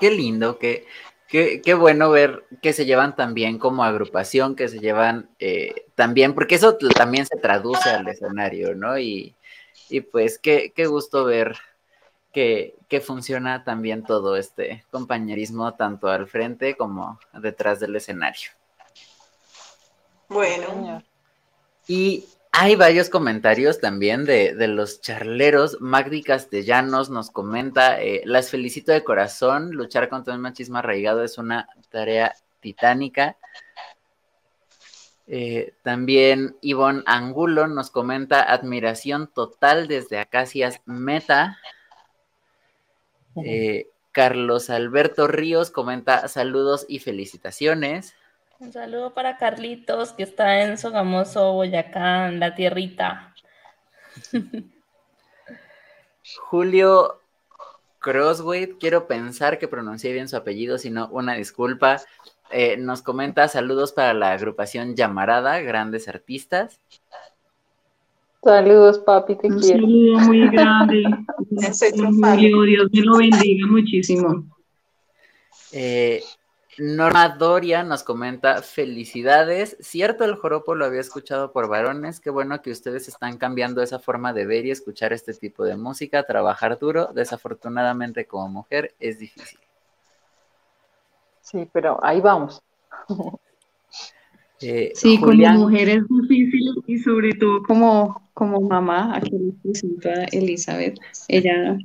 Qué 0.00 0.10
lindo, 0.10 0.58
qué, 0.58 0.86
qué, 1.28 1.74
bueno 1.74 2.10
ver 2.10 2.44
que 2.62 2.72
se 2.72 2.86
llevan 2.86 3.14
tan 3.14 3.34
bien 3.34 3.58
como 3.58 3.84
agrupación, 3.84 4.56
que 4.56 4.68
se 4.68 4.78
llevan 4.78 5.28
eh, 5.38 5.86
también, 5.94 6.34
porque 6.34 6.54
eso 6.54 6.76
también 6.76 7.26
se 7.26 7.36
traduce 7.36 7.90
al 7.90 8.08
escenario, 8.08 8.74
¿no? 8.74 8.98
Y, 8.98 9.34
pues 10.12 10.38
qué, 10.38 10.72
qué 10.74 10.86
gusto 10.86 11.24
ver 11.24 11.56
que, 12.32 12.74
que, 12.88 13.00
funciona 13.00 13.64
también 13.64 14.04
todo 14.04 14.36
este 14.36 14.84
compañerismo, 14.90 15.74
tanto 15.74 16.08
al 16.08 16.26
frente 16.26 16.76
como 16.76 17.18
detrás 17.32 17.80
del 17.80 17.96
escenario. 17.96 18.50
Bueno. 20.28 21.02
Y 21.86 22.26
hay 22.52 22.76
varios 22.76 23.08
comentarios 23.10 23.80
también 23.80 24.24
de, 24.24 24.54
los 24.68 25.00
charleros. 25.00 25.80
Magdi 25.80 26.22
Castellanos 26.22 27.10
nos 27.10 27.30
comenta, 27.30 28.00
eh, 28.00 28.22
las 28.24 28.50
felicito 28.50 28.92
de 28.92 29.04
corazón, 29.04 29.72
luchar 29.72 30.08
contra 30.08 30.34
el 30.34 30.40
machismo 30.40 30.78
arraigado 30.78 31.22
es 31.22 31.38
una 31.38 31.68
tarea 31.90 32.34
titánica. 32.60 33.36
Eh, 35.26 35.74
también 35.82 36.56
Ivonne 36.62 37.02
Angulo 37.04 37.66
nos 37.66 37.90
comenta 37.90 38.42
admiración 38.42 39.30
total 39.32 39.86
desde 39.86 40.18
Acacias 40.18 40.80
Meta. 40.86 41.58
Eh, 43.44 43.88
Carlos 44.10 44.70
Alberto 44.70 45.28
Ríos 45.28 45.70
comenta 45.70 46.26
saludos 46.28 46.86
y 46.88 46.98
felicitaciones. 46.98 48.14
Un 48.60 48.72
saludo 48.72 49.14
para 49.14 49.36
Carlitos, 49.36 50.12
que 50.12 50.24
está 50.24 50.62
en 50.62 50.78
Sogamoso, 50.78 51.52
Boyacá, 51.52 52.28
en 52.28 52.40
la 52.40 52.56
tierrita. 52.56 53.32
Julio 56.50 57.20
Crossway, 58.00 58.74
quiero 58.80 59.06
pensar 59.06 59.58
que 59.60 59.68
pronuncié 59.68 60.12
bien 60.12 60.28
su 60.28 60.36
apellido, 60.36 60.76
si 60.78 60.90
no, 60.90 61.08
una 61.08 61.34
disculpa. 61.34 62.00
Eh, 62.50 62.76
nos 62.78 63.02
comenta 63.02 63.46
saludos 63.46 63.92
para 63.92 64.12
la 64.12 64.32
agrupación 64.32 64.96
Llamarada, 64.96 65.60
grandes 65.60 66.08
artistas. 66.08 66.80
Saludos, 68.42 68.98
papi, 68.98 69.36
te 69.36 69.48
Un 69.48 69.60
quiero. 69.60 69.82
saludo 69.82 70.18
muy 70.20 70.48
grande. 70.48 71.04
Dios 71.50 71.80
me 72.90 73.02
lo 73.02 73.18
bendiga 73.18 73.66
muchísimo. 73.68 74.44
Eh, 75.72 76.22
Norma 76.78 77.28
Doria 77.30 77.82
nos 77.82 78.04
comenta, 78.04 78.62
felicidades, 78.62 79.76
cierto 79.80 80.24
el 80.24 80.36
joropo 80.36 80.74
lo 80.74 80.84
había 80.84 81.00
escuchado 81.00 81.52
por 81.52 81.68
varones, 81.68 82.20
qué 82.20 82.30
bueno 82.30 82.62
que 82.62 82.70
ustedes 82.70 83.08
están 83.08 83.36
cambiando 83.36 83.82
esa 83.82 83.98
forma 83.98 84.32
de 84.32 84.46
ver 84.46 84.66
y 84.66 84.70
escuchar 84.70 85.12
este 85.12 85.34
tipo 85.34 85.64
de 85.64 85.76
música, 85.76 86.22
trabajar 86.22 86.78
duro, 86.78 87.10
desafortunadamente 87.14 88.26
como 88.26 88.48
mujer 88.48 88.94
es 89.00 89.18
difícil. 89.18 89.58
Sí, 91.40 91.68
pero 91.72 91.98
ahí 92.02 92.20
vamos. 92.20 92.62
Eh, 94.60 94.90
sí, 94.92 95.20
como 95.20 95.32
mujer 95.32 95.88
es 95.88 96.02
difícil 96.08 96.82
y 96.88 96.98
sobre 96.98 97.32
todo 97.34 97.62
como, 97.62 98.28
como 98.34 98.60
mamá, 98.60 99.16
aquí 99.16 99.30
le 99.30 99.52
presento 99.62 100.08
a 100.08 100.24
Elizabeth, 100.32 100.98
ella 101.28 101.78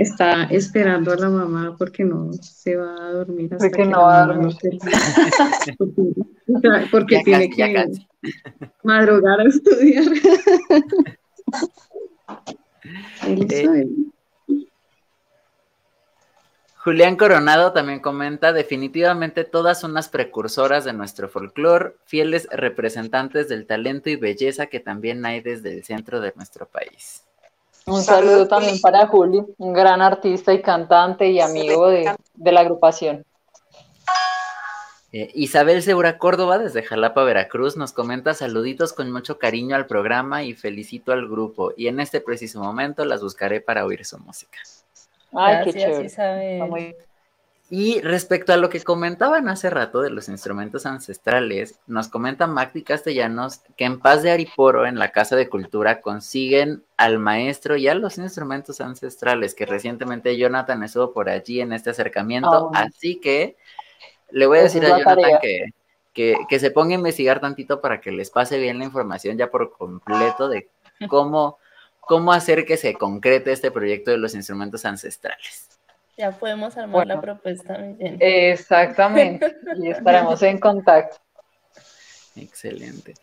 está 0.00 0.44
esperando 0.44 1.12
a 1.12 1.16
la 1.16 1.28
mamá 1.28 1.74
porque 1.76 2.04
no 2.04 2.32
se 2.32 2.76
va 2.76 2.94
a 2.94 3.12
dormir 3.12 3.52
hasta 3.54 3.68
porque 3.68 3.82
que 3.82 3.88
no 3.88 4.02
va 4.02 4.22
a 4.22 4.26
dormir. 4.26 4.56
porque, 6.90 7.22
tiene 7.24 7.50
que 7.50 7.86
madrugar 8.82 9.40
a 9.40 9.44
estudiar. 9.44 10.04
Eh, 13.26 13.84
Julián 16.86 17.16
Coronado 17.16 17.72
también 17.72 17.98
comenta, 17.98 18.52
definitivamente 18.52 19.42
todas 19.42 19.80
son 19.80 19.92
las 19.92 20.08
precursoras 20.08 20.84
de 20.84 20.92
nuestro 20.92 21.28
folclore, 21.28 21.96
fieles 22.04 22.46
representantes 22.52 23.48
del 23.48 23.66
talento 23.66 24.08
y 24.08 24.14
belleza 24.14 24.66
que 24.66 24.78
también 24.78 25.26
hay 25.26 25.40
desde 25.40 25.74
el 25.74 25.82
centro 25.82 26.20
de 26.20 26.32
nuestro 26.36 26.68
país. 26.68 27.25
Un 27.88 28.02
saludo 28.02 28.48
también 28.48 28.80
para 28.80 29.06
Juli, 29.06 29.44
un 29.58 29.72
gran 29.72 30.02
artista 30.02 30.52
y 30.52 30.60
cantante 30.60 31.28
y 31.28 31.40
amigo 31.40 31.88
de, 31.88 32.12
la 32.34 32.60
agrupación. 32.60 33.24
Eh, 35.12 35.30
Isabel 35.34 35.82
Segura 35.82 36.18
Córdoba 36.18 36.58
desde 36.58 36.82
Jalapa, 36.82 37.22
Veracruz, 37.22 37.76
nos 37.76 37.92
comenta 37.92 38.34
saluditos 38.34 38.92
con 38.92 39.12
mucho 39.12 39.38
cariño 39.38 39.76
al 39.76 39.86
programa 39.86 40.42
y 40.42 40.54
felicito 40.54 41.12
al 41.12 41.28
grupo. 41.28 41.72
Y 41.76 41.86
en 41.86 42.00
este 42.00 42.20
preciso 42.20 42.60
momento 42.60 43.04
las 43.04 43.22
buscaré 43.22 43.60
para 43.60 43.86
oír 43.86 44.04
su 44.04 44.18
música. 44.18 44.58
Ay, 45.32 45.64
qué 45.64 45.72
chévere. 45.72 46.06
Isabel. 46.06 46.96
Y 47.68 48.00
respecto 48.00 48.52
a 48.52 48.56
lo 48.56 48.68
que 48.68 48.80
comentaban 48.80 49.48
hace 49.48 49.70
rato 49.70 50.00
de 50.00 50.10
los 50.10 50.28
instrumentos 50.28 50.86
ancestrales, 50.86 51.80
nos 51.88 52.06
comenta 52.06 52.46
Magdi 52.46 52.82
Castellanos 52.82 53.60
que 53.76 53.84
en 53.84 53.98
Paz 53.98 54.22
de 54.22 54.30
Ariporo, 54.30 54.86
en 54.86 55.00
la 55.00 55.10
Casa 55.10 55.34
de 55.34 55.48
Cultura, 55.48 56.00
consiguen 56.00 56.84
al 56.96 57.18
maestro 57.18 57.76
y 57.76 57.88
a 57.88 57.94
los 57.96 58.18
instrumentos 58.18 58.80
ancestrales, 58.80 59.54
que 59.54 59.66
recientemente 59.66 60.36
Jonathan 60.36 60.84
estuvo 60.84 61.12
por 61.12 61.28
allí 61.28 61.60
en 61.60 61.72
este 61.72 61.90
acercamiento. 61.90 62.70
Ah, 62.72 62.86
Así 62.86 63.16
que 63.16 63.56
le 64.30 64.46
voy 64.46 64.58
a 64.58 64.62
decir 64.62 64.86
a 64.86 64.98
Jonathan 64.98 65.40
que, 65.42 66.36
que, 66.48 66.58
se 66.60 66.70
ponga 66.70 66.92
a 66.92 66.98
investigar 66.98 67.40
tantito 67.40 67.80
para 67.80 68.00
que 68.00 68.12
les 68.12 68.30
pase 68.30 68.58
bien 68.58 68.78
la 68.78 68.84
información 68.84 69.36
ya 69.36 69.50
por 69.50 69.76
completo 69.76 70.48
de 70.48 70.68
cómo, 71.08 71.58
cómo 71.98 72.32
hacer 72.32 72.64
que 72.64 72.76
se 72.76 72.94
concrete 72.94 73.50
este 73.50 73.72
proyecto 73.72 74.12
de 74.12 74.18
los 74.18 74.34
instrumentos 74.34 74.84
ancestrales. 74.84 75.65
Ya 76.16 76.32
podemos 76.32 76.76
armar 76.76 77.06
la 77.06 77.20
propuesta, 77.20 77.76
Exactamente, 77.98 79.56
y 79.76 79.90
estaremos 79.90 80.42
en 80.42 80.58
contacto. 80.58 81.16
Excelente. 82.34 83.14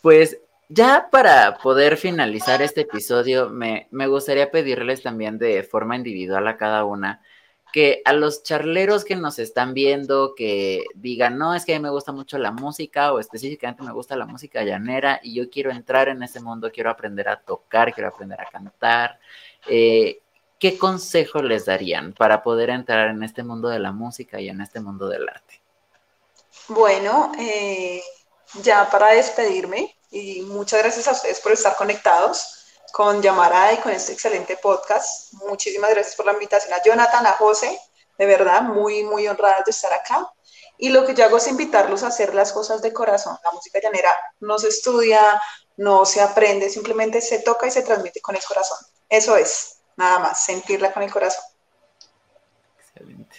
Pues 0.00 0.38
ya 0.68 1.08
para 1.10 1.58
poder 1.58 1.96
finalizar 1.96 2.62
este 2.62 2.82
episodio, 2.82 3.48
me, 3.48 3.88
me, 3.90 4.06
gustaría 4.06 4.50
pedirles 4.50 5.02
también 5.02 5.38
de 5.38 5.62
forma 5.62 5.96
individual 5.96 6.46
a 6.48 6.56
cada 6.56 6.84
una 6.84 7.22
que 7.72 8.02
a 8.04 8.12
los 8.12 8.42
charleros 8.42 9.04
que 9.04 9.16
nos 9.16 9.38
están 9.38 9.72
viendo, 9.72 10.34
que 10.36 10.84
digan, 10.94 11.38
no, 11.38 11.54
es 11.54 11.64
que 11.64 11.74
a 11.74 11.78
mí 11.78 11.82
me 11.82 11.90
gusta 11.90 12.12
mucho 12.12 12.36
la 12.36 12.52
música 12.52 13.12
o 13.14 13.18
específicamente 13.18 13.82
me 13.82 13.92
gusta 13.92 14.14
la 14.14 14.26
música 14.26 14.62
llanera 14.62 15.20
y 15.22 15.34
yo 15.34 15.48
quiero 15.48 15.70
entrar 15.70 16.08
en 16.08 16.22
ese 16.22 16.40
mundo, 16.40 16.70
quiero 16.70 16.90
aprender 16.90 17.28
a 17.28 17.40
tocar, 17.40 17.94
quiero 17.94 18.10
aprender 18.10 18.40
a 18.40 18.50
cantar. 18.50 19.18
Eh, 19.66 20.20
¿qué 20.62 20.78
consejo 20.78 21.42
les 21.42 21.64
darían 21.64 22.12
para 22.12 22.40
poder 22.44 22.70
entrar 22.70 23.08
en 23.08 23.24
este 23.24 23.42
mundo 23.42 23.68
de 23.68 23.80
la 23.80 23.90
música 23.90 24.40
y 24.40 24.48
en 24.48 24.60
este 24.60 24.78
mundo 24.78 25.08
del 25.08 25.28
arte? 25.28 25.60
Bueno, 26.68 27.32
eh, 27.36 28.00
ya 28.62 28.88
para 28.88 29.08
despedirme, 29.08 29.98
y 30.12 30.42
muchas 30.42 30.78
gracias 30.80 31.08
a 31.08 31.12
ustedes 31.12 31.40
por 31.40 31.50
estar 31.50 31.74
conectados 31.74 32.78
con 32.92 33.20
Llamarada 33.20 33.72
y 33.72 33.78
con 33.78 33.90
este 33.90 34.12
excelente 34.12 34.56
podcast. 34.56 35.32
Muchísimas 35.48 35.90
gracias 35.90 36.14
por 36.14 36.26
la 36.26 36.34
invitación 36.34 36.72
a 36.74 36.82
Jonathan, 36.84 37.26
a 37.26 37.32
José, 37.32 37.76
de 38.16 38.26
verdad, 38.26 38.62
muy, 38.62 39.02
muy 39.02 39.26
honradas 39.26 39.64
de 39.64 39.72
estar 39.72 39.92
acá. 39.92 40.32
Y 40.78 40.90
lo 40.90 41.04
que 41.04 41.14
yo 41.14 41.24
hago 41.24 41.38
es 41.38 41.48
invitarlos 41.48 42.04
a 42.04 42.08
hacer 42.08 42.36
las 42.36 42.52
cosas 42.52 42.82
de 42.82 42.92
corazón. 42.92 43.36
La 43.42 43.50
música 43.50 43.80
llanera 43.82 44.16
no 44.38 44.60
se 44.60 44.68
estudia, 44.68 45.42
no 45.76 46.04
se 46.04 46.20
aprende, 46.20 46.70
simplemente 46.70 47.20
se 47.20 47.40
toca 47.40 47.66
y 47.66 47.72
se 47.72 47.82
transmite 47.82 48.20
con 48.20 48.36
el 48.36 48.44
corazón. 48.44 48.78
Eso 49.08 49.36
es 49.36 49.81
nada 50.02 50.18
más, 50.18 50.44
sentirla 50.44 50.92
con 50.92 51.02
el 51.02 51.12
corazón. 51.12 51.44
Excelente. 52.78 53.36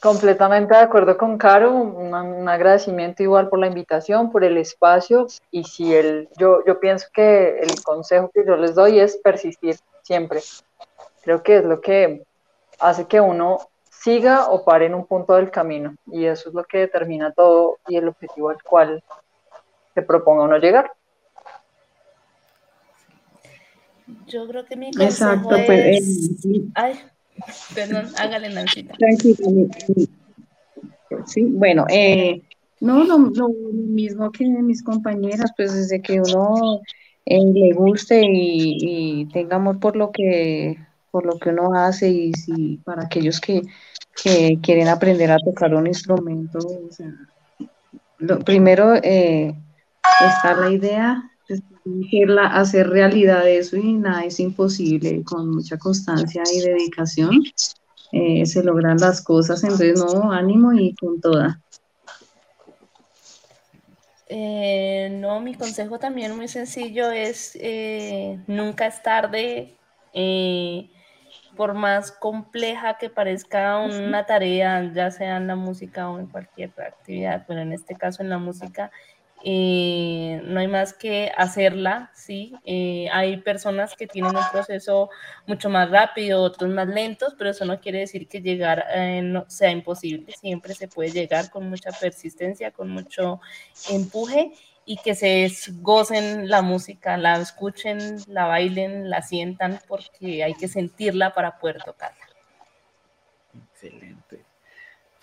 Completamente 0.00 0.74
de 0.74 0.80
acuerdo 0.80 1.16
con 1.16 1.38
Caro, 1.38 1.72
un, 1.72 2.48
agradecimiento 2.48 3.22
igual 3.22 3.48
por 3.48 3.58
la 3.58 3.66
invitación, 3.66 4.30
por 4.30 4.44
el 4.44 4.56
espacio 4.58 5.26
y 5.50 5.64
si 5.64 5.94
el, 5.94 6.28
yo, 6.36 6.64
yo 6.64 6.78
pienso 6.78 7.08
que 7.12 7.58
el 7.58 7.82
consejo 7.82 8.30
que 8.32 8.44
yo 8.46 8.56
les 8.56 8.74
doy 8.74 9.00
es 9.00 9.16
persistir 9.16 9.76
siempre. 10.02 10.40
Creo 11.22 11.42
que 11.42 11.56
es 11.56 11.64
lo 11.64 11.80
que 11.80 12.24
hace 12.78 13.06
que 13.06 13.20
uno 13.20 13.58
siga 13.90 14.48
o 14.48 14.64
pare 14.64 14.86
en 14.86 14.94
un 14.94 15.06
punto 15.06 15.34
del 15.34 15.50
camino 15.50 15.96
y 16.06 16.26
eso 16.26 16.50
es 16.50 16.54
lo 16.54 16.62
que 16.62 16.78
determina 16.78 17.32
todo 17.32 17.78
y 17.88 17.96
el 17.96 18.06
objetivo 18.06 18.50
al 18.50 18.62
cual 18.62 19.02
se 19.94 20.02
proponga 20.02 20.44
uno 20.44 20.58
llegar. 20.58 20.92
Yo 24.28 24.46
creo 24.46 24.64
que 24.64 24.76
mi 24.76 24.92
consejo 24.92 25.32
Exacto, 25.32 25.56
pues, 25.66 25.98
es... 25.98 26.46
Ay, 26.74 26.94
perdón, 27.74 28.06
hágale, 28.18 28.50
Nancita. 28.50 28.94
Tranquilo. 28.94 29.68
Sí, 31.26 31.42
bueno, 31.44 31.86
eh, 31.88 32.42
no, 32.80 33.04
lo, 33.04 33.18
mismo 33.72 34.30
que 34.32 34.44
mis 34.44 34.82
compañeras, 34.82 35.52
pues 35.56 35.74
desde 35.74 36.02
que 36.02 36.20
uno 36.20 36.80
eh, 37.24 37.38
le 37.52 37.72
guste 37.72 38.22
y, 38.24 39.26
tenga 39.32 39.56
amor 39.56 39.80
por 39.80 39.96
lo 39.96 40.10
que 40.10 40.76
por 41.10 41.24
lo 41.24 41.38
que 41.38 41.48
uno 41.48 41.72
hace 41.74 42.10
y 42.10 42.32
si 42.34 42.76
para 42.84 43.04
aquellos 43.04 43.40
que, 43.40 43.62
que 44.22 44.58
quieren 44.62 44.88
aprender 44.88 45.30
a 45.30 45.38
tocar 45.38 45.74
un 45.74 45.86
instrumento, 45.86 46.58
o 46.58 46.92
sea, 46.92 47.10
lo, 48.18 48.38
primero 48.40 48.94
eh, 48.96 49.54
está 50.20 50.54
la 50.54 50.70
idea, 50.70 51.30
hacer 52.52 52.88
realidad 52.88 53.48
eso 53.48 53.76
y 53.76 53.92
nada 53.92 54.24
es 54.24 54.40
imposible, 54.40 55.22
con 55.24 55.50
mucha 55.50 55.78
constancia 55.78 56.42
y 56.52 56.60
dedicación 56.60 57.42
eh, 58.12 58.46
se 58.46 58.62
logran 58.62 58.98
las 58.98 59.22
cosas, 59.22 59.62
entonces 59.62 59.98
no, 59.98 60.32
ánimo 60.32 60.72
y 60.72 60.94
con 60.94 61.20
toda. 61.20 61.60
Eh, 64.28 65.08
no, 65.20 65.40
mi 65.40 65.54
consejo 65.54 65.98
también 65.98 66.34
muy 66.34 66.48
sencillo 66.48 67.10
es 67.10 67.56
eh, 67.60 68.40
nunca 68.48 68.86
es 68.86 69.02
tarde, 69.02 69.76
por 71.56 71.74
más 71.74 72.12
compleja 72.12 72.98
que 72.98 73.08
parezca 73.08 73.78
una 73.78 74.26
tarea, 74.26 74.92
ya 74.92 75.10
sea 75.10 75.36
en 75.36 75.46
la 75.46 75.56
música 75.56 76.10
o 76.10 76.18
en 76.18 76.26
cualquier 76.26 76.70
actividad, 76.78 77.44
pero 77.46 77.60
en 77.60 77.72
este 77.72 77.94
caso 77.94 78.22
en 78.22 78.28
la 78.28 78.38
música, 78.38 78.90
eh, 79.44 80.40
no 80.44 80.60
hay 80.60 80.68
más 80.68 80.94
que 80.94 81.30
hacerla, 81.36 82.10
¿sí? 82.14 82.54
Eh, 82.64 83.08
hay 83.12 83.36
personas 83.38 83.94
que 83.94 84.06
tienen 84.06 84.36
un 84.36 84.42
proceso 84.50 85.10
mucho 85.46 85.68
más 85.68 85.90
rápido, 85.90 86.42
otros 86.42 86.70
más 86.70 86.88
lentos, 86.88 87.34
pero 87.36 87.50
eso 87.50 87.64
no 87.64 87.80
quiere 87.80 88.00
decir 88.00 88.28
que 88.28 88.40
llegar 88.40 88.84
eh, 88.94 89.44
sea 89.48 89.70
imposible, 89.70 90.32
siempre 90.32 90.74
se 90.74 90.88
puede 90.88 91.10
llegar 91.10 91.50
con 91.50 91.68
mucha 91.68 91.90
persistencia, 91.92 92.70
con 92.70 92.88
mucho 92.88 93.40
empuje 93.90 94.52
y 94.84 94.96
que 94.98 95.14
se 95.14 95.50
gocen 95.80 96.48
la 96.48 96.62
música, 96.62 97.16
la 97.16 97.38
escuchen, 97.40 98.18
la 98.28 98.46
bailen, 98.46 99.10
la 99.10 99.20
sientan, 99.22 99.80
porque 99.86 100.44
hay 100.44 100.54
que 100.54 100.68
sentirla 100.68 101.34
para 101.34 101.58
poder 101.58 101.82
tocarla. 101.82 102.26
Excelente 103.72 104.45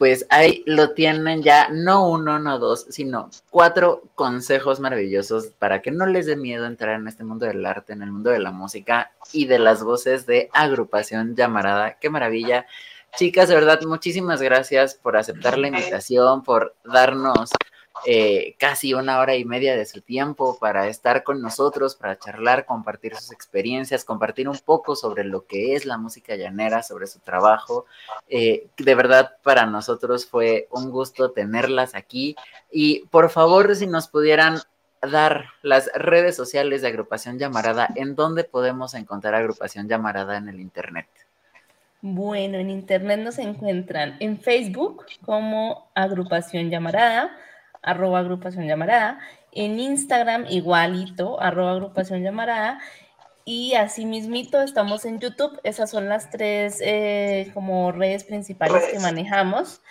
pues 0.03 0.25
ahí 0.29 0.63
lo 0.65 0.89
tienen 0.89 1.43
ya, 1.43 1.69
no 1.69 2.09
uno, 2.09 2.37
no 2.37 2.59
dos, 2.59 2.87
sino 2.89 3.29
cuatro 3.49 4.03
consejos 4.15 4.81
maravillosos 4.81 5.51
para 5.57 5.81
que 5.81 5.91
no 5.91 6.05
les 6.05 6.25
dé 6.25 6.35
miedo 6.35 6.65
entrar 6.65 6.99
en 6.99 7.07
este 7.07 7.23
mundo 7.23 7.45
del 7.45 7.65
arte, 7.65 7.93
en 7.93 8.01
el 8.01 8.11
mundo 8.11 8.29
de 8.29 8.39
la 8.39 8.51
música 8.51 9.13
y 9.31 9.45
de 9.45 9.59
las 9.59 9.81
voces 9.81 10.25
de 10.25 10.49
agrupación 10.51 11.37
llamarada. 11.37 11.99
Qué 12.01 12.09
maravilla. 12.09 12.65
Chicas, 13.15 13.47
de 13.47 13.55
verdad, 13.55 13.79
muchísimas 13.83 14.41
gracias 14.41 14.93
por 14.93 15.15
aceptar 15.15 15.57
la 15.57 15.69
invitación, 15.69 16.43
por 16.43 16.75
darnos 16.83 17.51
eh, 18.05 18.55
casi 18.57 18.93
una 18.93 19.19
hora 19.19 19.35
y 19.35 19.45
media 19.45 19.75
de 19.75 19.85
su 19.85 20.01
tiempo 20.01 20.57
para 20.59 20.87
estar 20.87 21.23
con 21.23 21.41
nosotros, 21.41 21.95
para 21.95 22.17
charlar, 22.17 22.65
compartir 22.65 23.15
sus 23.15 23.31
experiencias, 23.31 24.05
compartir 24.05 24.49
un 24.49 24.57
poco 24.57 24.95
sobre 24.95 25.23
lo 25.23 25.45
que 25.45 25.75
es 25.75 25.85
la 25.85 25.97
música 25.97 26.35
llanera, 26.35 26.83
sobre 26.83 27.07
su 27.07 27.19
trabajo. 27.19 27.85
Eh, 28.27 28.67
de 28.77 28.95
verdad, 28.95 29.37
para 29.43 29.65
nosotros 29.65 30.25
fue 30.25 30.67
un 30.71 30.91
gusto 30.91 31.31
tenerlas 31.31 31.95
aquí. 31.95 32.35
Y 32.71 33.05
por 33.07 33.29
favor, 33.29 33.75
si 33.75 33.87
nos 33.87 34.07
pudieran 34.07 34.59
dar 35.01 35.45
las 35.61 35.91
redes 35.93 36.35
sociales 36.35 36.81
de 36.81 36.87
Agrupación 36.87 37.37
Llamarada, 37.37 37.89
¿en 37.95 38.15
dónde 38.15 38.43
podemos 38.43 38.93
encontrar 38.93 39.35
Agrupación 39.35 39.87
Llamarada 39.87 40.37
en 40.37 40.49
el 40.49 40.59
Internet? 40.59 41.07
Bueno, 42.01 42.57
en 42.57 42.69
Internet 42.69 43.21
nos 43.21 43.39
encuentran 43.39 44.17
en 44.19 44.37
Facebook 44.37 45.05
como 45.25 45.89
Agrupación 45.95 46.69
Llamarada, 46.69 47.31
arroba 47.83 48.19
Agrupación 48.19 48.67
Llamarada, 48.67 49.19
en 49.51 49.79
Instagram 49.79 50.45
igualito, 50.49 51.39
arroba 51.41 51.71
Agrupación 51.71 52.23
Llamarada, 52.23 52.79
y 53.45 53.73
asimismito 53.75 54.61
estamos 54.61 55.05
en 55.05 55.19
YouTube. 55.19 55.59
Esas 55.63 55.89
son 55.91 56.07
las 56.09 56.29
tres 56.29 56.79
eh, 56.81 57.51
como 57.53 57.91
redes 57.91 58.23
principales 58.23 58.83
que 58.91 58.99
manejamos. 58.99 59.81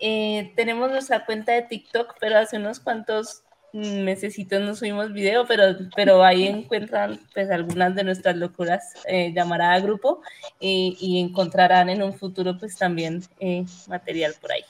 Eh, 0.00 0.52
tenemos 0.56 0.90
nuestra 0.90 1.26
cuenta 1.26 1.52
de 1.52 1.62
TikTok, 1.62 2.14
pero 2.18 2.38
hace 2.38 2.56
unos 2.56 2.80
cuantos 2.80 3.42
necesito 3.72 4.60
no 4.60 4.74
subimos 4.74 5.12
video, 5.12 5.46
pero, 5.46 5.64
pero 5.96 6.22
ahí 6.22 6.46
encuentran 6.46 7.20
pues 7.32 7.50
algunas 7.50 7.94
de 7.94 8.04
nuestras 8.04 8.36
locuras 8.36 8.92
eh, 9.06 9.32
llamará 9.34 9.72
a 9.72 9.80
grupo 9.80 10.20
eh, 10.60 10.94
y 11.00 11.20
encontrarán 11.20 11.88
en 11.88 12.02
un 12.02 12.12
futuro 12.12 12.58
pues 12.58 12.76
también 12.76 13.22
eh, 13.40 13.64
material 13.88 14.34
por 14.40 14.52
ahí. 14.52 14.64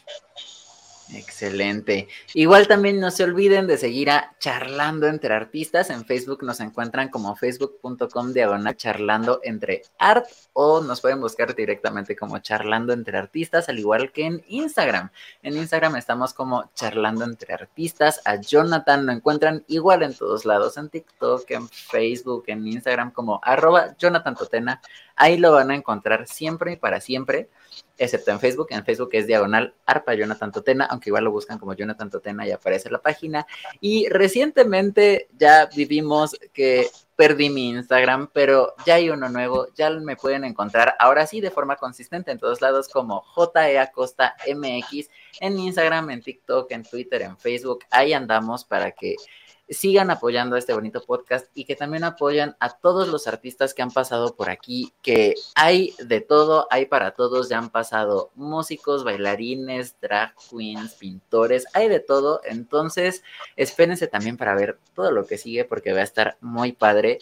Excelente. 1.14 2.08
Igual 2.32 2.66
también 2.68 2.98
no 2.98 3.10
se 3.10 3.24
olviden 3.24 3.66
de 3.66 3.76
seguir 3.76 4.10
a 4.10 4.34
Charlando 4.38 5.06
entre 5.06 5.34
Artistas. 5.34 5.90
En 5.90 6.06
Facebook 6.06 6.42
nos 6.42 6.60
encuentran 6.60 7.08
como 7.08 7.36
facebook.com 7.36 8.32
diagonal 8.32 8.76
charlando 8.76 9.40
entre 9.42 9.82
art 9.98 10.26
o 10.54 10.80
nos 10.80 11.02
pueden 11.02 11.20
buscar 11.20 11.54
directamente 11.54 12.16
como 12.16 12.38
Charlando 12.38 12.92
entre 12.94 13.18
Artistas, 13.18 13.68
al 13.68 13.78
igual 13.78 14.10
que 14.12 14.24
en 14.24 14.44
Instagram. 14.48 15.10
En 15.42 15.56
Instagram 15.56 15.96
estamos 15.96 16.32
como 16.32 16.70
Charlando 16.74 17.24
entre 17.24 17.52
Artistas. 17.52 18.22
A 18.24 18.36
Jonathan 18.36 19.04
lo 19.04 19.12
encuentran 19.12 19.64
igual 19.68 20.02
en 20.02 20.14
todos 20.14 20.46
lados, 20.46 20.78
en 20.78 20.88
TikTok, 20.88 21.50
en 21.50 21.68
Facebook, 21.68 22.44
en 22.46 22.66
Instagram 22.66 23.10
como 23.10 23.38
arroba 23.42 23.94
Jonathan 23.98 24.34
Totena. 24.34 24.80
Ahí 25.16 25.36
lo 25.36 25.52
van 25.52 25.70
a 25.70 25.74
encontrar 25.74 26.26
siempre 26.26 26.72
y 26.72 26.76
para 26.76 27.00
siempre 27.00 27.50
excepto 27.98 28.30
en 28.30 28.40
Facebook. 28.40 28.68
En 28.70 28.84
Facebook 28.84 29.10
es 29.12 29.26
diagonal 29.26 29.74
arpa 29.86 30.14
Jonathan 30.14 30.52
Totena, 30.52 30.86
aunque 30.86 31.10
igual 31.10 31.24
lo 31.24 31.30
buscan 31.30 31.58
como 31.58 31.74
Jonathan 31.74 32.10
Totena 32.10 32.46
y 32.46 32.50
aparece 32.50 32.90
la 32.90 32.98
página. 32.98 33.46
Y 33.80 34.08
recientemente 34.08 35.28
ya 35.38 35.66
vivimos 35.66 36.36
que 36.52 36.88
perdí 37.16 37.50
mi 37.50 37.68
Instagram, 37.70 38.30
pero 38.32 38.74
ya 38.84 38.94
hay 38.94 39.10
uno 39.10 39.28
nuevo, 39.28 39.68
ya 39.74 39.90
me 39.90 40.16
pueden 40.16 40.44
encontrar 40.44 40.96
ahora 40.98 41.26
sí 41.26 41.40
de 41.40 41.50
forma 41.50 41.76
consistente 41.76 42.30
en 42.30 42.38
todos 42.38 42.60
lados 42.60 42.88
como 42.88 43.22
JE 43.22 43.78
Acosta 43.78 44.34
MX 44.52 45.08
en 45.40 45.58
Instagram, 45.58 46.10
en 46.10 46.22
TikTok, 46.22 46.70
en 46.72 46.82
Twitter, 46.82 47.22
en 47.22 47.36
Facebook. 47.36 47.84
Ahí 47.90 48.12
andamos 48.12 48.64
para 48.64 48.90
que 48.90 49.16
sigan 49.72 50.10
apoyando 50.10 50.56
este 50.56 50.72
bonito 50.72 51.02
podcast 51.02 51.46
y 51.54 51.64
que 51.64 51.76
también 51.76 52.04
apoyan 52.04 52.56
a 52.60 52.70
todos 52.70 53.08
los 53.08 53.26
artistas 53.26 53.74
que 53.74 53.82
han 53.82 53.90
pasado 53.90 54.34
por 54.34 54.50
aquí, 54.50 54.92
que 55.02 55.34
hay 55.54 55.94
de 55.98 56.20
todo, 56.20 56.66
hay 56.70 56.86
para 56.86 57.12
todos, 57.12 57.48
ya 57.48 57.58
han 57.58 57.70
pasado 57.70 58.30
músicos, 58.34 59.04
bailarines, 59.04 59.96
drag 60.00 60.34
queens, 60.50 60.94
pintores, 60.94 61.66
hay 61.74 61.88
de 61.88 62.00
todo, 62.00 62.40
entonces 62.44 63.22
espérense 63.56 64.06
también 64.06 64.36
para 64.36 64.54
ver 64.54 64.78
todo 64.94 65.10
lo 65.10 65.26
que 65.26 65.38
sigue 65.38 65.64
porque 65.64 65.92
va 65.92 66.00
a 66.00 66.04
estar 66.04 66.36
muy 66.40 66.72
padre. 66.72 67.18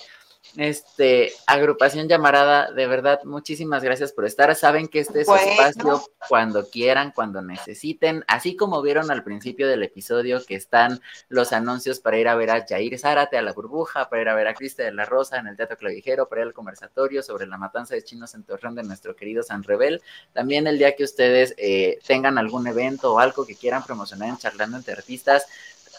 Este, 0.57 1.33
agrupación 1.47 2.09
llamarada, 2.09 2.73
de 2.73 2.87
verdad, 2.87 3.21
muchísimas 3.25 3.83
gracias 3.83 4.13
por 4.13 4.27
estar. 4.27 4.55
Saben 4.55 4.89
que 4.89 5.01
este 5.01 5.21
es 5.21 5.27
su 5.27 5.35
espacio 5.35 6.03
cuando 6.29 6.69
quieran, 6.69 7.13
cuando 7.13 7.41
necesiten. 7.41 8.25
Así 8.27 8.57
como 8.57 8.83
vieron 8.83 9.11
al 9.11 9.23
principio 9.23 9.69
del 9.69 9.83
episodio 9.83 10.45
que 10.45 10.57
están 10.57 11.01
los 11.29 11.53
anuncios 11.53 12.01
para 12.01 12.19
ir 12.19 12.29
a 12.29 12.35
ver 12.35 12.51
a 12.51 12.67
Jair 12.67 12.99
Zárate 12.99 13.37
a 13.37 13.43
la 13.43 13.53
burbuja, 13.53 14.09
para 14.09 14.23
ir 14.23 14.29
a 14.29 14.35
ver 14.35 14.49
a 14.49 14.55
Crista 14.55 14.83
de 14.83 14.93
la 14.93 15.05
Rosa 15.05 15.39
en 15.39 15.47
el 15.47 15.57
Teatro 15.57 15.77
Clavijero, 15.77 16.29
para 16.29 16.43
ir 16.43 16.49
al 16.49 16.55
conversatorio 16.55 17.23
sobre 17.23 17.47
la 17.47 17.57
matanza 17.57 17.95
de 17.95 18.03
chinos 18.03 18.35
en 18.35 18.45
Torreón 18.45 18.75
de 18.75 18.83
nuestro 18.83 19.15
querido 19.15 19.43
San 19.43 19.63
Rebel. 19.63 20.03
También 20.33 20.67
el 20.67 20.79
día 20.79 20.97
que 20.97 21.05
ustedes 21.05 21.55
eh, 21.57 21.99
tengan 22.07 22.39
algún 22.39 22.67
evento 22.67 23.15
o 23.15 23.19
algo 23.19 23.47
que 23.47 23.55
quieran 23.55 23.85
promocionar 23.85 24.29
en 24.29 24.39
Charlando 24.39 24.77
entre 24.77 24.95
Artistas, 24.95 25.47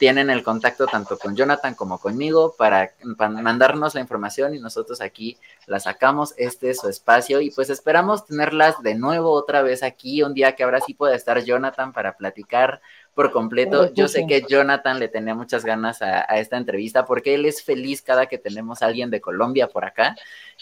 tienen 0.02 0.32
el 0.32 0.42
contacto 0.42 0.88
tanto 0.88 1.20
con 1.20 1.36
Jonathan 1.36 1.76
como 1.76 2.00
conmigo 2.00 2.56
para, 2.58 2.92
mandarnos 3.04 3.94
la 3.94 4.02
información 4.02 4.56
y 4.56 4.60
nosotros 4.60 5.00
aquí 5.00 5.38
la 5.68 5.80
sacamos. 5.80 6.34
Este 6.38 6.72
es 6.72 6.80
su 6.80 6.90
espacio 6.90 7.40
y 7.40 7.52
pues 7.52 7.70
esperamos 7.70 8.26
tenerlas 8.26 8.82
de 8.82 8.96
nuevo 8.96 9.30
otra 9.30 9.62
vez 9.62 9.84
aquí 9.84 10.24
un 10.24 10.34
día 10.34 10.56
que 10.56 10.64
ahora 10.64 10.82
sí 10.82 10.96
pueda 10.96 11.14
estar 11.14 11.44
Jonathan 11.44 11.94
para 11.94 12.18
platicar 12.18 12.82
por 13.14 13.32
completo. 13.32 13.94
Yo 13.94 14.08
sé 14.08 14.26
que 14.26 14.44
Jonathan 14.50 14.98
le 14.98 15.08
tenía 15.08 15.36
muchas 15.36 15.64
ganas 15.64 16.02
a, 16.02 16.22
esta 16.40 16.58
entrevista 16.58 17.06
porque 17.06 17.36
él 17.36 17.46
es 17.46 17.62
feliz 17.62 18.02
cada 18.02 18.26
que 18.26 18.40
tenemos 18.40 18.82
a 18.82 18.88
alguien 18.88 19.12
de 19.12 19.22
Colombia 19.22 19.68
por 19.68 19.86
acá. 19.86 20.16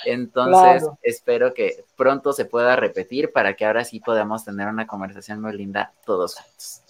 Entonces, 0.03 0.86
espero 1.02 1.53
que 1.53 1.86
pronto 1.95 2.34
se 2.34 2.44
pueda 2.44 2.76
repetir 2.76 3.32
para 3.32 3.53
que 3.53 3.66
ahora 3.66 3.86
sí 3.86 4.02
podamos 4.02 4.44
tener 4.44 4.68
una 4.68 4.86
conversación 4.86 5.40
muy 5.40 5.56
linda 5.56 5.94
todos 6.03 6.36
juntos. 6.36 6.89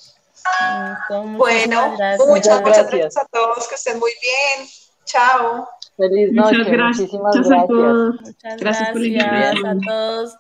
Bueno, 1.10 1.96
muchas, 2.28 2.62
gracias. 2.62 3.18
a 3.18 3.26
todos, 3.32 3.68
que 3.68 3.76
estén 3.76 4.00
muy 4.00 4.12
bien. 4.22 4.68
Chao. 5.06 5.68
Feliz 5.98 6.32
noche, 6.32 6.58
muchísimas 6.58 7.36
gracias. 7.36 7.70
Muchas 8.24 8.60
gracias, 8.60 9.66
a 9.66 9.78
todos 9.86 10.38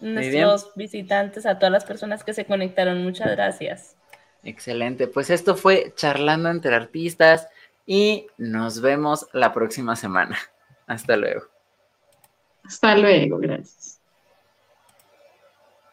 nuestros 0.00 0.72
visitantes, 0.74 1.46
a 1.46 1.58
todas 1.58 1.72
las 1.72 1.84
personas 1.84 2.24
que 2.24 2.32
se 2.32 2.44
conectaron. 2.44 3.02
Muchas 3.04 3.30
gracias. 3.30 3.96
Excelente, 4.42 5.08
pues 5.08 5.30
esto 5.30 5.56
fue 5.56 5.92
Charlando 5.96 6.48
entre 6.50 6.74
Artistas 6.74 7.48
y 7.84 8.26
nos 8.36 8.80
vemos 8.80 9.28
la 9.32 9.52
próxima 9.52 9.96
semana. 9.96 10.38
Hasta 10.86 11.16
luego. 11.16 11.42
Hasta 12.64 12.96
luego, 12.96 13.38
gracias. 13.38 13.95